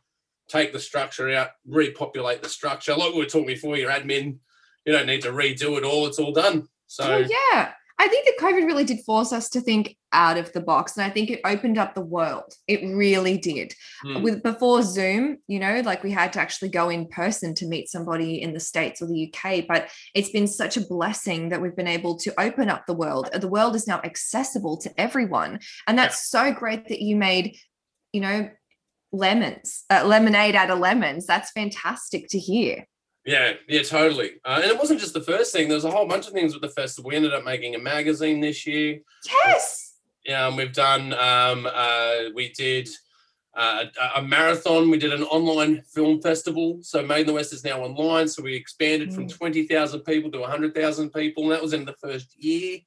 take 0.51 0.72
the 0.72 0.80
structure 0.80 1.30
out, 1.30 1.51
repopulate 1.66 2.42
the 2.42 2.48
structure. 2.48 2.94
Like 2.94 3.12
we 3.12 3.20
were 3.20 3.26
talking 3.26 3.46
before, 3.46 3.76
your 3.76 3.90
admin, 3.90 4.38
you 4.84 4.92
don't 4.92 5.07
need 5.07 5.22
to 5.22 5.32
redo 5.32 5.78
it 5.78 5.84
all. 5.84 6.07
It's 6.07 6.18
all 6.18 6.32
done. 6.32 6.66
So 6.86 7.09
well, 7.09 7.22
yeah, 7.22 7.72
I 8.01 8.09
think 8.09 8.24
that 8.24 8.38
COVID 8.38 8.66
really 8.66 8.84
did 8.84 9.05
force 9.05 9.30
us 9.30 9.51
to 9.51 9.61
think 9.61 9.94
out 10.12 10.38
of 10.38 10.51
the 10.55 10.61
box. 10.61 10.96
And 10.96 11.05
I 11.05 11.11
think 11.11 11.28
it 11.28 11.42
opened 11.44 11.76
up 11.76 11.94
the 11.94 12.01
world. 12.01 12.55
It 12.66 12.80
really 12.82 13.36
did. 13.36 13.74
Mm. 14.05 14.22
With 14.22 14.42
before 14.42 14.82
Zoom, 14.82 15.36
you 15.48 15.61
know, 15.61 15.82
like 15.84 16.03
we 16.03 16.11
had 16.11 16.32
to 16.32 16.40
actually 16.40 16.70
go 16.70 16.88
in 16.88 17.09
person 17.09 17.55
to 17.57 17.66
meet 17.66 17.90
somebody 17.90 18.40
in 18.40 18.55
the 18.55 18.59
States 18.59 19.03
or 19.03 19.07
the 19.07 19.30
UK. 19.30 19.66
But 19.68 19.90
it's 20.14 20.30
been 20.30 20.46
such 20.46 20.78
a 20.78 20.86
blessing 20.86 21.51
that 21.51 21.61
we've 21.61 21.76
been 21.76 21.86
able 21.86 22.16
to 22.20 22.40
open 22.40 22.70
up 22.70 22.86
the 22.86 22.94
world. 22.94 23.28
The 23.34 23.46
world 23.46 23.76
is 23.76 23.86
now 23.86 24.01
accessible 24.03 24.78
to 24.78 24.90
everyone. 24.98 25.61
And 25.86 25.98
that's 25.98 26.32
yeah. 26.32 26.53
so 26.53 26.59
great 26.59 26.88
that 26.88 27.03
you 27.03 27.16
made, 27.16 27.59
you 28.14 28.22
know, 28.22 28.48
lemons, 29.12 29.84
uh, 29.90 30.04
lemonade 30.06 30.54
out 30.54 30.70
of 30.70 30.78
lemons. 30.78 31.26
That's 31.26 31.50
fantastic 31.50 32.28
to 32.28 32.38
hear. 32.38 32.86
Yeah, 33.26 33.54
yeah, 33.68 33.82
totally. 33.82 34.32
Uh, 34.44 34.61
and 34.62 34.70
it 34.70 34.78
wasn't 34.78 35.00
just 35.00 35.14
the 35.14 35.20
first 35.20 35.52
thing. 35.52 35.68
There 35.68 35.76
was 35.76 35.84
a 35.84 35.90
whole 35.90 36.06
bunch 36.06 36.26
of 36.26 36.32
things 36.32 36.54
with 36.54 36.62
the 36.62 36.68
festival. 36.68 37.11
We 37.11 37.16
ended 37.16 37.34
up 37.34 37.44
making 37.44 37.74
a 37.74 37.78
magazine 37.78 38.40
this 38.40 38.66
year. 38.66 39.00
Yes. 39.26 39.94
Yeah, 40.24 40.48
and 40.48 40.56
we've 40.56 40.72
done. 40.72 41.12
Um, 41.12 41.68
uh, 41.72 42.30
we 42.34 42.50
did 42.52 42.88
uh, 43.54 43.84
a, 44.00 44.20
a, 44.20 44.22
marathon. 44.22 44.90
We 44.90 44.98
did 44.98 45.12
an 45.12 45.22
online 45.24 45.82
film 45.82 46.20
festival. 46.22 46.78
So 46.82 47.02
Made 47.02 47.22
in 47.22 47.26
the 47.26 47.32
West 47.34 47.52
is 47.52 47.64
now 47.64 47.80
online. 47.80 48.28
So 48.28 48.42
we 48.42 48.54
expanded 48.54 49.11
mm. 49.11 49.14
from 49.14 49.28
twenty 49.28 49.66
thousand 49.66 50.00
people 50.00 50.30
to 50.32 50.42
hundred 50.42 50.74
thousand 50.74 51.11
people, 51.11 51.44
and 51.44 51.52
that 51.52 51.62
was 51.62 51.72
in 51.72 51.84
the 51.84 51.96
first 52.02 52.34
year. 52.42 52.78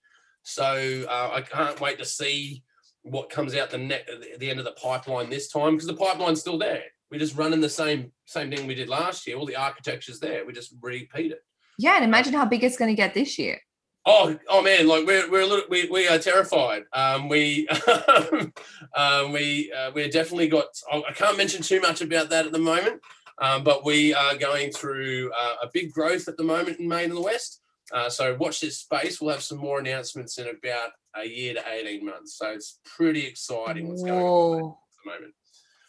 So 0.43 1.05
uh, 1.09 1.29
I 1.33 1.41
can't 1.41 1.79
wait 1.79 1.99
to 1.99 2.05
see 2.05 2.63
what 3.03 3.29
comes 3.29 3.53
out 3.55 3.69
the 3.69 3.77
net 3.77 4.09
the 4.39 4.49
end 4.49 4.59
of 4.59 4.65
the 4.65 4.71
pipeline 4.71 5.29
this 5.29 5.51
time 5.51 5.75
because 5.75 5.87
the 5.87 5.93
pipeline's 5.93 6.39
still 6.39 6.57
there 6.57 6.83
we're 7.13 7.19
just 7.19 7.37
running 7.37 7.61
the 7.61 7.69
same 7.69 8.11
same 8.25 8.49
thing 8.49 8.65
we 8.65 8.73
did 8.73 8.89
last 8.89 9.27
year. 9.27 9.37
All 9.37 9.45
the 9.45 9.55
architecture's 9.55 10.19
there. 10.19 10.47
We 10.47 10.51
just 10.51 10.73
repeat 10.81 11.31
it. 11.31 11.43
Yeah, 11.77 11.95
and 11.95 12.03
imagine 12.03 12.33
how 12.33 12.45
big 12.45 12.63
it's 12.63 12.75
going 12.75 12.89
to 12.89 12.95
get 12.95 13.13
this 13.13 13.37
year. 13.37 13.59
Oh, 14.07 14.35
oh 14.49 14.63
man! 14.63 14.87
Like 14.87 15.05
we're 15.05 15.29
we're 15.29 15.41
a 15.41 15.45
little 15.45 15.65
we, 15.69 15.87
we 15.89 16.07
are 16.07 16.17
terrified. 16.17 16.83
Um, 16.91 17.29
we 17.29 17.67
um, 18.97 19.31
we 19.31 19.71
uh, 19.71 19.91
we're 19.93 20.09
definitely 20.09 20.47
got. 20.47 20.65
I 20.91 21.13
can't 21.13 21.37
mention 21.37 21.61
too 21.61 21.79
much 21.81 22.01
about 22.01 22.31
that 22.31 22.47
at 22.47 22.51
the 22.51 22.57
moment, 22.57 22.99
um, 23.37 23.63
but 23.63 23.85
we 23.85 24.15
are 24.15 24.35
going 24.35 24.71
through 24.71 25.31
uh, 25.37 25.55
a 25.61 25.69
big 25.71 25.93
growth 25.93 26.27
at 26.27 26.35
the 26.35 26.43
moment 26.43 26.79
in 26.79 26.87
Made 26.87 27.09
in 27.09 27.15
the 27.15 27.21
West. 27.21 27.61
Uh, 27.93 28.09
so 28.09 28.35
watch 28.35 28.59
this 28.59 28.79
space. 28.79 29.21
We'll 29.21 29.33
have 29.33 29.43
some 29.43 29.59
more 29.59 29.79
announcements 29.79 30.39
in 30.39 30.47
about 30.47 30.89
a 31.15 31.27
year 31.27 31.53
to 31.53 31.63
eighteen 31.71 32.05
months. 32.05 32.37
So 32.37 32.49
it's 32.49 32.79
pretty 32.83 33.25
exciting 33.25 33.87
what's 33.87 34.01
going 34.01 34.13
on 34.13 34.59
at 34.59 35.03
the 35.05 35.11
moment. 35.11 35.33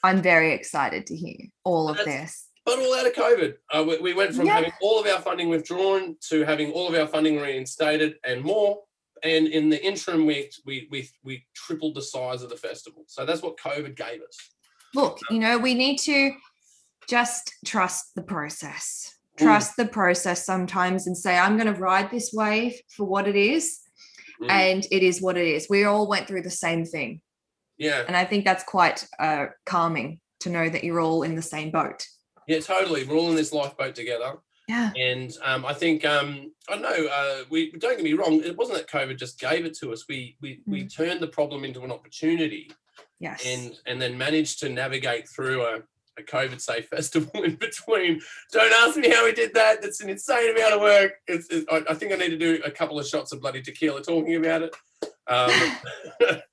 I'm 0.03 0.21
very 0.21 0.53
excited 0.53 1.07
to 1.07 1.17
hear 1.17 1.37
all 1.65 1.89
of 1.89 1.97
this. 1.97 2.49
But 2.67 2.79
all 2.79 2.95
out 2.95 3.07
of 3.07 3.13
COVID. 3.15 3.55
Uh, 3.73 3.85
we, 3.85 3.99
we, 3.99 4.15
went 4.15 4.35
from 4.35 4.47
yeah. 4.47 4.57
having 4.57 4.73
all 4.83 5.01
of 5.01 5.07
our 5.07 5.21
funding 5.21 5.49
withdrawn 5.49 6.17
to 6.29 6.45
having 6.45 6.73
all 6.73 6.89
of 6.89 6.95
our 6.95 7.07
funding 7.07 7.39
reinstated 7.39 8.17
and 8.25 8.43
more. 8.43 8.81
And 9.23 9.49
in 9.49 9.71
the 9.71 9.83
interim, 9.83 10.27
we, 10.27 10.51
we, 10.67 10.89
we, 10.91 11.09
we 11.23 11.47
tripled 11.55 11.95
the 11.95 12.03
size 12.03 12.43
of 12.43 12.51
the 12.51 12.57
festival. 12.57 13.05
So 13.07 13.25
that's 13.25 13.43
what 13.43 13.59
COVID 13.59 13.97
gave 13.97 14.21
us. 14.21 14.37
Look, 14.95 15.19
you 15.31 15.39
know, 15.39 15.59
we 15.59 15.75
need 15.75 15.99
to 16.01 16.33
just 17.09 17.55
trust 17.65 18.15
the 18.15 18.23
process. 18.23 19.14
Trust 19.37 19.73
mm. 19.73 19.77
the 19.77 19.87
process 19.87 20.45
sometimes 20.45 21.07
and 21.07 21.17
say, 21.17 21.37
I'm 21.37 21.57
going 21.57 21.73
to 21.73 21.81
ride 21.81 22.11
this 22.11 22.33
wave 22.33 22.75
for 22.97 23.05
what 23.05 23.27
it 23.27 23.37
is. 23.37 23.81
Mm. 24.41 24.51
And 24.51 24.87
it 24.91 25.03
is 25.03 25.21
what 25.21 25.37
it 25.37 25.47
is. 25.47 25.69
We 25.69 25.85
all 25.85 26.09
went 26.09 26.27
through 26.27 26.43
the 26.43 26.51
same 26.51 26.85
thing. 26.85 27.21
Yeah. 27.79 28.05
And 28.07 28.17
I 28.17 28.25
think 28.25 28.45
that's 28.45 28.65
quite 28.65 29.07
uh, 29.19 29.47
calming 29.67 30.21
to 30.41 30.51
know 30.51 30.69
that 30.69 30.85
you're 30.85 31.01
all 31.01 31.23
in 31.23 31.35
the 31.35 31.43
same 31.43 31.71
boat. 31.71 32.07
Yeah, 32.47 32.61
totally. 32.61 33.05
We're 33.05 33.17
all 33.17 33.31
in 33.31 33.37
this 33.37 33.53
lifeboat 33.53 33.95
together. 33.95 34.35
Yeah. 34.69 34.93
And 34.97 35.37
um, 35.43 35.67
I 35.67 35.75
think 35.75 36.05
um, 36.05 36.53
I 36.69 36.77
know 36.77 36.89
uh, 37.13 37.45
we 37.51 37.73
don't 37.73 37.97
get 37.97 38.05
me 38.05 38.15
wrong. 38.15 38.43
It 38.43 38.57
wasn't 38.57 38.79
that 38.79 38.89
COVID 38.89 39.19
just 39.19 39.39
gave 39.39 39.65
it 39.65 39.77
to 39.79 39.93
us. 39.93 40.05
We 40.09 40.37
we 40.41 40.57
mm. 40.57 40.61
we 40.67 40.87
turned 40.87 41.21
the 41.21 41.29
problem 41.29 41.65
into 41.65 41.83
an 41.83 41.93
opportunity. 41.93 42.71
Yes. 43.21 43.45
And 43.47 43.79
and 43.87 44.01
then 44.01 44.17
managed 44.17 44.61
to 44.61 44.69
navigate 44.69 45.29
through 45.29 45.63
a, 45.65 45.83
a 46.19 46.23
COVID 46.23 46.61
safe 46.61 46.89
festival 46.89 47.31
in 47.45 47.57
between. 47.57 48.21
Don't 48.53 48.73
ask 48.73 48.97
me 48.97 49.11
how 49.11 49.25
we 49.25 49.33
did 49.33 49.55
that. 49.55 49.85
It's 49.85 50.01
an 50.01 50.11
insane 50.11 50.57
amount 50.57 50.75
of 50.75 50.81
work. 50.81 51.13
It's, 51.27 51.49
it's 51.51 51.67
I, 51.71 51.83
I, 51.91 51.95
think 51.95 52.13
I 52.13 52.17
need 52.17 52.31
to 52.31 52.39
do 52.39 52.61
a 52.65 52.71
couple 52.71 52.99
of 52.99 53.07
shots 53.07 53.33
of 53.33 53.41
bloody 53.41 53.63
tequila 53.63 54.03
talking 54.03 54.37
about 54.37 54.63
it. 54.63 54.77
Um, 55.27 55.51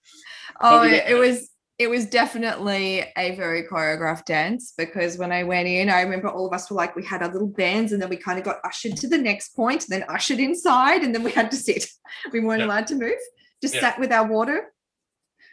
Oh, 0.62 0.84
it, 0.84 1.03
it 1.07 1.16
was 1.16 1.49
it 1.80 1.89
was 1.89 2.05
definitely 2.05 3.03
a 3.18 3.36
very 3.36 3.64
choreographed 3.64 4.26
dance 4.26 4.74
because 4.78 5.18
when 5.18 5.32
I 5.32 5.41
went 5.43 5.68
in, 5.68 5.89
I 5.89 6.01
remember 6.01 6.30
all 6.30 6.45
of 6.45 6.53
us 6.53 6.70
were 6.70 6.78
like, 6.78 6.95
we 6.95 7.03
had 7.03 7.24
our 7.24 7.32
little 7.32 7.47
bands 7.47 7.91
and 7.91 7.99
then 7.99 8.07
we 8.07 8.18
kind 8.18 8.38
of 8.38 8.45
got 8.45 8.57
ushered 8.64 8.95
to 8.97 9.07
the 9.07 9.18
next 9.18 9.55
point, 9.55 9.86
then 9.89 10.03
ushered 10.07 10.39
inside, 10.39 11.01
and 11.01 11.16
then 11.16 11.24
we 11.24 11.32
had 11.32 11.49
to 11.51 11.57
sit. 11.57 11.88
We 12.32 12.41
weren't 12.41 12.59
yeah. 12.59 12.68
allowed 12.68 12.88
to 12.88 12.95
move, 12.95 13.18
just 13.64 13.74
yeah. 13.74 13.82
sat 13.82 13.99
with 13.99 14.12
our 14.12 14.28
water, 14.28 14.72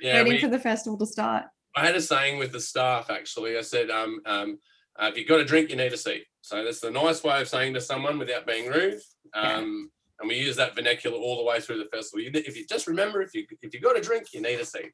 yeah, 0.00 0.16
waiting 0.16 0.34
we, 0.34 0.40
for 0.40 0.48
the 0.48 0.58
festival 0.58 0.98
to 0.98 1.06
start. 1.06 1.44
I 1.78 1.86
had 1.86 1.94
a 1.94 2.00
saying 2.00 2.38
with 2.38 2.52
the 2.52 2.60
staff 2.60 3.10
actually. 3.10 3.56
I 3.56 3.62
said, 3.62 3.90
um, 3.90 4.20
um, 4.26 4.58
uh, 4.98 5.06
if 5.06 5.16
you've 5.16 5.28
got 5.28 5.40
a 5.40 5.44
drink, 5.44 5.70
you 5.70 5.76
need 5.76 5.92
a 5.92 5.96
seat. 5.96 6.24
So 6.40 6.64
that's 6.64 6.80
the 6.80 6.90
nice 6.90 7.22
way 7.22 7.40
of 7.40 7.48
saying 7.48 7.74
to 7.74 7.80
someone 7.80 8.18
without 8.18 8.46
being 8.46 8.68
rude. 8.68 9.00
Um, 9.34 9.90
and 10.18 10.28
we 10.28 10.36
use 10.36 10.56
that 10.56 10.74
vernacular 10.74 11.16
all 11.16 11.36
the 11.36 11.44
way 11.44 11.60
through 11.60 11.78
the 11.78 11.88
festival. 11.96 12.20
You, 12.20 12.30
if 12.34 12.56
you 12.56 12.66
just 12.66 12.88
remember, 12.88 13.22
if 13.22 13.34
you 13.34 13.46
if 13.62 13.72
you 13.72 13.80
got 13.80 13.96
a 13.96 14.00
drink, 14.00 14.32
you 14.32 14.42
need 14.42 14.58
a 14.58 14.64
seat. 14.64 14.90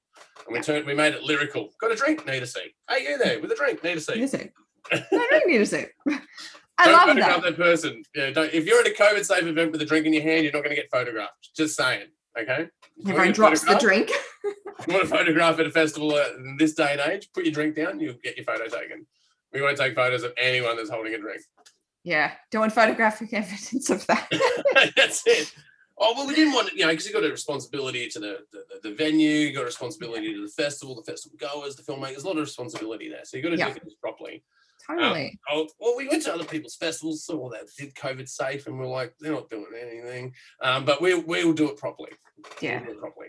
And 0.46 0.52
we 0.52 0.60
turned, 0.60 0.84
we 0.84 0.94
made 0.94 1.14
it 1.14 1.22
lyrical. 1.22 1.70
Got 1.80 1.92
a 1.92 1.96
drink, 1.96 2.26
need 2.26 2.42
a 2.42 2.46
seat. 2.46 2.74
Hey, 2.90 3.04
you 3.04 3.16
there 3.16 3.40
with 3.40 3.50
a 3.50 3.56
drink, 3.56 3.82
need 3.82 3.96
a 3.96 4.00
seat. 4.00 4.16
Need 4.16 4.24
a 4.24 4.28
seat. 4.28 4.50
I 4.92 5.06
don't 5.10 5.46
need 5.46 5.62
a 5.62 5.66
seat. 5.66 5.88
I 6.76 6.86
don't 6.86 7.16
love 7.16 7.16
that. 7.16 7.42
that 7.42 7.56
person. 7.56 8.02
Yeah, 8.14 8.30
don't, 8.30 8.52
if 8.52 8.66
you're 8.66 8.80
at 8.80 8.86
a 8.86 8.90
COVID 8.90 9.24
safe 9.24 9.44
event 9.44 9.72
with 9.72 9.80
a 9.80 9.86
drink 9.86 10.04
in 10.06 10.12
your 10.12 10.22
hand, 10.22 10.42
you're 10.44 10.52
not 10.52 10.64
going 10.64 10.74
to 10.74 10.82
get 10.82 10.90
photographed. 10.90 11.50
Just 11.56 11.76
saying. 11.76 12.08
Okay. 12.38 12.68
Everyone 13.06 13.32
drops 13.32 13.62
the 13.62 13.76
drink. 13.76 14.10
you 14.86 14.94
want 14.94 15.04
a 15.04 15.08
photograph 15.08 15.58
at 15.58 15.66
a 15.66 15.70
festival 15.70 16.16
in 16.16 16.56
this 16.58 16.74
day 16.74 16.92
and 16.98 17.12
age? 17.12 17.28
Put 17.32 17.44
your 17.44 17.52
drink 17.52 17.76
down. 17.76 18.00
You'll 18.00 18.14
get 18.22 18.36
your 18.36 18.44
photo 18.44 18.64
taken. 18.64 19.06
We 19.52 19.62
won't 19.62 19.78
take 19.78 19.94
photos 19.94 20.22
of 20.22 20.32
anyone 20.36 20.76
that's 20.76 20.90
holding 20.90 21.14
a 21.14 21.18
drink. 21.18 21.42
Yeah, 22.02 22.32
don't 22.50 22.60
want 22.60 22.72
photographic 22.72 23.32
evidence 23.32 23.88
of 23.88 24.06
that. 24.06 24.28
That's 24.96 25.22
it. 25.26 25.54
Oh 25.96 26.12
well, 26.16 26.26
we 26.26 26.34
didn't 26.34 26.52
want 26.52 26.72
you 26.72 26.80
know 26.80 26.90
because 26.90 27.06
you 27.06 27.12
got 27.12 27.24
a 27.24 27.30
responsibility 27.30 28.08
to 28.08 28.18
the, 28.18 28.38
the, 28.52 28.90
the 28.90 28.94
venue, 28.94 29.30
you 29.30 29.54
got 29.54 29.62
a 29.62 29.66
responsibility 29.66 30.34
to 30.34 30.42
the 30.42 30.52
festival, 30.52 30.94
the 30.96 31.02
festival 31.02 31.38
goers, 31.38 31.76
the 31.76 31.82
filmmakers. 31.82 32.24
A 32.24 32.26
lot 32.26 32.36
of 32.36 32.42
responsibility 32.42 33.08
there, 33.08 33.24
so 33.24 33.36
you 33.36 33.42
got 33.42 33.50
to 33.50 33.56
yeah. 33.56 33.68
do 33.68 33.80
things 33.80 33.94
properly. 33.94 34.42
Totally. 34.86 35.38
Um, 35.50 35.58
oh, 35.58 35.68
well, 35.80 35.96
we 35.96 36.08
went 36.08 36.22
to 36.24 36.34
other 36.34 36.44
people's 36.44 36.74
festivals, 36.74 37.24
saw 37.24 37.48
that 37.50 37.68
did 37.78 37.94
COVID 37.94 38.28
safe, 38.28 38.66
and 38.66 38.78
we're 38.78 38.86
like, 38.86 39.14
they're 39.18 39.32
not 39.32 39.48
doing 39.48 39.66
anything. 39.80 40.34
Um, 40.60 40.84
but 40.84 41.00
we 41.00 41.14
we'll 41.14 41.54
do 41.54 41.70
it 41.70 41.78
properly. 41.78 42.10
Yeah. 42.60 42.80
We'll 42.80 42.86
do 42.86 42.92
it 42.92 43.00
properly. 43.00 43.28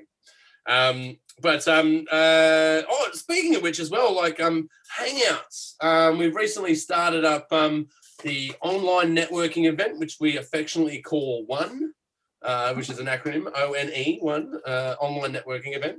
Um, 0.67 1.17
but 1.41 1.67
um, 1.67 2.05
uh, 2.11 2.81
oh, 2.89 3.09
speaking 3.13 3.55
of 3.55 3.61
which, 3.61 3.79
as 3.79 3.91
well, 3.91 4.15
like 4.15 4.39
um, 4.39 4.69
Hangouts. 4.97 5.75
Um, 5.81 6.17
we've 6.17 6.35
recently 6.35 6.75
started 6.75 7.25
up 7.25 7.51
um, 7.51 7.87
the 8.23 8.53
online 8.61 9.15
networking 9.15 9.67
event, 9.67 9.99
which 9.99 10.17
we 10.19 10.37
affectionately 10.37 11.01
call 11.01 11.45
One, 11.45 11.93
uh, 12.41 12.73
which 12.73 12.89
is 12.89 12.99
an 12.99 13.07
acronym 13.07 13.51
O 13.53 13.73
N 13.73 13.89
E, 13.89 14.19
One, 14.21 14.59
uh, 14.65 14.95
online 14.99 15.33
networking 15.33 15.75
event. 15.75 15.97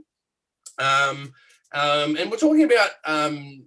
Um, 0.78 1.32
um, 1.72 2.16
and 2.16 2.30
we're 2.30 2.38
talking 2.38 2.64
about 2.64 2.90
um, 3.04 3.64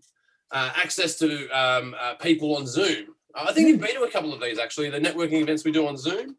uh, 0.52 0.72
access 0.76 1.18
to 1.20 1.48
um, 1.50 1.96
uh, 2.00 2.16
people 2.16 2.56
on 2.58 2.66
Zoom. 2.66 3.08
I 3.36 3.54
think 3.54 3.68
you've 3.68 3.80
been 3.80 3.96
to 3.96 4.04
a 4.04 4.12
couple 4.12 4.34
of 4.34 4.42
these 4.42 4.58
actually, 4.58 4.90
the 4.90 5.00
networking 5.00 5.42
events 5.42 5.64
we 5.64 5.72
do 5.72 5.88
on 5.88 5.98
Zoom. 5.98 6.36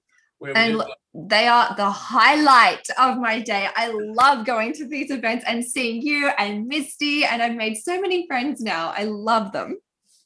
And 0.55 0.82
they 1.12 1.47
are 1.49 1.74
the 1.76 1.91
highlight 1.91 2.88
of 2.99 3.18
my 3.18 3.41
day. 3.41 3.68
I 3.74 3.88
love 3.93 4.47
going 4.47 4.72
to 4.74 4.86
these 4.86 5.11
events 5.11 5.45
and 5.47 5.64
seeing 5.64 6.01
you 6.03 6.30
and 6.38 6.66
Misty, 6.66 7.24
and 7.24 7.43
I've 7.43 7.57
made 7.57 7.76
so 7.76 8.01
many 8.01 8.26
friends 8.26 8.61
now. 8.61 8.93
I 8.97 9.05
love 9.05 9.53
them. 9.53 9.78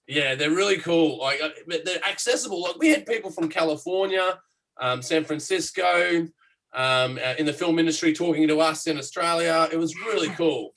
Yeah, 0.07 0.35
they're 0.35 0.51
really 0.51 0.79
cool. 0.79 1.19
Like 1.19 1.41
uh, 1.43 1.49
they're 1.67 2.05
accessible. 2.07 2.62
Like 2.62 2.79
we 2.79 2.91
had 2.91 3.07
people 3.07 3.31
from 3.31 3.49
California, 3.49 4.39
um, 4.81 5.01
San 5.01 5.25
Francisco, 5.25 6.27
um, 6.75 7.19
uh, 7.25 7.35
in 7.39 7.47
the 7.47 7.53
film 7.53 7.79
industry 7.79 8.12
talking 8.12 8.47
to 8.49 8.61
us 8.61 8.87
in 8.87 8.99
Australia. 8.99 9.69
It 9.73 9.79
was 9.79 9.97
really 9.97 10.29
cool. 10.31 10.75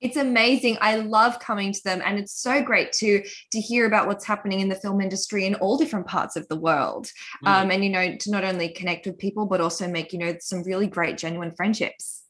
It's 0.00 0.16
amazing. 0.16 0.76
I 0.80 0.96
love 0.96 1.38
coming 1.38 1.72
to 1.72 1.80
them, 1.84 2.02
and 2.04 2.18
it's 2.18 2.34
so 2.34 2.62
great 2.62 2.92
to 2.92 3.22
to 3.52 3.60
hear 3.60 3.86
about 3.86 4.06
what's 4.06 4.26
happening 4.26 4.60
in 4.60 4.68
the 4.68 4.74
film 4.74 5.00
industry 5.00 5.46
in 5.46 5.54
all 5.56 5.78
different 5.78 6.06
parts 6.06 6.36
of 6.36 6.46
the 6.48 6.56
world. 6.56 7.10
Mm. 7.44 7.48
Um, 7.48 7.70
and 7.70 7.84
you 7.84 7.90
know, 7.90 8.16
to 8.16 8.30
not 8.30 8.44
only 8.44 8.68
connect 8.68 9.06
with 9.06 9.18
people, 9.18 9.46
but 9.46 9.60
also 9.60 9.88
make 9.88 10.12
you 10.12 10.18
know 10.18 10.36
some 10.40 10.62
really 10.64 10.86
great, 10.86 11.16
genuine 11.16 11.52
friendships. 11.56 12.24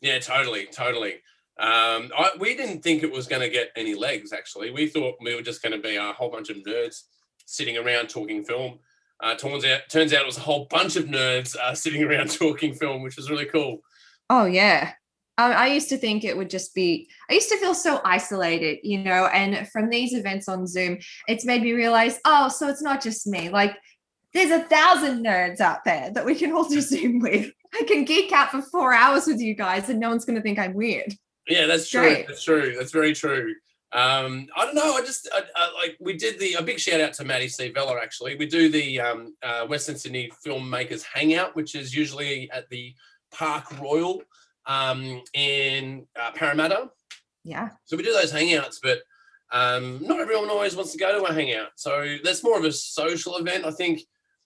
Yeah, 0.00 0.18
totally, 0.18 0.66
totally. 0.66 1.14
Um, 1.58 2.10
I, 2.16 2.30
we 2.38 2.56
didn't 2.56 2.82
think 2.82 3.02
it 3.02 3.12
was 3.12 3.26
going 3.26 3.42
to 3.42 3.50
get 3.50 3.70
any 3.76 3.94
legs. 3.94 4.32
Actually, 4.32 4.70
we 4.70 4.86
thought 4.86 5.16
we 5.20 5.34
were 5.34 5.42
just 5.42 5.62
going 5.62 5.72
to 5.72 5.78
be 5.78 5.96
a 5.96 6.12
whole 6.12 6.30
bunch 6.30 6.48
of 6.48 6.56
nerds 6.56 7.02
sitting 7.44 7.76
around 7.76 8.08
talking 8.08 8.44
film. 8.44 8.78
Uh, 9.22 9.34
turns 9.34 9.66
out, 9.66 9.80
turns 9.90 10.14
out 10.14 10.22
it 10.22 10.26
was 10.26 10.38
a 10.38 10.40
whole 10.40 10.66
bunch 10.70 10.96
of 10.96 11.04
nerds 11.04 11.54
uh, 11.56 11.74
sitting 11.74 12.02
around 12.02 12.30
talking 12.38 12.72
film, 12.72 13.02
which 13.02 13.16
was 13.16 13.28
really 13.28 13.44
cool. 13.44 13.80
Oh 14.30 14.46
yeah, 14.46 14.92
I 15.46 15.68
used 15.68 15.88
to 15.90 15.96
think 15.96 16.24
it 16.24 16.36
would 16.36 16.50
just 16.50 16.74
be. 16.74 17.08
I 17.28 17.34
used 17.34 17.48
to 17.50 17.58
feel 17.58 17.74
so 17.74 18.00
isolated, 18.04 18.78
you 18.82 18.98
know. 18.98 19.26
And 19.26 19.68
from 19.68 19.88
these 19.88 20.14
events 20.14 20.48
on 20.48 20.66
Zoom, 20.66 20.98
it's 21.28 21.44
made 21.44 21.62
me 21.62 21.72
realize, 21.72 22.18
oh, 22.24 22.48
so 22.48 22.68
it's 22.68 22.82
not 22.82 23.02
just 23.02 23.26
me. 23.26 23.48
Like, 23.48 23.76
there's 24.32 24.50
a 24.50 24.64
thousand 24.64 25.24
nerds 25.24 25.60
out 25.60 25.84
there 25.84 26.10
that 26.10 26.24
we 26.24 26.34
can 26.34 26.52
all 26.52 26.68
do 26.68 26.80
Zoom 26.80 27.20
with. 27.20 27.50
I 27.72 27.84
can 27.84 28.04
geek 28.04 28.32
out 28.32 28.50
for 28.50 28.62
four 28.62 28.92
hours 28.92 29.26
with 29.26 29.40
you 29.40 29.54
guys, 29.54 29.88
and 29.88 30.00
no 30.00 30.10
one's 30.10 30.24
going 30.24 30.36
to 30.36 30.42
think 30.42 30.58
I'm 30.58 30.74
weird. 30.74 31.14
Yeah, 31.48 31.66
that's 31.66 31.88
true. 31.88 32.02
Great. 32.02 32.26
That's 32.28 32.44
true. 32.44 32.74
That's 32.76 32.92
very 32.92 33.14
true. 33.14 33.54
Um, 33.92 34.46
I 34.56 34.64
don't 34.66 34.76
know. 34.76 34.94
I 34.94 35.00
just 35.00 35.28
I, 35.34 35.42
I, 35.56 35.72
like 35.82 35.96
we 35.98 36.16
did 36.16 36.38
the 36.38 36.54
a 36.54 36.62
big 36.62 36.78
shout 36.78 37.00
out 37.00 37.12
to 37.14 37.24
Maddie 37.24 37.48
C. 37.48 37.70
Vella. 37.70 37.98
Actually, 38.00 38.36
we 38.36 38.46
do 38.46 38.68
the 38.68 39.00
um, 39.00 39.34
uh, 39.42 39.66
Western 39.66 39.96
Sydney 39.96 40.30
Filmmakers 40.46 41.02
Hangout, 41.02 41.56
which 41.56 41.74
is 41.74 41.94
usually 41.94 42.48
at 42.52 42.68
the 42.68 42.94
Park 43.32 43.80
Royal 43.80 44.22
um, 44.70 45.22
in 45.34 46.06
uh, 46.18 46.30
Parramatta. 46.32 46.90
Yeah. 47.44 47.70
So 47.84 47.96
we 47.96 48.04
do 48.04 48.12
those 48.12 48.32
hangouts, 48.32 48.76
but 48.82 49.00
um, 49.52 49.98
not 50.00 50.20
everyone 50.20 50.48
always 50.48 50.76
wants 50.76 50.92
to 50.92 50.98
go 50.98 51.18
to 51.18 51.24
a 51.24 51.32
hangout. 51.32 51.70
So 51.74 52.16
that's 52.22 52.44
more 52.44 52.56
of 52.56 52.64
a 52.64 52.72
social 52.72 53.36
event, 53.36 53.64
I 53.64 53.72
think. 53.72 54.02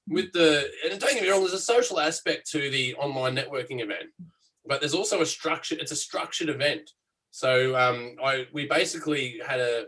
With 0.07 0.33
the 0.33 0.69
and 0.85 1.01
don't 1.01 1.15
get 1.15 1.23
me 1.23 1.31
wrong, 1.31 1.41
there's 1.41 1.55
a 1.55 1.59
social 1.59 1.99
aspect 1.99 2.51
to 2.51 2.71
the 2.71 2.95
online 2.97 3.35
networking 3.35 3.81
event, 3.83 4.11
but 4.67 4.81
there's 4.81 4.93
also 4.93 5.23
a 5.23 5.27
structure. 5.27 5.77
It's 5.79 5.93
a 5.93 5.97
structured 5.97 6.51
event. 6.51 6.91
So 7.31 7.75
um, 7.75 8.17
I 8.23 8.47
we 8.53 8.67
basically 8.67 9.41
had 9.47 9.61
a 9.61 9.87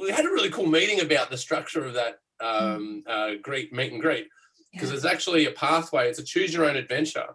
we 0.00 0.10
had 0.10 0.26
a 0.26 0.30
really 0.30 0.50
cool 0.50 0.66
meeting 0.66 1.00
about 1.00 1.30
the 1.30 1.38
structure 1.38 1.86
of 1.86 1.94
that 1.94 2.18
um, 2.40 3.02
uh, 3.06 3.30
great 3.42 3.72
meet 3.72 3.92
and 3.92 4.00
greet 4.00 4.28
because 4.72 4.88
yeah. 4.88 4.92
there's 4.92 5.06
actually 5.06 5.46
a 5.46 5.52
pathway. 5.52 6.10
It's 6.10 6.18
a 6.18 6.22
choose 6.22 6.52
your 6.52 6.66
own 6.66 6.76
adventure. 6.76 7.28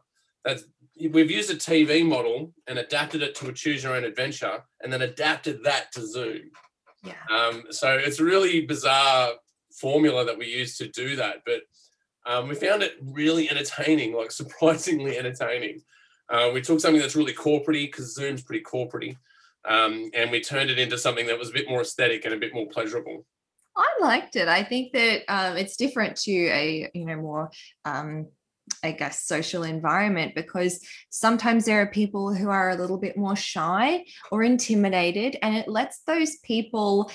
That's 0.45 0.63
we've 0.95 1.31
used 1.31 1.49
a 1.49 1.55
TV 1.55 2.05
model 2.05 2.53
and 2.67 2.79
adapted 2.79 3.21
it 3.21 3.35
to 3.35 3.49
a 3.49 3.53
choose 3.53 3.83
your 3.83 3.95
own 3.95 4.03
adventure, 4.03 4.63
and 4.81 4.91
then 4.91 5.01
adapted 5.01 5.63
that 5.63 5.91
to 5.93 6.05
Zoom. 6.05 6.51
Yeah. 7.03 7.13
Um, 7.29 7.63
so 7.69 7.93
it's 7.93 8.19
a 8.19 8.23
really 8.23 8.65
bizarre 8.65 9.31
formula 9.79 10.25
that 10.25 10.37
we 10.37 10.47
use 10.47 10.77
to 10.77 10.87
do 10.87 11.15
that, 11.15 11.37
but 11.45 11.61
um, 12.25 12.47
we 12.47 12.55
found 12.55 12.83
it 12.83 12.97
really 13.01 13.49
entertaining, 13.49 14.13
like 14.13 14.31
surprisingly 14.41 15.17
entertaining. 15.17 15.81
Uh, 16.29 16.51
we 16.53 16.61
took 16.61 16.79
something 16.79 17.01
that's 17.01 17.15
really 17.15 17.33
corporatey 17.33 17.87
because 17.87 18.13
Zoom's 18.13 18.43
pretty 18.43 18.63
corporatey, 18.63 19.17
um, 19.67 20.09
and 20.13 20.31
we 20.31 20.39
turned 20.39 20.69
it 20.69 20.79
into 20.79 20.97
something 20.97 21.27
that 21.27 21.37
was 21.37 21.49
a 21.49 21.53
bit 21.53 21.69
more 21.69 21.81
aesthetic 21.81 22.25
and 22.25 22.33
a 22.33 22.37
bit 22.37 22.53
more 22.53 22.67
pleasurable. 22.67 23.25
I 23.75 23.89
liked 24.01 24.35
it. 24.35 24.47
I 24.47 24.63
think 24.63 24.91
that 24.93 25.23
um, 25.27 25.57
it's 25.57 25.77
different 25.77 26.17
to 26.21 26.31
a 26.31 26.89
you 26.93 27.05
know 27.05 27.17
more 27.17 27.51
um, 27.85 28.27
I 28.83 28.91
guess 28.91 29.25
social 29.25 29.63
environment 29.63 30.35
because 30.35 30.85
sometimes 31.09 31.65
there 31.65 31.81
are 31.81 31.87
people 31.87 32.33
who 32.33 32.49
are 32.49 32.69
a 32.69 32.75
little 32.75 32.97
bit 32.97 33.17
more 33.17 33.35
shy 33.35 34.05
or 34.31 34.43
intimidated, 34.43 35.37
and 35.41 35.55
it 35.55 35.67
lets 35.67 36.01
those 36.07 36.37
people 36.37 37.11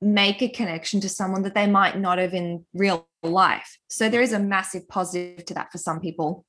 make 0.00 0.40
a 0.42 0.48
connection 0.48 1.00
to 1.00 1.08
someone 1.08 1.42
that 1.42 1.54
they 1.54 1.66
might 1.66 1.98
not 1.98 2.18
have 2.18 2.32
in 2.34 2.64
real 2.72 3.06
life. 3.22 3.78
So 3.88 4.08
there 4.08 4.22
is 4.22 4.32
a 4.32 4.38
massive 4.38 4.88
positive 4.88 5.44
to 5.44 5.54
that 5.54 5.70
for 5.70 5.78
some 5.78 6.00
people. 6.00 6.46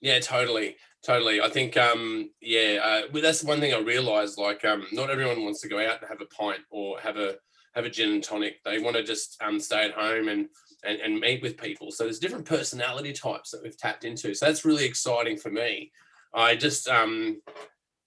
Yeah, 0.00 0.18
totally. 0.20 0.76
Totally. 1.04 1.40
I 1.40 1.48
think, 1.48 1.76
um, 1.76 2.30
yeah, 2.40 3.04
uh, 3.12 3.20
that's 3.20 3.44
one 3.44 3.60
thing 3.60 3.74
I 3.74 3.78
realized. 3.78 4.38
Like, 4.38 4.64
um, 4.64 4.86
not 4.92 5.10
everyone 5.10 5.44
wants 5.44 5.60
to 5.62 5.68
go 5.68 5.78
out 5.78 6.00
and 6.00 6.08
have 6.08 6.20
a 6.20 6.26
pint 6.26 6.60
or 6.70 6.98
have 7.00 7.16
a 7.16 7.36
have 7.74 7.84
a 7.84 7.90
gin 7.90 8.12
and 8.12 8.22
tonic. 8.22 8.62
They 8.64 8.78
want 8.78 8.96
to 8.96 9.02
just 9.02 9.36
um, 9.42 9.58
stay 9.58 9.86
at 9.86 9.94
home 9.94 10.28
and, 10.28 10.48
and 10.86 11.00
and 11.00 11.20
meet 11.20 11.42
with 11.42 11.56
people. 11.56 11.90
So 11.90 12.04
there's 12.04 12.18
different 12.18 12.46
personality 12.46 13.12
types 13.12 13.50
that 13.50 13.62
we've 13.62 13.76
tapped 13.76 14.04
into. 14.04 14.34
So 14.34 14.46
that's 14.46 14.64
really 14.64 14.84
exciting 14.84 15.36
for 15.36 15.50
me. 15.50 15.92
I 16.34 16.56
just, 16.56 16.88
um, 16.88 17.40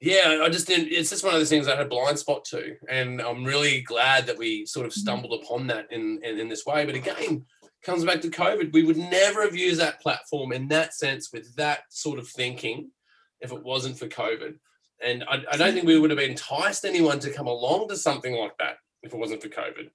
yeah, 0.01 0.41
I 0.43 0.49
just 0.49 0.67
didn't. 0.67 0.91
It's 0.91 1.09
just 1.09 1.23
one 1.23 1.33
of 1.33 1.39
those 1.39 1.49
things 1.49 1.67
I 1.67 1.75
had 1.75 1.85
a 1.85 1.89
blind 1.89 2.19
spot 2.19 2.45
to, 2.45 2.75
and 2.89 3.21
I'm 3.21 3.45
really 3.45 3.81
glad 3.81 4.27
that 4.27 4.37
we 4.37 4.65
sort 4.65 4.85
of 4.85 4.91
mm-hmm. 4.91 4.99
stumbled 4.99 5.41
upon 5.41 5.67
that 5.67 5.91
in 5.91 6.19
in, 6.23 6.39
in 6.39 6.49
this 6.49 6.65
way. 6.65 6.85
But 6.85 6.95
again, 6.95 7.45
comes 7.83 8.05
back 8.05 8.21
to 8.21 8.29
COVID. 8.29 8.73
We 8.73 8.83
would 8.83 8.97
never 8.97 9.43
have 9.43 9.55
used 9.55 9.79
that 9.79 10.01
platform 10.01 10.51
in 10.51 10.67
that 10.67 10.93
sense 10.93 11.31
with 11.31 11.55
that 11.55 11.83
sort 11.89 12.19
of 12.19 12.27
thinking 12.27 12.91
if 13.39 13.51
it 13.51 13.63
wasn't 13.63 13.97
for 13.97 14.07
COVID. 14.07 14.55
And 15.01 15.23
I, 15.23 15.43
I 15.51 15.57
don't 15.57 15.73
think 15.73 15.85
we 15.85 15.99
would 15.99 16.09
have 16.09 16.19
enticed 16.19 16.83
anyone 16.83 17.19
to 17.19 17.31
come 17.31 17.47
along 17.47 17.87
to 17.89 17.97
something 17.97 18.35
like 18.35 18.57
that 18.57 18.77
if 19.03 19.13
it 19.13 19.17
wasn't 19.17 19.41
for 19.41 19.49
COVID. 19.49 19.89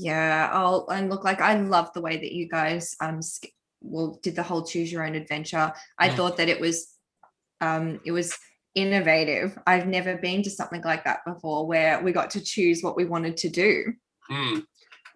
Yeah, 0.00 0.48
I'll 0.52 0.86
and 0.92 1.10
look 1.10 1.24
like 1.24 1.40
I 1.40 1.58
love 1.58 1.92
the 1.92 2.00
way 2.00 2.16
that 2.16 2.32
you 2.32 2.48
guys 2.48 2.94
um 3.00 3.18
well 3.80 4.18
did 4.22 4.36
the 4.36 4.44
whole 4.44 4.64
choose 4.64 4.92
your 4.92 5.04
own 5.04 5.16
adventure. 5.16 5.72
I 5.98 6.08
mm. 6.08 6.14
thought 6.16 6.36
that 6.36 6.48
it 6.48 6.60
was 6.60 6.94
um 7.60 8.00
it 8.04 8.12
was 8.12 8.36
innovative. 8.76 9.58
I've 9.66 9.88
never 9.88 10.16
been 10.16 10.42
to 10.44 10.50
something 10.50 10.82
like 10.82 11.04
that 11.04 11.24
before 11.26 11.66
where 11.66 12.00
we 12.00 12.12
got 12.12 12.30
to 12.30 12.40
choose 12.40 12.80
what 12.80 12.96
we 12.96 13.06
wanted 13.06 13.36
to 13.38 13.48
do. 13.48 13.92
Mm. 14.30 14.64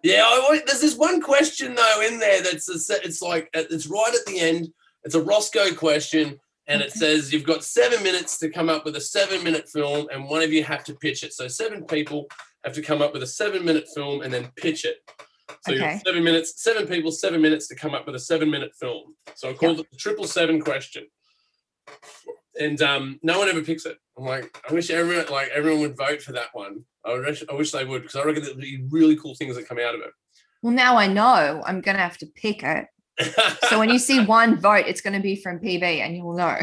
Yeah, 0.03 0.23
I, 0.25 0.61
there's 0.65 0.81
this 0.81 0.97
one 0.97 1.21
question 1.21 1.75
though 1.75 2.01
in 2.05 2.19
there 2.19 2.41
that's 2.43 2.67
a, 2.69 2.95
it's 3.05 3.21
like 3.21 3.49
it's 3.53 3.87
right 3.87 4.13
at 4.13 4.25
the 4.25 4.39
end. 4.39 4.67
It's 5.05 5.15
a 5.15 5.23
Roscoe 5.23 5.73
question, 5.73 6.37
and 6.67 6.81
it 6.81 6.91
says 6.91 7.31
you've 7.31 7.45
got 7.45 7.63
seven 7.63 8.03
minutes 8.03 8.37
to 8.39 8.49
come 8.49 8.67
up 8.67 8.83
with 8.83 8.97
a 8.97 9.01
seven-minute 9.01 9.69
film, 9.69 10.07
and 10.11 10.29
one 10.29 10.41
of 10.41 10.51
you 10.51 10.63
have 10.63 10.83
to 10.85 10.95
pitch 10.95 11.23
it. 11.23 11.33
So 11.33 11.47
seven 11.47 11.85
people 11.85 12.27
have 12.63 12.73
to 12.73 12.81
come 12.81 13.01
up 13.01 13.13
with 13.13 13.23
a 13.23 13.27
seven-minute 13.27 13.87
film 13.93 14.21
and 14.21 14.33
then 14.33 14.51
pitch 14.55 14.85
it. 14.85 14.97
So 15.67 15.73
okay. 15.73 16.01
seven 16.05 16.23
minutes, 16.23 16.63
seven 16.63 16.87
people, 16.87 17.11
seven 17.11 17.41
minutes 17.41 17.67
to 17.67 17.75
come 17.75 17.93
up 17.93 18.05
with 18.05 18.15
a 18.15 18.19
seven-minute 18.19 18.71
film. 18.79 19.15
So 19.35 19.49
I 19.49 19.53
called 19.53 19.79
it 19.79 19.89
the 19.91 19.97
triple 19.97 20.25
seven 20.25 20.61
question, 20.61 21.05
and 22.59 22.81
um, 22.81 23.19
no 23.23 23.39
one 23.39 23.49
ever 23.49 23.61
picks 23.61 23.85
it. 23.85 23.97
I'm 24.17 24.25
like, 24.25 24.57
I 24.69 24.73
wish 24.73 24.89
everyone 24.89 25.25
like 25.31 25.49
everyone 25.49 25.81
would 25.81 25.97
vote 25.97 26.21
for 26.21 26.31
that 26.33 26.49
one. 26.53 26.85
I 27.05 27.13
wish, 27.19 27.43
I 27.49 27.53
wish 27.53 27.71
they 27.71 27.85
would 27.85 28.03
because 28.03 28.15
I 28.15 28.23
reckon 28.23 28.43
there'd 28.43 28.57
be 28.57 28.85
really 28.89 29.17
cool 29.17 29.35
things 29.35 29.55
that 29.55 29.67
come 29.67 29.79
out 29.79 29.95
of 29.95 30.01
it. 30.01 30.11
Well, 30.61 30.73
now 30.73 30.95
I 30.95 31.07
know 31.07 31.61
I'm 31.65 31.81
going 31.81 31.97
to 31.97 32.03
have 32.03 32.17
to 32.19 32.25
pick 32.25 32.63
it. 32.63 32.87
so 33.69 33.77
when 33.77 33.89
you 33.89 33.99
see 33.99 34.25
one 34.25 34.59
vote, 34.59 34.85
it's 34.87 35.01
going 35.01 35.15
to 35.15 35.21
be 35.21 35.35
from 35.35 35.59
PB, 35.59 35.83
and 35.83 36.15
you 36.15 36.23
will 36.23 36.35
know. 36.35 36.57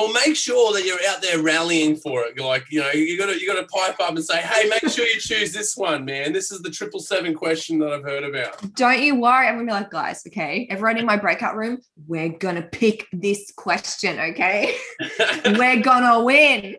Well, 0.00 0.12
make 0.12 0.34
sure 0.34 0.72
that 0.72 0.86
you're 0.86 0.98
out 1.10 1.20
there 1.20 1.42
rallying 1.42 1.94
for 1.94 2.24
it. 2.24 2.40
Like, 2.40 2.64
you 2.70 2.80
know, 2.80 2.90
you 2.90 3.18
got 3.18 3.26
to 3.26 3.38
you 3.38 3.46
got 3.46 3.60
to 3.60 3.66
pipe 3.66 4.00
up 4.00 4.16
and 4.16 4.24
say, 4.24 4.40
"Hey, 4.40 4.66
make 4.66 4.88
sure 4.88 5.04
you 5.04 5.20
choose 5.20 5.52
this 5.52 5.76
one, 5.76 6.06
man. 6.06 6.32
This 6.32 6.50
is 6.50 6.62
the 6.62 6.70
triple 6.70 7.00
seven 7.00 7.34
question 7.34 7.78
that 7.80 7.92
I've 7.92 8.02
heard 8.02 8.24
about." 8.24 8.74
Don't 8.76 9.02
you 9.02 9.20
worry. 9.20 9.46
I'm 9.46 9.56
gonna 9.56 9.66
be 9.66 9.72
like, 9.72 9.90
guys, 9.90 10.22
okay, 10.26 10.66
everyone 10.70 10.96
in 10.96 11.04
my 11.04 11.18
breakout 11.18 11.54
room, 11.54 11.82
we're 12.06 12.30
gonna 12.30 12.62
pick 12.62 13.08
this 13.12 13.52
question, 13.54 14.18
okay? 14.18 14.74
we're 15.44 15.82
gonna 15.82 16.24
win. 16.24 16.76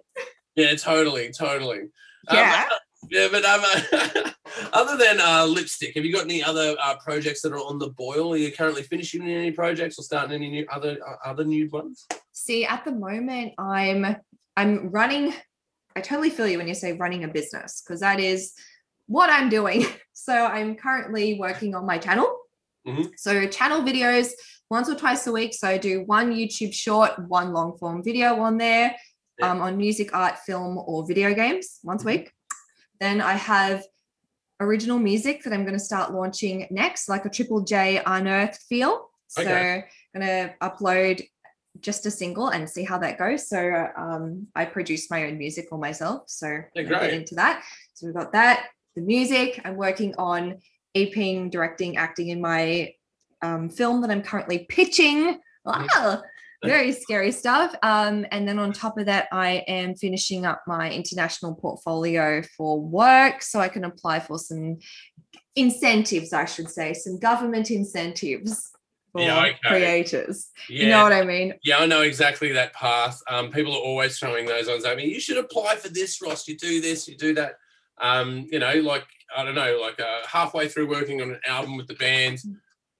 Yeah, 0.55 0.74
totally, 0.74 1.32
totally. 1.32 1.82
Um, 2.28 2.38
yeah. 2.38 2.65
Um, 2.72 2.78
yeah, 3.11 3.28
but 3.32 3.45
um, 3.45 4.34
other 4.74 4.97
than 4.97 5.22
uh, 5.22 5.45
lipstick, 5.45 5.93
have 5.93 6.05
you 6.05 6.11
got 6.11 6.26
any 6.26 6.41
other 6.41 6.76
uh, 6.82 6.95
projects 6.95 7.43
that 7.43 7.51
are 7.51 7.57
on 7.57 7.78
the 7.78 7.89
boil? 7.89 8.34
Are 8.34 8.38
you 8.38 8.51
currently 8.51 8.82
finishing 8.82 9.22
any 9.22 9.51
projects 9.51 9.99
or 9.99 10.01
starting 10.01 10.34
any 10.34 10.49
new 10.49 10.65
other 10.72 10.97
uh, 11.07 11.17
other 11.24 11.43
new 11.43 11.69
ones? 11.69 12.07
See, 12.32 12.66
at 12.66 12.86
the 12.86 12.92
moment, 12.92 13.54
I'm 13.58 14.16
I'm 14.56 14.90
running. 14.90 15.34
I 15.96 16.02
totally 16.02 16.30
feel 16.30 16.48
you 16.48 16.58
when 16.58 16.68
you 16.68 16.74
say 16.74 16.94
running 16.94 17.24
a 17.24 17.28
business 17.28 17.82
because 17.82 18.00
that 18.00 18.20
is 18.20 18.54
what 19.08 19.30
I'm 19.30 19.50
doing. 19.50 19.86
So 20.14 20.46
I'm 20.46 20.76
currently 20.76 21.40
working 21.40 21.74
on 21.74 21.88
my 21.88 21.98
channel. 21.98 22.38
Mm-hmm. 22.88 23.10
So 23.18 23.48
channel 23.48 23.82
videos 23.82 24.30
once 24.70 24.88
or 24.88 24.94
twice 24.94 25.26
a 25.26 25.32
week. 25.32 25.56
So 25.56 25.68
I 25.68 25.80
do 25.80 26.04
one 26.06 26.32
YouTube 26.32 26.76
short, 26.76 27.18
one 27.28 27.54
long 27.54 27.76
form 27.80 28.04
video 28.04 28.40
on 28.40 28.58
there, 28.58 28.96
yeah. 29.40 29.50
um, 29.50 29.62
on 29.62 29.78
music, 29.78 30.14
art, 30.14 30.38
film, 30.46 30.78
or 30.78 31.08
video 31.08 31.34
games 31.34 31.80
once 31.84 32.02
mm-hmm. 32.02 32.10
a 32.10 32.12
week. 32.12 32.32
Then 33.00 33.20
I 33.20 33.34
have 33.34 33.84
original 34.60 35.00
music 35.00 35.44
that 35.44 35.54
I'm 35.54 35.64
going 35.64 35.74
to 35.74 35.80
start 35.80 36.14
launching 36.14 36.68
next, 36.70 37.10
like 37.10 37.26
a 37.26 37.30
Triple 37.30 37.62
J 37.62 38.02
Unearthed 38.06 38.62
feel. 38.70 39.10
So 39.28 39.42
okay. 39.42 39.86
I'm 40.14 40.22
going 40.22 40.28
to 40.28 40.54
upload 40.62 41.24
just 41.80 42.05
a 42.05 42.11
single 42.11 42.49
and 42.49 42.69
see 42.69 42.84
how 42.84 42.97
that 42.97 43.17
goes. 43.17 43.47
So 43.47 43.88
um, 43.97 44.47
I 44.55 44.65
produce 44.65 45.09
my 45.09 45.26
own 45.26 45.38
music 45.38 45.67
for 45.69 45.78
myself. 45.78 46.24
So 46.28 46.61
yeah, 46.76 46.84
get 46.84 47.13
into 47.13 47.36
that. 47.36 47.63
So 47.93 48.07
we've 48.07 48.15
got 48.15 48.34
that. 48.34 48.67
The 48.95 49.01
music. 49.01 49.61
I'm 49.63 49.78
working 49.78 50.13
on 50.17 50.59
aping, 50.95 51.49
directing, 51.49 51.97
acting 51.97 52.30
in 52.30 52.41
my 52.41 52.93
um, 53.41 53.69
film 53.69 54.01
that 54.01 54.11
I'm 54.11 54.22
currently 54.22 54.65
pitching. 54.69 55.39
Wow, 55.63 56.22
very 56.63 56.91
scary 56.91 57.32
stuff. 57.32 57.74
Um, 57.82 58.26
and 58.32 58.47
then 58.47 58.59
on 58.59 58.74
top 58.74 58.97
of 58.97 59.05
that, 59.05 59.28
I 59.32 59.63
am 59.67 59.95
finishing 59.95 60.45
up 60.45 60.61
my 60.67 60.91
international 60.91 61.55
portfolio 61.55 62.41
for 62.57 62.80
work 62.80 63.41
so 63.41 63.59
I 63.59 63.69
can 63.69 63.86
apply 63.86 64.19
for 64.19 64.38
some 64.38 64.80
incentives, 65.55 66.34
I 66.34 66.45
should 66.45 66.69
say, 66.69 66.93
some 66.93 67.19
government 67.19 67.72
incentives 67.72 68.72
for 69.12 69.22
yeah, 69.22 69.43
okay. 69.45 69.57
creators. 69.66 70.49
Yeah. 70.70 70.84
You 70.84 70.89
know 70.89 71.03
what 71.03 71.14
I 71.14 71.24
mean? 71.24 71.53
Yeah, 71.64 71.80
I 71.80 71.86
know 71.86 72.01
exactly 72.01 72.51
that 72.53 72.74
path. 72.74 73.22
Um, 73.30 73.51
people 73.51 73.74
are 73.74 73.82
always 73.82 74.18
throwing 74.18 74.45
those 74.45 74.68
ones 74.68 74.86
at 74.86 74.97
me. 74.97 75.05
You 75.05 75.20
should 75.20 75.38
apply 75.38 75.76
for 75.76 75.89
this, 75.89 76.22
Ross. 76.22 76.47
You 76.47 76.57
do 76.57 76.82
this, 76.82 77.07
you 77.07 77.18
do 77.18 77.34
that. 77.36 77.55
Um, 77.99 78.47
you 78.51 78.59
know, 78.59 78.74
like 78.76 79.05
I 79.36 79.43
don't 79.43 79.55
know, 79.55 79.80
like 79.82 79.99
uh, 79.99 80.26
halfway 80.28 80.68
through 80.68 80.89
working 80.89 81.22
on 81.22 81.32
an 81.32 81.39
album 81.47 81.78
with 81.78 81.88
the 81.88 81.95
band, 81.95 82.39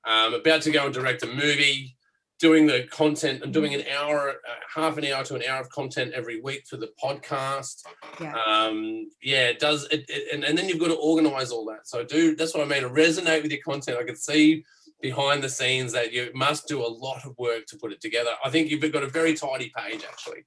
um, 0.06 0.34
about 0.34 0.62
to 0.64 0.72
go 0.72 0.86
and 0.86 0.94
direct 0.94 1.24
a 1.24 1.28
movie, 1.28 1.96
doing 2.40 2.66
the 2.68 2.88
content. 2.90 3.42
I'm 3.44 3.52
doing 3.52 3.74
an 3.74 3.84
hour, 3.96 4.30
uh, 4.30 4.82
half 4.82 4.98
an 4.98 5.06
hour 5.06 5.24
to 5.26 5.36
an 5.36 5.44
hour 5.44 5.62
of 5.62 5.70
content 5.70 6.14
every 6.14 6.42
week 6.42 6.66
for 6.68 6.78
the 6.78 6.90
podcast. 7.02 7.84
Yeah. 8.20 8.34
Um, 8.46 9.10
yeah, 9.22 9.48
it 9.48 9.60
does. 9.60 9.88
It, 9.92 10.06
it, 10.10 10.34
and, 10.34 10.44
and 10.44 10.58
then 10.58 10.68
you've 10.68 10.80
got 10.80 10.88
to 10.88 10.96
organize 10.96 11.52
all 11.52 11.66
that. 11.66 11.88
So 11.88 12.04
do. 12.04 12.36
That's 12.36 12.54
what 12.54 12.64
I 12.64 12.68
mean. 12.68 12.90
Resonate 12.94 13.44
with 13.44 13.52
your 13.52 13.62
content. 13.62 13.98
I 13.98 14.04
can 14.04 14.16
see 14.16 14.64
behind 15.02 15.44
the 15.44 15.50
scenes 15.50 15.92
that 15.94 16.12
you 16.12 16.32
must 16.34 16.68
do 16.68 16.82
a 16.82 16.88
lot 16.88 17.26
of 17.26 17.38
work 17.38 17.66
to 17.68 17.78
put 17.78 17.92
it 17.92 18.02
together. 18.02 18.32
I 18.44 18.50
think 18.50 18.70
you've 18.70 18.92
got 18.92 19.04
a 19.04 19.08
very 19.08 19.34
tidy 19.34 19.72
page 19.76 20.04
actually. 20.08 20.46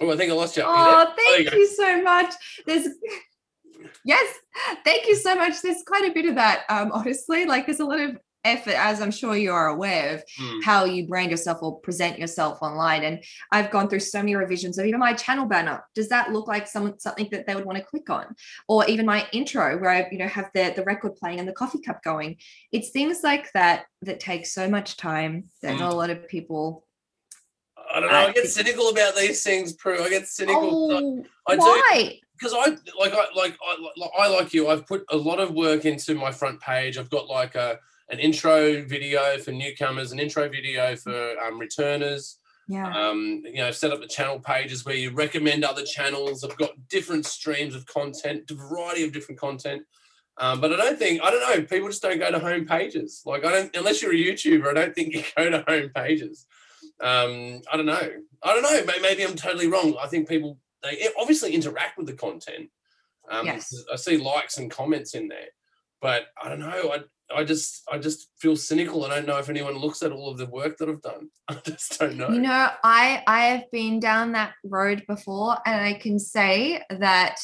Oh, 0.00 0.10
I 0.10 0.16
think 0.16 0.30
I 0.32 0.34
lost 0.34 0.56
you. 0.56 0.64
Oh, 0.66 1.14
thank 1.16 1.52
you, 1.52 1.58
you 1.58 1.66
so 1.66 2.02
much. 2.02 2.34
There's 2.66 2.88
yes, 4.04 4.36
thank 4.84 5.06
you 5.06 5.16
so 5.16 5.34
much. 5.34 5.62
There's 5.62 5.82
quite 5.86 6.10
a 6.10 6.12
bit 6.12 6.26
of 6.26 6.34
that, 6.34 6.64
um, 6.68 6.90
honestly. 6.92 7.46
Like 7.46 7.66
there's 7.66 7.80
a 7.80 7.84
lot 7.84 8.00
of 8.00 8.18
effort, 8.44 8.74
as 8.74 9.00
I'm 9.00 9.10
sure 9.10 9.36
you 9.36 9.52
are 9.52 9.68
aware 9.68 10.14
of 10.14 10.24
mm. 10.40 10.62
how 10.64 10.84
you 10.84 11.06
brand 11.06 11.30
yourself 11.30 11.62
or 11.62 11.80
present 11.80 12.18
yourself 12.18 12.58
online. 12.62 13.04
And 13.04 13.22
I've 13.50 13.70
gone 13.70 13.88
through 13.88 14.00
so 14.00 14.18
many 14.18 14.34
revisions 14.34 14.78
of 14.78 14.86
even 14.86 15.00
my 15.00 15.12
channel 15.14 15.46
banner. 15.46 15.84
Does 15.94 16.08
that 16.08 16.32
look 16.32 16.48
like 16.48 16.66
some, 16.66 16.94
something 16.98 17.28
that 17.30 17.46
they 17.46 17.54
would 17.54 17.64
want 17.64 17.78
to 17.78 17.84
click 17.84 18.10
on? 18.10 18.34
Or 18.68 18.86
even 18.86 19.06
my 19.06 19.26
intro 19.32 19.78
where 19.78 19.90
I, 19.90 20.08
you 20.10 20.18
know, 20.18 20.28
have 20.28 20.50
the, 20.54 20.72
the 20.74 20.84
record 20.84 21.16
playing 21.16 21.38
and 21.38 21.48
the 21.48 21.52
coffee 21.52 21.80
cup 21.80 22.02
going. 22.02 22.36
It's 22.72 22.90
things 22.90 23.20
like 23.22 23.52
that 23.52 23.84
that 24.02 24.20
take 24.20 24.46
so 24.46 24.68
much 24.68 24.96
time 24.96 25.44
that 25.62 25.76
mm. 25.76 25.80
not 25.80 25.92
a 25.92 25.96
lot 25.96 26.10
of 26.10 26.28
people 26.28 26.86
I 27.94 28.00
don't 28.00 28.10
know. 28.10 28.16
I 28.16 28.32
get 28.32 28.48
cynical 28.48 28.88
about 28.88 29.16
these 29.16 29.42
things, 29.42 29.74
Prue. 29.74 30.02
I 30.02 30.08
get 30.08 30.26
cynical. 30.26 30.92
Oh, 30.92 31.24
I, 31.46 31.52
I 31.52 31.56
why? 31.56 32.08
Do 32.10 32.16
because 32.42 32.54
I 32.56 32.70
like 32.98 33.12
I 33.12 33.26
like 33.34 33.58
I 34.18 34.28
like 34.28 34.52
you. 34.52 34.68
I've 34.68 34.86
put 34.86 35.04
a 35.10 35.16
lot 35.16 35.38
of 35.38 35.52
work 35.52 35.84
into 35.84 36.14
my 36.14 36.32
front 36.32 36.60
page. 36.60 36.98
I've 36.98 37.10
got 37.10 37.28
like 37.28 37.54
a 37.54 37.78
an 38.08 38.18
intro 38.18 38.82
video 38.82 39.38
for 39.38 39.52
newcomers, 39.52 40.12
an 40.12 40.20
intro 40.20 40.48
video 40.48 40.96
for 40.96 41.38
um, 41.40 41.58
returners. 41.58 42.38
Yeah. 42.68 42.86
Um, 42.86 43.42
you 43.44 43.56
know, 43.56 43.70
set 43.70 43.92
up 43.92 44.00
the 44.00 44.06
channel 44.06 44.38
pages 44.38 44.84
where 44.84 44.94
you 44.94 45.10
recommend 45.10 45.64
other 45.64 45.84
channels. 45.84 46.44
I've 46.44 46.56
got 46.56 46.70
different 46.88 47.26
streams 47.26 47.74
of 47.74 47.86
content, 47.86 48.50
a 48.50 48.54
variety 48.54 49.04
of 49.04 49.12
different 49.12 49.40
content. 49.40 49.82
Um, 50.38 50.60
but 50.60 50.72
I 50.72 50.76
don't 50.76 50.98
think 50.98 51.22
I 51.22 51.30
don't 51.30 51.40
know. 51.40 51.66
People 51.66 51.88
just 51.88 52.02
don't 52.02 52.18
go 52.18 52.30
to 52.30 52.38
home 52.38 52.64
pages. 52.64 53.22
Like 53.26 53.44
I 53.44 53.50
don't 53.52 53.76
unless 53.76 54.00
you're 54.00 54.12
a 54.12 54.16
YouTuber. 54.16 54.68
I 54.68 54.74
don't 54.74 54.94
think 54.94 55.14
you 55.14 55.22
go 55.36 55.50
to 55.50 55.64
home 55.68 55.90
pages. 55.94 56.46
Um, 57.00 57.60
I 57.70 57.76
don't 57.76 57.86
know. 57.86 58.10
I 58.42 58.54
don't 58.54 58.62
know. 58.62 58.92
Maybe 59.02 59.24
I'm 59.24 59.36
totally 59.36 59.66
wrong. 59.66 59.96
I 60.00 60.06
think 60.06 60.28
people 60.28 60.58
they 60.82 61.08
obviously 61.18 61.52
interact 61.52 61.98
with 61.98 62.06
the 62.06 62.14
content. 62.14 62.70
Um, 63.30 63.46
yes. 63.46 63.74
I 63.92 63.96
see 63.96 64.16
likes 64.16 64.58
and 64.58 64.70
comments 64.70 65.14
in 65.14 65.28
there, 65.28 65.48
but 66.00 66.26
I 66.42 66.48
don't 66.48 66.60
know. 66.60 66.92
I 66.92 67.00
I 67.34 67.44
just 67.44 67.82
I 67.90 67.98
just 67.98 68.28
feel 68.38 68.56
cynical. 68.56 69.04
I 69.04 69.08
don't 69.08 69.26
know 69.26 69.38
if 69.38 69.48
anyone 69.48 69.76
looks 69.76 70.02
at 70.02 70.12
all 70.12 70.30
of 70.30 70.38
the 70.38 70.46
work 70.46 70.76
that 70.78 70.88
I've 70.88 71.02
done. 71.02 71.28
I 71.48 71.54
just 71.64 71.98
don't 71.98 72.16
know. 72.16 72.30
You 72.30 72.40
know, 72.40 72.68
I 72.82 73.22
I 73.26 73.44
have 73.46 73.70
been 73.70 74.00
down 74.00 74.32
that 74.32 74.54
road 74.64 75.04
before, 75.08 75.56
and 75.66 75.84
I 75.84 75.94
can 75.94 76.18
say 76.18 76.82
that 76.90 77.40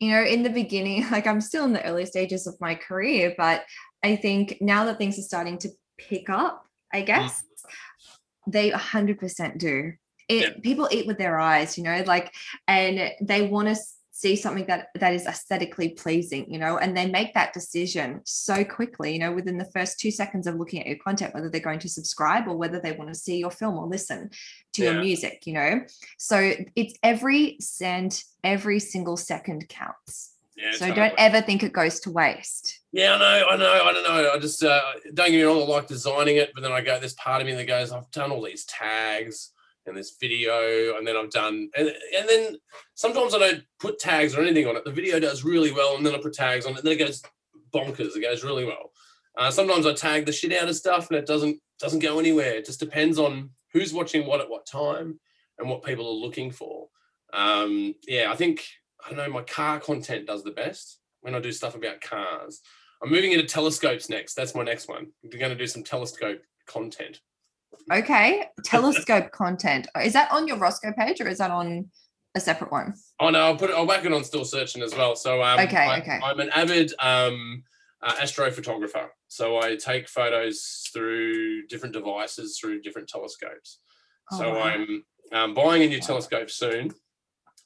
you 0.00 0.10
know 0.10 0.22
in 0.22 0.42
the 0.42 0.50
beginning, 0.50 1.08
like 1.10 1.26
I'm 1.26 1.40
still 1.40 1.64
in 1.64 1.72
the 1.72 1.84
early 1.84 2.06
stages 2.06 2.46
of 2.46 2.60
my 2.60 2.74
career, 2.74 3.34
but 3.36 3.64
I 4.02 4.16
think 4.16 4.58
now 4.60 4.84
that 4.84 4.98
things 4.98 5.18
are 5.18 5.22
starting 5.22 5.58
to 5.58 5.70
pick 5.98 6.30
up, 6.30 6.64
I 6.92 7.02
mm. 7.02 7.06
guess 7.06 7.42
mm. 7.42 8.52
they 8.52 8.70
100% 8.70 9.58
do. 9.58 9.92
It 10.28 10.42
yeah. 10.42 10.50
people 10.62 10.88
eat 10.90 11.06
with 11.06 11.18
their 11.18 11.38
eyes, 11.38 11.78
you 11.78 11.84
know, 11.84 12.02
like, 12.06 12.34
and 12.66 13.12
they 13.20 13.46
want 13.46 13.68
to 13.68 13.76
see 14.16 14.34
something 14.34 14.64
that 14.64 14.88
that 14.94 15.12
is 15.12 15.26
aesthetically 15.26 15.90
pleasing 15.90 16.50
you 16.50 16.58
know 16.58 16.78
and 16.78 16.96
they 16.96 17.04
make 17.06 17.34
that 17.34 17.52
decision 17.52 18.22
so 18.24 18.64
quickly 18.64 19.12
you 19.12 19.18
know 19.18 19.30
within 19.30 19.58
the 19.58 19.70
first 19.74 20.00
two 20.00 20.10
seconds 20.10 20.46
of 20.46 20.54
looking 20.54 20.80
at 20.80 20.86
your 20.86 20.96
content 21.04 21.34
whether 21.34 21.50
they're 21.50 21.60
going 21.60 21.78
to 21.78 21.88
subscribe 21.88 22.48
or 22.48 22.56
whether 22.56 22.80
they 22.80 22.92
want 22.92 23.10
to 23.10 23.14
see 23.14 23.36
your 23.36 23.50
film 23.50 23.76
or 23.76 23.86
listen 23.86 24.30
to 24.72 24.82
yeah. 24.82 24.92
your 24.92 25.02
music 25.02 25.42
you 25.44 25.52
know 25.52 25.82
so 26.16 26.52
it's 26.74 26.94
every 27.02 27.58
cent 27.60 28.24
every 28.42 28.80
single 28.80 29.18
second 29.18 29.68
counts 29.68 30.32
yeah, 30.56 30.72
so 30.72 30.94
don't 30.94 31.12
ever 31.18 31.42
think 31.42 31.62
it 31.62 31.74
goes 31.74 32.00
to 32.00 32.10
waste. 32.10 32.80
Yeah, 32.90 33.16
I 33.16 33.18
know, 33.18 33.46
I 33.50 33.56
know, 33.58 33.82
I 33.84 33.92
don't 33.92 34.04
know. 34.04 34.30
I 34.32 34.38
just 34.38 34.64
uh, 34.64 34.80
don't 35.12 35.30
get 35.30 35.36
me 35.36 35.42
wrong. 35.42 35.60
I 35.60 35.66
like 35.66 35.86
designing 35.86 36.36
it, 36.36 36.52
but 36.54 36.62
then 36.62 36.72
I 36.72 36.80
go. 36.80 36.98
There's 36.98 37.12
part 37.12 37.42
of 37.42 37.46
me 37.46 37.52
that 37.52 37.66
goes, 37.66 37.92
I've 37.92 38.10
done 38.10 38.32
all 38.32 38.40
these 38.40 38.64
tags 38.64 39.52
and 39.86 39.96
this 39.96 40.16
video, 40.20 40.96
and 40.96 41.06
then 41.06 41.16
I've 41.16 41.30
done, 41.30 41.70
and, 41.76 41.88
and 42.16 42.28
then 42.28 42.56
sometimes 42.94 43.34
I 43.34 43.38
don't 43.38 43.62
put 43.80 43.98
tags 43.98 44.34
or 44.34 44.42
anything 44.42 44.66
on 44.66 44.76
it. 44.76 44.84
The 44.84 44.90
video 44.90 45.18
does 45.20 45.44
really 45.44 45.72
well, 45.72 45.96
and 45.96 46.04
then 46.04 46.14
I 46.14 46.18
put 46.18 46.32
tags 46.32 46.66
on 46.66 46.72
it, 46.72 46.78
and 46.78 46.86
then 46.86 46.92
it 46.94 47.04
goes 47.04 47.22
bonkers. 47.72 48.16
It 48.16 48.22
goes 48.22 48.44
really 48.44 48.64
well. 48.64 48.92
Uh, 49.36 49.50
sometimes 49.50 49.86
I 49.86 49.92
tag 49.92 50.26
the 50.26 50.32
shit 50.32 50.52
out 50.52 50.68
of 50.68 50.76
stuff, 50.76 51.10
and 51.10 51.18
it 51.18 51.26
doesn't 51.26 51.60
doesn't 51.78 52.00
go 52.00 52.18
anywhere. 52.18 52.54
It 52.54 52.66
just 52.66 52.80
depends 52.80 53.18
on 53.18 53.50
who's 53.72 53.92
watching 53.92 54.26
what 54.26 54.40
at 54.40 54.48
what 54.48 54.66
time 54.66 55.20
and 55.58 55.68
what 55.68 55.84
people 55.84 56.06
are 56.06 56.26
looking 56.26 56.50
for. 56.50 56.88
Um, 57.32 57.94
yeah, 58.06 58.30
I 58.32 58.36
think 58.36 58.64
I 59.04 59.10
don't 59.10 59.18
know. 59.18 59.32
My 59.32 59.42
car 59.42 59.78
content 59.80 60.26
does 60.26 60.42
the 60.42 60.50
best 60.52 60.98
when 61.20 61.34
I 61.34 61.40
do 61.40 61.52
stuff 61.52 61.74
about 61.74 62.00
cars. 62.00 62.60
I'm 63.02 63.10
moving 63.10 63.32
into 63.32 63.44
telescopes 63.44 64.08
next. 64.08 64.34
That's 64.34 64.54
my 64.54 64.62
next 64.62 64.88
one. 64.88 65.08
We're 65.22 65.38
going 65.38 65.52
to 65.52 65.58
do 65.58 65.66
some 65.66 65.82
telescope 65.82 66.40
content. 66.66 67.20
Okay. 67.92 68.46
Telescope 68.64 69.30
content. 69.32 69.88
Is 70.02 70.12
that 70.12 70.30
on 70.32 70.46
your 70.46 70.56
Roscoe 70.58 70.92
page 70.92 71.20
or 71.20 71.28
is 71.28 71.38
that 71.38 71.50
on 71.50 71.90
a 72.34 72.40
separate 72.40 72.70
one? 72.70 72.94
Oh 73.20 73.30
no, 73.30 73.40
I'll 73.40 73.56
put 73.56 73.70
it, 73.70 73.74
I'll 73.74 73.86
whack 73.86 74.04
it 74.04 74.12
on 74.12 74.24
still 74.24 74.44
searching 74.44 74.82
as 74.82 74.94
well. 74.94 75.16
So 75.16 75.42
um, 75.42 75.60
okay, 75.60 75.76
I, 75.76 75.98
okay. 76.00 76.20
I'm 76.22 76.38
an 76.40 76.50
avid 76.50 76.92
um, 77.00 77.64
uh, 78.02 78.12
astrophotographer. 78.14 79.08
So 79.28 79.58
I 79.58 79.76
take 79.76 80.08
photos 80.08 80.88
through 80.92 81.66
different 81.66 81.94
devices 81.94 82.58
through 82.58 82.82
different 82.82 83.08
telescopes. 83.08 83.80
Oh, 84.32 84.38
so 84.38 84.54
wow. 84.54 84.62
I'm 84.62 85.04
um, 85.32 85.54
buying 85.54 85.82
a 85.82 85.86
new 85.86 86.00
telescope 86.00 86.50
soon. 86.50 86.92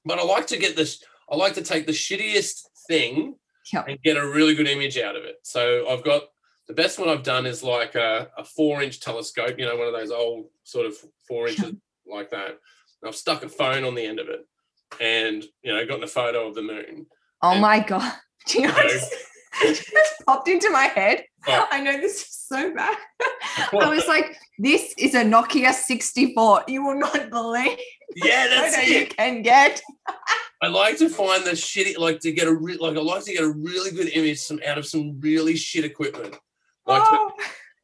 But 0.05 0.19
I 0.19 0.25
like 0.25 0.47
to 0.49 0.57
get 0.57 0.77
this. 0.77 1.03
I 1.31 1.37
like 1.37 1.55
to 1.55 1.63
take 1.63 1.87
the 1.87 1.93
shittiest 1.93 2.63
thing 2.89 3.35
yep. 3.73 3.87
and 3.89 4.01
get 4.03 4.17
a 4.17 4.27
really 4.27 4.55
good 4.55 4.69
image 4.69 4.99
out 4.99 5.17
of 5.17 5.25
it. 5.25 5.37
So 5.43 5.89
I've 5.89 6.03
got 6.03 6.23
the 6.71 6.83
best 6.83 7.01
one 7.01 7.09
I've 7.09 7.25
done 7.25 7.47
is 7.47 7.65
like 7.65 7.97
a, 7.97 8.31
a 8.39 8.45
four 8.45 8.81
inch 8.81 9.01
telescope, 9.01 9.59
you 9.59 9.67
know, 9.67 9.77
one 9.77 9.89
of 9.89 9.93
those 9.93 10.13
old 10.13 10.47
sort 10.63 10.87
of 10.87 10.95
four 11.27 11.49
inches 11.49 11.75
like 12.07 12.31
that. 12.31 12.47
And 12.47 13.09
I've 13.09 13.17
stuck 13.17 13.43
a 13.43 13.49
phone 13.49 13.83
on 13.83 13.97
the 13.97 14.07
end 14.07 14.21
of 14.21 14.29
it 14.29 14.47
and, 15.01 15.43
you 15.65 15.75
know, 15.75 15.85
gotten 15.85 16.05
a 16.05 16.07
photo 16.07 16.47
of 16.47 16.55
the 16.55 16.63
moon. 16.63 17.07
Oh 17.43 17.51
and, 17.51 17.61
my 17.61 17.81
God. 17.81 18.13
Do 18.47 18.63
you 18.63 18.69
know, 18.69 18.89
just 19.63 20.25
popped 20.25 20.49
into 20.49 20.71
my 20.71 20.85
head. 20.85 21.25
Oh. 21.49 21.67
I 21.73 21.81
know 21.81 22.01
this 22.01 22.21
is 22.21 22.29
so 22.31 22.73
bad. 22.73 22.97
I 23.73 23.89
was 23.89 24.07
like, 24.07 24.37
this 24.61 24.95
is 24.97 25.17
a 25.17 25.25
Nokia 25.25 25.73
64. 25.73 26.65
You 26.69 26.85
will 26.85 27.01
not 27.01 27.31
believe. 27.31 27.79
Yeah, 28.15 28.47
that's 28.47 28.79
it. 28.79 28.89
you 28.89 29.07
can 29.09 29.43
get. 29.43 29.83
I 30.63 30.69
like 30.69 30.99
to 30.99 31.09
find 31.09 31.43
the 31.45 31.53
shitty, 31.53 31.99
like 31.99 32.21
to 32.21 32.31
get 32.31 32.47
a 32.47 32.55
re- 32.55 32.77
like 32.77 32.97
I 32.97 33.01
like 33.01 33.25
to 33.25 33.33
get 33.33 33.43
a 33.43 33.51
really 33.51 33.91
good 33.91 34.09
image 34.11 34.39
some 34.39 34.61
out 34.65 34.79
of 34.79 34.87
some 34.87 35.19
really 35.21 35.57
shit 35.57 35.85
equipment. 35.85 36.37
Like 36.91 37.03
oh, 37.05 37.33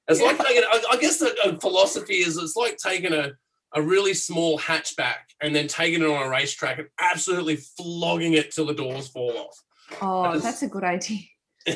it's 0.09 0.21
like 0.21 0.39
taking. 0.47 0.63
I, 0.65 0.83
I 0.93 0.97
guess 0.97 1.19
the 1.19 1.59
philosophy 1.61 2.17
is 2.17 2.37
it's 2.37 2.57
like 2.57 2.77
taking 2.77 3.13
a 3.13 3.33
a 3.75 3.83
really 3.83 4.15
small 4.15 4.59
hatchback 4.59 5.35
and 5.43 5.55
then 5.55 5.69
taking 5.69 6.03
it 6.03 6.07
on 6.07 6.27
a 6.27 6.31
racetrack 6.31 6.79
and 6.79 6.89
absolutely 7.01 7.57
flogging 7.57 8.33
it 8.33 8.51
till 8.51 8.67
the 8.67 8.75
doors 8.75 9.09
fall 9.09 9.37
off. 9.37 9.63
Oh, 10.01 10.33
that's, 10.33 10.45
that's 10.45 10.63
a 10.63 10.69
good 10.69 10.85
idea. 10.85 11.21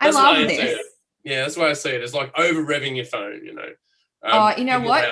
I 0.00 0.10
love 0.10 0.48
this. 0.48 0.78
Yeah, 1.24 1.42
that's 1.42 1.56
why 1.56 1.68
I 1.68 1.72
say 1.74 1.96
it. 1.96 2.02
It's 2.02 2.14
like 2.14 2.32
over 2.38 2.64
revving 2.64 2.96
your 2.96 3.04
phone, 3.04 3.44
you 3.44 3.54
know. 3.54 3.68
Um, 4.22 4.32
oh, 4.32 4.52
you 4.56 4.64
know 4.64 4.80
what? 4.80 5.04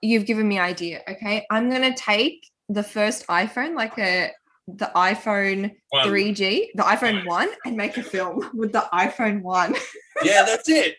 You've 0.00 0.26
given 0.26 0.46
me 0.48 0.58
idea. 0.58 1.02
Okay, 1.08 1.44
I'm 1.50 1.70
gonna 1.70 1.94
take 1.94 2.46
the 2.68 2.82
first 2.82 3.26
iPhone, 3.26 3.74
like 3.74 3.98
a 3.98 4.30
the 4.76 4.90
iPhone 4.94 5.74
one. 5.88 6.06
3G, 6.06 6.68
the 6.74 6.82
iPhone 6.82 7.26
one, 7.26 7.48
and 7.64 7.76
make 7.76 7.96
a 7.96 8.02
film 8.02 8.50
with 8.54 8.72
the 8.72 8.84
iPhone 8.92 9.42
one. 9.42 9.74
yeah, 10.22 10.44
that's 10.44 10.68
it. 10.68 10.96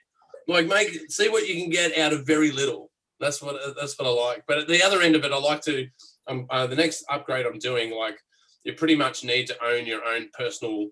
Like 0.47 0.67
make 0.67 1.11
see 1.11 1.29
what 1.29 1.47
you 1.47 1.61
can 1.61 1.69
get 1.69 1.97
out 1.97 2.11
of 2.11 2.25
very 2.25 2.51
little. 2.51 2.89
That's 3.19 3.41
what 3.41 3.75
that's 3.79 3.99
what 3.99 4.07
I 4.07 4.11
like. 4.11 4.43
But 4.47 4.59
at 4.59 4.67
the 4.67 4.81
other 4.81 5.01
end 5.01 5.15
of 5.15 5.23
it, 5.23 5.31
I 5.31 5.37
like 5.37 5.61
to. 5.63 5.87
Um, 6.27 6.45
uh, 6.49 6.67
the 6.67 6.75
next 6.75 7.05
upgrade 7.09 7.45
I'm 7.45 7.59
doing, 7.59 7.91
like 7.91 8.17
you 8.63 8.73
pretty 8.73 8.95
much 8.95 9.23
need 9.23 9.47
to 9.47 9.63
own 9.63 9.85
your 9.85 10.03
own 10.05 10.29
personal 10.37 10.87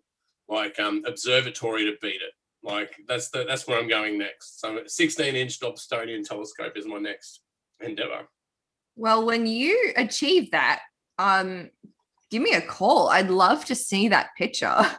like 0.47 0.79
um, 0.79 1.03
observatory 1.05 1.85
to 1.85 1.93
beat 2.01 2.21
it. 2.21 2.33
Like 2.63 2.95
that's 3.07 3.29
the 3.29 3.45
that's 3.47 3.67
where 3.67 3.79
I'm 3.79 3.87
going 3.87 4.17
next. 4.17 4.59
So 4.59 4.81
16 4.85 5.35
inch 5.35 5.59
Dobsonian 5.59 6.23
telescope 6.23 6.73
is 6.75 6.85
my 6.85 6.97
next 6.97 7.41
endeavor. 7.79 8.27
Well, 8.95 9.25
when 9.25 9.45
you 9.45 9.93
achieve 9.95 10.51
that, 10.51 10.81
um, 11.19 11.69
give 12.31 12.41
me 12.41 12.53
a 12.53 12.61
call. 12.61 13.09
I'd 13.09 13.29
love 13.29 13.65
to 13.65 13.75
see 13.75 14.07
that 14.09 14.29
picture. 14.37 14.75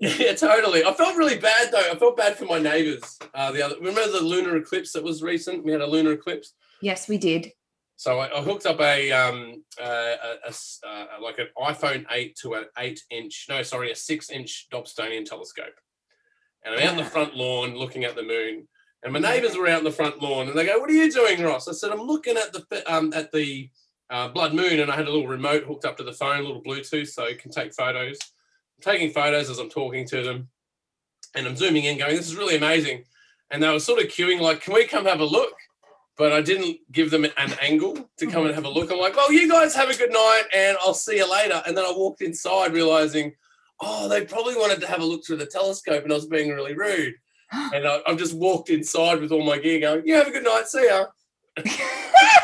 Yeah, 0.00 0.34
totally. 0.34 0.84
I 0.84 0.92
felt 0.92 1.16
really 1.16 1.38
bad 1.38 1.72
though. 1.72 1.90
I 1.90 1.94
felt 1.94 2.14
bad 2.14 2.36
for 2.36 2.44
my 2.44 2.58
neighbors. 2.58 3.18
Uh, 3.34 3.52
the 3.52 3.62
other 3.64 3.76
remember 3.76 4.06
the 4.12 4.20
lunar 4.20 4.56
eclipse 4.56 4.92
that 4.92 5.02
was 5.02 5.22
recent? 5.22 5.64
We 5.64 5.72
had 5.72 5.80
a 5.80 5.86
lunar 5.86 6.12
eclipse. 6.12 6.52
Yes, 6.82 7.08
we 7.08 7.16
did. 7.16 7.52
So 7.96 8.18
I, 8.18 8.38
I 8.38 8.42
hooked 8.42 8.66
up 8.66 8.78
a 8.82 9.10
um 9.12 9.64
uh, 9.80 9.84
a, 10.22 10.30
a 10.44 10.48
s- 10.48 10.78
uh, 10.86 11.06
like 11.22 11.38
an 11.38 11.46
iPhone 11.58 12.04
8 12.10 12.36
to 12.42 12.52
an 12.52 12.64
8 12.76 13.00
inch 13.10 13.46
no 13.48 13.62
sorry 13.62 13.90
a 13.90 13.96
6 13.96 14.30
inch 14.30 14.66
Dobsonian 14.70 15.24
telescope, 15.24 15.72
and 16.66 16.74
I'm 16.74 16.86
out 16.86 16.98
in 16.98 17.02
the 17.02 17.10
front 17.10 17.34
lawn 17.34 17.74
looking 17.74 18.04
at 18.04 18.14
the 18.14 18.22
moon. 18.22 18.68
And 19.04 19.14
my 19.14 19.20
neighbours 19.20 19.56
were 19.56 19.68
out 19.68 19.78
in 19.78 19.84
the 19.84 19.90
front 19.90 20.20
lawn, 20.22 20.48
and 20.50 20.58
they 20.58 20.66
go, 20.66 20.78
"What 20.78 20.90
are 20.90 20.92
you 20.92 21.10
doing, 21.10 21.40
Ross?" 21.42 21.66
I 21.66 21.72
said, 21.72 21.92
"I'm 21.92 22.02
looking 22.02 22.36
at 22.36 22.52
the 22.52 22.82
um 22.94 23.10
at 23.14 23.32
the 23.32 23.70
uh, 24.12 24.28
blood 24.28 24.52
moon, 24.52 24.78
and 24.78 24.90
I 24.90 24.94
had 24.94 25.08
a 25.08 25.10
little 25.10 25.26
remote 25.26 25.64
hooked 25.64 25.86
up 25.86 25.96
to 25.96 26.04
the 26.04 26.12
phone, 26.12 26.40
a 26.40 26.42
little 26.42 26.62
Bluetooth, 26.62 27.08
so 27.08 27.24
it 27.24 27.38
can 27.38 27.50
take 27.50 27.72
photos. 27.72 28.18
I'm 28.76 28.92
taking 28.92 29.10
photos 29.10 29.48
as 29.48 29.58
I'm 29.58 29.70
talking 29.70 30.06
to 30.08 30.22
them, 30.22 30.48
and 31.34 31.46
I'm 31.46 31.56
zooming 31.56 31.84
in, 31.84 31.98
going, 31.98 32.14
"This 32.14 32.28
is 32.28 32.36
really 32.36 32.56
amazing." 32.56 33.04
And 33.50 33.62
they 33.62 33.70
were 33.70 33.80
sort 33.80 34.00
of 34.00 34.08
queuing, 34.08 34.38
like, 34.38 34.60
"Can 34.60 34.74
we 34.74 34.84
come 34.84 35.06
have 35.06 35.20
a 35.20 35.24
look?" 35.24 35.54
But 36.18 36.32
I 36.32 36.42
didn't 36.42 36.80
give 36.92 37.10
them 37.10 37.24
an 37.24 37.54
angle 37.62 38.10
to 38.18 38.26
come 38.26 38.44
and 38.44 38.54
have 38.54 38.66
a 38.66 38.68
look. 38.68 38.92
I'm 38.92 38.98
like, 38.98 39.16
"Well, 39.16 39.32
you 39.32 39.50
guys 39.50 39.74
have 39.74 39.88
a 39.88 39.96
good 39.96 40.12
night, 40.12 40.44
and 40.54 40.76
I'll 40.82 40.92
see 40.92 41.16
you 41.16 41.30
later." 41.30 41.62
And 41.66 41.74
then 41.74 41.86
I 41.86 41.92
walked 41.92 42.20
inside, 42.20 42.74
realizing, 42.74 43.34
"Oh, 43.80 44.08
they 44.08 44.26
probably 44.26 44.56
wanted 44.56 44.82
to 44.82 44.88
have 44.88 45.00
a 45.00 45.06
look 45.06 45.24
through 45.24 45.38
the 45.38 45.46
telescope, 45.46 46.04
and 46.04 46.12
I 46.12 46.16
was 46.16 46.26
being 46.26 46.50
really 46.50 46.74
rude." 46.74 47.14
And 47.74 47.86
I, 47.86 48.00
I've 48.06 48.18
just 48.18 48.34
walked 48.34 48.70
inside 48.70 49.20
with 49.20 49.32
all 49.32 49.44
my 49.44 49.58
gear, 49.58 49.80
going, 49.80 50.06
"You 50.06 50.16
have 50.16 50.26
a 50.26 50.30
good 50.30 50.44
night, 50.44 50.68
see 50.68 50.86
ya." 50.86 51.06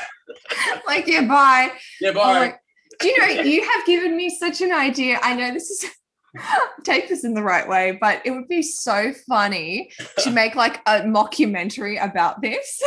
like, 0.86 1.06
yeah, 1.06 1.26
bye. 1.26 1.72
Yeah, 2.00 2.12
bye. 2.12 2.54
do 3.00 3.08
you 3.08 3.18
know 3.18 3.42
you 3.42 3.62
have 3.62 3.86
given 3.86 4.16
me 4.16 4.30
such 4.30 4.60
an 4.60 4.72
idea? 4.72 5.18
I 5.22 5.34
know 5.34 5.52
this 5.52 5.70
is 5.70 5.90
take 6.84 7.08
this 7.08 7.24
in 7.24 7.34
the 7.34 7.42
right 7.42 7.68
way, 7.68 7.98
but 8.00 8.22
it 8.24 8.30
would 8.30 8.48
be 8.48 8.62
so 8.62 9.12
funny 9.28 9.90
to 10.18 10.30
make 10.30 10.54
like 10.54 10.80
a 10.86 11.02
mockumentary 11.02 12.02
about 12.02 12.42
this, 12.42 12.82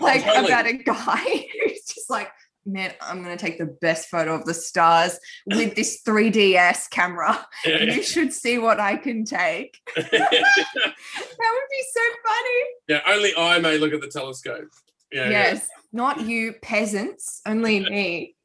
like 0.00 0.24
totally. 0.24 0.46
about 0.46 0.66
a 0.66 0.72
guy 0.74 1.24
who's 1.24 1.84
just 1.84 2.08
like, 2.08 2.30
man, 2.66 2.92
I'm 3.00 3.22
gonna 3.22 3.36
take 3.36 3.58
the 3.58 3.76
best 3.80 4.08
photo 4.08 4.34
of 4.34 4.44
the 4.44 4.54
stars 4.54 5.18
with 5.46 5.74
this 5.74 6.02
3ds 6.06 6.90
camera. 6.90 7.46
Yeah. 7.64 7.82
You 7.82 8.02
should 8.02 8.32
see 8.32 8.58
what 8.58 8.80
I 8.80 8.96
can 8.96 9.24
take. 9.24 9.78
That 9.94 10.02
would 10.10 11.70
be 11.70 11.84
so 11.92 12.00
funny. 12.26 12.64
yeah, 12.88 13.00
only 13.06 13.32
I 13.36 13.58
may 13.58 13.78
look 13.78 13.92
at 13.92 14.00
the 14.00 14.08
telescope. 14.08 14.70
Yeah, 15.12 15.30
yeah. 15.30 15.60
Not 15.94 16.22
you 16.22 16.54
peasants, 16.60 17.40
only 17.46 17.80
me. 17.90 18.36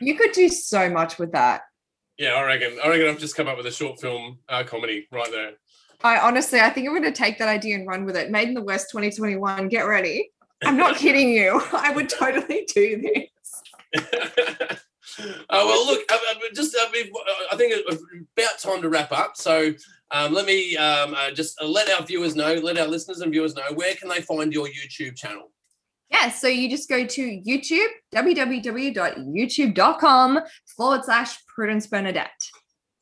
You 0.00 0.16
could 0.16 0.32
do 0.32 0.48
so 0.48 0.90
much 0.90 1.18
with 1.18 1.32
that. 1.32 1.62
Yeah, 2.18 2.34
I 2.34 2.44
reckon. 2.44 2.78
I 2.82 2.88
reckon 2.88 3.08
I've 3.08 3.18
just 3.18 3.36
come 3.36 3.48
up 3.48 3.56
with 3.56 3.66
a 3.66 3.72
short 3.72 4.00
film 4.00 4.38
uh, 4.48 4.64
comedy 4.64 5.06
right 5.12 5.30
there. 5.30 5.52
I 6.02 6.18
honestly, 6.18 6.60
I 6.60 6.70
think 6.70 6.86
I'm 6.86 6.92
going 6.92 7.04
to 7.04 7.12
take 7.12 7.38
that 7.38 7.48
idea 7.48 7.76
and 7.76 7.86
run 7.86 8.04
with 8.04 8.16
it. 8.16 8.30
Made 8.30 8.48
in 8.48 8.54
the 8.54 8.62
West 8.62 8.88
2021. 8.90 9.68
Get 9.68 9.82
ready. 9.82 10.30
I'm 10.64 10.76
not 10.76 10.96
kidding 10.98 11.30
you. 11.30 11.62
I 11.72 11.92
would 11.92 12.08
totally 12.08 12.66
do 12.74 13.00
this. 13.02 13.30
Oh 15.50 15.66
well, 15.66 15.86
look. 15.86 16.02
I, 16.10 16.34
I, 16.36 16.54
just 16.54 16.76
I, 16.78 16.90
mean, 16.90 17.12
I 17.52 17.56
think 17.56 17.72
it's 17.74 18.02
about 18.36 18.58
time 18.58 18.82
to 18.82 18.88
wrap 18.88 19.12
up. 19.12 19.36
So 19.36 19.72
um, 20.10 20.32
let 20.32 20.46
me 20.46 20.76
um, 20.76 21.14
uh, 21.14 21.30
just 21.30 21.60
uh, 21.60 21.66
let 21.66 21.88
our 21.90 22.04
viewers 22.04 22.34
know, 22.34 22.54
let 22.54 22.78
our 22.78 22.86
listeners 22.86 23.20
and 23.20 23.30
viewers 23.32 23.54
know 23.54 23.72
where 23.74 23.94
can 23.94 24.08
they 24.08 24.20
find 24.20 24.52
your 24.52 24.66
YouTube 24.66 25.16
channel. 25.16 25.50
Yeah, 26.10 26.30
so 26.30 26.48
you 26.48 26.68
just 26.70 26.88
go 26.88 27.06
to 27.06 27.42
YouTube, 27.46 27.86
www.youtube.com 28.14 30.40
forward 30.76 31.04
slash 31.04 31.36
Prudence 31.46 31.86
Bernadette. 31.86 32.30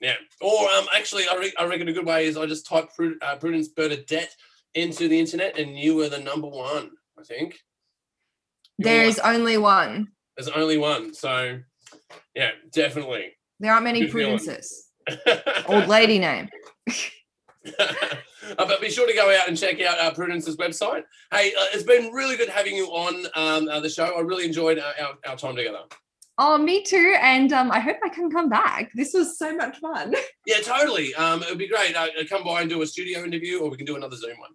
Yeah. 0.00 0.16
Or 0.40 0.68
um, 0.70 0.86
actually, 0.94 1.24
I, 1.30 1.36
re- 1.36 1.54
I 1.58 1.64
reckon 1.64 1.88
a 1.88 1.92
good 1.92 2.06
way 2.06 2.26
is 2.26 2.36
I 2.36 2.46
just 2.46 2.66
type 2.66 2.88
Pru- 2.98 3.22
uh, 3.22 3.36
Prudence 3.36 3.68
Bernadette 3.68 4.34
into 4.74 5.06
the 5.08 5.18
internet, 5.18 5.58
and 5.58 5.78
you 5.78 5.96
were 5.96 6.08
the 6.08 6.18
number 6.18 6.48
one. 6.48 6.90
I 7.18 7.24
think. 7.24 7.58
You're 8.78 8.90
There 8.90 9.12
only 9.24 9.58
one. 9.58 10.08
There's 10.36 10.48
only 10.48 10.78
one. 10.78 11.12
So, 11.14 11.58
yeah, 12.34 12.52
definitely. 12.72 13.32
There 13.60 13.72
aren't 13.72 13.84
many 13.84 14.06
Good. 14.06 14.12
Prudences. 14.12 14.66
Old 15.66 15.88
lady 15.88 16.18
name. 16.18 16.48
Uh, 18.58 18.66
but 18.66 18.80
be 18.80 18.90
sure 18.90 19.06
to 19.06 19.14
go 19.14 19.30
out 19.34 19.48
and 19.48 19.56
check 19.56 19.80
out 19.80 19.98
uh, 19.98 20.12
Prudence's 20.12 20.56
website. 20.56 21.04
Hey, 21.32 21.52
uh, 21.58 21.66
it's 21.72 21.84
been 21.84 22.12
really 22.12 22.36
good 22.36 22.48
having 22.48 22.76
you 22.76 22.86
on 22.88 23.26
um, 23.34 23.68
uh, 23.68 23.80
the 23.80 23.88
show. 23.88 24.04
I 24.04 24.20
really 24.20 24.44
enjoyed 24.44 24.78
uh, 24.78 24.92
our, 25.00 25.14
our 25.30 25.36
time 25.36 25.54
together. 25.54 25.78
Oh, 26.38 26.58
me 26.58 26.82
too. 26.82 27.14
And 27.20 27.52
um, 27.52 27.70
I 27.70 27.78
hope 27.78 27.98
I 28.04 28.08
can 28.08 28.30
come 28.30 28.48
back. 28.48 28.90
This 28.94 29.14
was 29.14 29.38
so 29.38 29.54
much 29.54 29.78
fun. 29.78 30.14
Yeah, 30.44 30.58
totally. 30.58 31.14
Um, 31.14 31.40
it 31.42 31.50
would 31.50 31.58
be 31.58 31.68
great. 31.68 31.94
Uh, 31.94 32.08
come 32.28 32.42
by 32.42 32.62
and 32.62 32.68
do 32.68 32.82
a 32.82 32.86
studio 32.86 33.22
interview, 33.22 33.60
or 33.60 33.70
we 33.70 33.76
can 33.76 33.86
do 33.86 33.94
another 33.94 34.16
Zoom 34.16 34.40
one. 34.40 34.50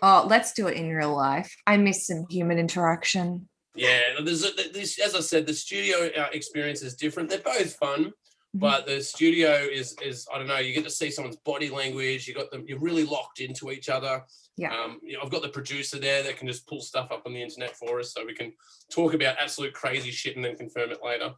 Oh, 0.00 0.24
let's 0.30 0.52
do 0.52 0.68
it 0.68 0.76
in 0.76 0.88
real 0.88 1.16
life. 1.16 1.52
I 1.66 1.76
miss 1.78 2.06
some 2.06 2.26
human 2.30 2.60
interaction. 2.60 3.48
Yeah, 3.74 4.00
there's 4.22 4.44
a, 4.44 4.50
this, 4.72 5.00
as 5.00 5.16
I 5.16 5.20
said, 5.20 5.46
the 5.46 5.54
studio 5.54 6.10
uh, 6.16 6.28
experience 6.32 6.82
is 6.82 6.94
different. 6.94 7.28
They're 7.28 7.40
both 7.40 7.74
fun, 7.74 8.12
but 8.54 8.86
the 8.86 9.00
studio 9.02 9.52
is 9.52 9.96
is 10.02 10.26
I 10.32 10.38
don't 10.38 10.46
know. 10.46 10.58
You 10.58 10.74
get 10.74 10.84
to 10.84 10.90
see 10.90 11.10
someone's 11.10 11.36
body 11.36 11.70
language. 11.70 12.28
You 12.28 12.34
got 12.34 12.50
them. 12.50 12.64
You're 12.66 12.78
really 12.78 13.04
locked 13.04 13.40
into 13.40 13.70
each 13.70 13.88
other. 13.88 14.22
Yeah. 14.56 14.74
Um, 14.74 15.00
you 15.02 15.14
know, 15.14 15.20
I've 15.22 15.30
got 15.30 15.42
the 15.42 15.48
producer 15.48 15.98
there 15.98 16.22
that 16.22 16.36
can 16.36 16.46
just 16.46 16.66
pull 16.66 16.80
stuff 16.80 17.10
up 17.10 17.22
on 17.24 17.32
the 17.32 17.42
internet 17.42 17.74
for 17.76 17.98
us, 17.98 18.12
so 18.12 18.26
we 18.26 18.34
can 18.34 18.52
talk 18.90 19.14
about 19.14 19.36
absolute 19.38 19.72
crazy 19.72 20.10
shit 20.10 20.36
and 20.36 20.44
then 20.44 20.56
confirm 20.56 20.90
it 20.90 21.00
later. 21.02 21.32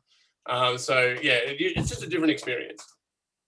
Um, 0.47 0.77
so 0.77 1.17
yeah, 1.23 1.35
it, 1.35 1.57
it's 1.59 1.89
just 1.89 2.03
a 2.03 2.09
different 2.09 2.33
experience. 2.33 2.85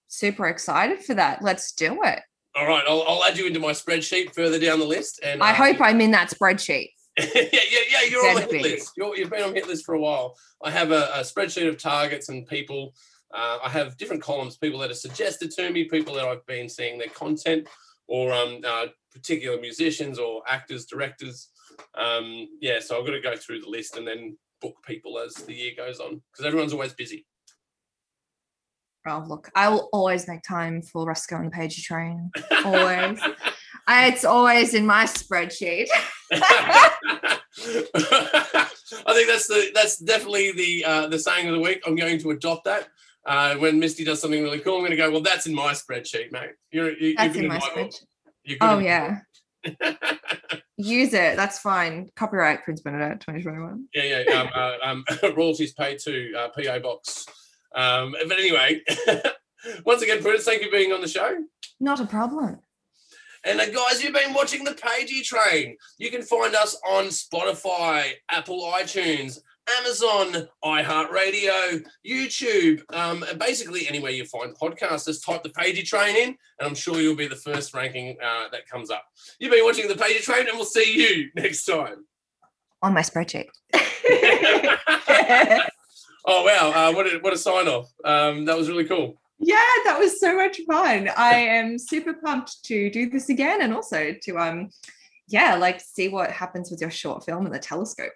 Super 0.08 0.46
excited 0.46 1.02
for 1.02 1.14
that. 1.14 1.42
Let's 1.42 1.72
do 1.72 1.98
it. 2.04 2.20
All 2.54 2.66
right, 2.66 2.84
I'll, 2.88 3.02
I'll 3.06 3.24
add 3.24 3.36
you 3.36 3.46
into 3.46 3.60
my 3.60 3.72
spreadsheet 3.72 4.32
further 4.32 4.58
down 4.58 4.78
the 4.78 4.86
list, 4.86 5.20
and 5.22 5.42
I 5.42 5.50
uh, 5.50 5.54
hope 5.54 5.80
I'm 5.80 6.00
in 6.00 6.12
that 6.12 6.30
spreadsheet. 6.30 6.90
yeah, 7.18 7.26
yeah, 7.34 7.80
yeah. 7.90 8.02
You're 8.08 8.28
on 8.28 8.36
the 8.36 8.42
hit 8.42 8.62
list. 8.62 8.92
You're, 8.96 9.16
you've 9.16 9.30
been 9.30 9.42
on 9.42 9.54
hit 9.54 9.66
list 9.66 9.84
for 9.84 9.94
a 9.94 10.00
while. 10.00 10.36
I 10.62 10.70
have 10.70 10.90
a, 10.92 11.10
a 11.14 11.20
spreadsheet 11.20 11.68
of 11.68 11.78
targets 11.78 12.28
and 12.28 12.46
people. 12.46 12.94
Uh, 13.34 13.58
I 13.62 13.68
have 13.68 13.96
different 13.96 14.22
columns. 14.22 14.56
People 14.56 14.78
that 14.80 14.90
are 14.90 14.94
suggested 14.94 15.50
to 15.52 15.70
me, 15.70 15.84
people 15.84 16.14
that 16.14 16.24
I've 16.26 16.46
been 16.46 16.68
seeing 16.68 16.98
their 16.98 17.08
content, 17.08 17.68
or 18.06 18.32
um, 18.32 18.60
uh, 18.66 18.86
particular 19.12 19.60
musicians 19.60 20.18
or 20.18 20.42
actors, 20.46 20.86
directors. 20.86 21.48
Um, 21.94 22.48
yeah, 22.60 22.78
so 22.80 22.98
I've 22.98 23.06
got 23.06 23.12
to 23.12 23.20
go 23.20 23.36
through 23.36 23.60
the 23.60 23.68
list 23.68 23.96
and 23.96 24.06
then 24.06 24.36
book 24.60 24.76
people 24.86 25.18
as 25.18 25.34
the 25.34 25.54
year 25.54 25.72
goes 25.76 26.00
on 26.00 26.22
because 26.32 26.46
everyone's 26.46 26.72
always 26.72 26.94
busy. 26.94 27.26
Oh, 29.08 29.24
look, 29.28 29.50
I 29.54 29.68
will 29.68 29.88
always 29.92 30.26
make 30.26 30.42
time 30.42 30.82
for 30.82 31.06
Roscoe 31.06 31.36
and 31.36 31.46
the 31.46 31.56
Pagey 31.56 31.80
train. 31.80 32.28
Always. 32.64 33.20
I, 33.86 34.08
it's 34.08 34.24
always 34.24 34.74
in 34.74 34.84
my 34.84 35.04
spreadsheet. 35.04 35.86
I 36.32 37.38
think 39.12 39.28
that's 39.28 39.46
the 39.46 39.70
that's 39.72 39.98
definitely 39.98 40.50
the 40.50 40.84
uh, 40.84 41.06
the 41.06 41.20
saying 41.20 41.46
of 41.46 41.54
the 41.54 41.60
week. 41.60 41.82
I'm 41.86 41.94
going 41.94 42.18
to 42.18 42.30
adopt 42.32 42.64
that. 42.64 42.88
Uh, 43.26 43.56
when 43.56 43.80
Misty 43.80 44.04
does 44.04 44.20
something 44.20 44.42
really 44.42 44.60
cool, 44.60 44.76
I'm 44.76 44.80
going 44.80 44.92
to 44.92 44.96
go. 44.96 45.10
Well, 45.10 45.20
that's 45.20 45.46
in 45.46 45.54
my 45.54 45.72
spreadsheet, 45.72 46.30
mate. 46.30 46.50
You're, 46.70 46.92
That's 47.16 47.34
you're 47.34 47.44
in 47.44 47.48
my 47.48 47.58
spreadsheet. 47.58 48.58
Oh, 48.60 48.78
yeah. 48.78 49.18
Use 50.76 51.12
it. 51.12 51.36
That's 51.36 51.58
fine. 51.58 52.08
Copyright 52.14 52.62
Prince 52.62 52.82
Benedict 52.82 53.22
2021. 53.22 53.86
yeah, 53.94 54.22
yeah. 54.28 54.40
Um, 54.40 54.48
uh, 54.54 54.76
um, 54.82 55.04
royalties 55.36 55.72
paid 55.72 55.98
to 56.00 56.32
uh, 56.38 56.48
PO 56.50 56.80
Box. 56.80 57.26
Um, 57.74 58.14
but 58.28 58.38
anyway, 58.38 58.82
once 59.84 60.02
again, 60.02 60.22
Prudence, 60.22 60.44
thank 60.44 60.62
you 60.62 60.68
for 60.68 60.76
being 60.76 60.92
on 60.92 61.00
the 61.00 61.08
show. 61.08 61.36
Not 61.80 62.00
a 62.00 62.06
problem. 62.06 62.60
And 63.44 63.60
uh, 63.60 63.70
guys, 63.70 64.02
you've 64.02 64.14
been 64.14 64.34
watching 64.34 64.64
the 64.64 64.72
Pagey 64.74 65.24
Train. 65.24 65.76
You 65.98 66.10
can 66.10 66.22
find 66.22 66.54
us 66.54 66.78
on 66.88 67.06
Spotify, 67.06 68.12
Apple 68.30 68.62
iTunes, 68.72 69.40
Amazon, 69.78 70.48
iHeartRadio, 70.64 71.84
YouTube, 72.06 72.82
um, 72.94 73.22
and 73.24 73.38
basically 73.38 73.88
anywhere 73.88 74.12
you 74.12 74.24
find 74.24 74.56
podcasts. 74.56 75.06
Just 75.06 75.24
type 75.24 75.42
the 75.42 75.50
Pagey 75.50 75.82
Train 75.82 76.16
in, 76.16 76.28
and 76.28 76.68
I'm 76.68 76.74
sure 76.74 77.00
you'll 77.00 77.16
be 77.16 77.26
the 77.26 77.36
first 77.36 77.74
ranking 77.74 78.16
uh, 78.22 78.48
that 78.52 78.68
comes 78.68 78.90
up. 78.90 79.04
You've 79.38 79.52
been 79.52 79.64
watching 79.64 79.88
the 79.88 79.94
Pagey 79.94 80.22
Train, 80.22 80.48
and 80.48 80.56
we'll 80.56 80.64
see 80.64 80.94
you 80.96 81.30
next 81.36 81.64
time. 81.64 82.06
On 82.82 82.92
my 82.94 83.00
spreadsheet. 83.02 83.48
Oh 86.28 86.44
wow, 86.44 86.72
uh, 86.74 86.92
what 86.92 87.06
a 87.06 87.18
what 87.20 87.32
a 87.32 87.38
sign 87.38 87.68
off! 87.68 87.88
Um, 88.04 88.44
that 88.46 88.56
was 88.56 88.68
really 88.68 88.84
cool. 88.84 89.20
yeah, 89.38 89.62
that 89.84 89.96
was 89.96 90.18
so 90.18 90.34
much 90.34 90.60
fun. 90.68 91.08
I 91.16 91.34
am 91.34 91.78
super 91.78 92.14
pumped 92.14 92.64
to 92.64 92.90
do 92.90 93.08
this 93.08 93.28
again 93.28 93.62
and 93.62 93.72
also 93.72 94.12
to 94.22 94.38
um 94.38 94.70
yeah, 95.28 95.54
like 95.54 95.80
see 95.80 96.08
what 96.08 96.32
happens 96.32 96.68
with 96.70 96.80
your 96.80 96.90
short 96.90 97.24
film 97.24 97.46
and 97.46 97.54
the 97.54 97.60
telescope. 97.60 98.12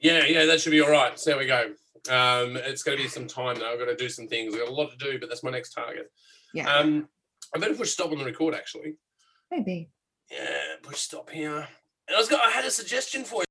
Yeah, 0.00 0.24
yeah, 0.24 0.46
that 0.46 0.60
should 0.60 0.70
be 0.70 0.80
all 0.80 0.90
right. 0.90 1.18
So 1.18 1.30
there 1.30 1.38
we 1.38 1.46
go. 1.46 1.66
Um, 2.08 2.56
it's 2.56 2.82
going 2.82 2.96
to 2.96 3.04
be 3.04 3.08
some 3.08 3.26
time 3.26 3.56
though. 3.58 3.70
I've 3.72 3.78
got 3.78 3.84
to 3.86 3.96
do 3.96 4.08
some 4.08 4.26
things. 4.26 4.54
I've 4.54 4.60
got 4.60 4.68
a 4.68 4.72
lot 4.72 4.90
to 4.90 4.96
do, 4.96 5.18
but 5.20 5.28
that's 5.28 5.42
my 5.42 5.50
next 5.50 5.72
target. 5.72 6.10
Yeah, 6.54 6.72
Um, 6.74 7.08
I 7.54 7.58
better 7.58 7.74
push 7.74 7.90
stop 7.90 8.10
on 8.12 8.18
the 8.18 8.24
record 8.24 8.54
actually. 8.54 8.94
maybe. 9.50 9.90
Yeah, 10.30 10.76
push 10.82 10.98
stop 11.00 11.28
here. 11.30 11.68
And 12.08 12.16
I 12.16 12.18
was 12.18 12.28
got 12.28 12.40
I 12.46 12.50
had 12.50 12.64
a 12.64 12.70
suggestion 12.70 13.24
for 13.24 13.42
you. 13.42 13.46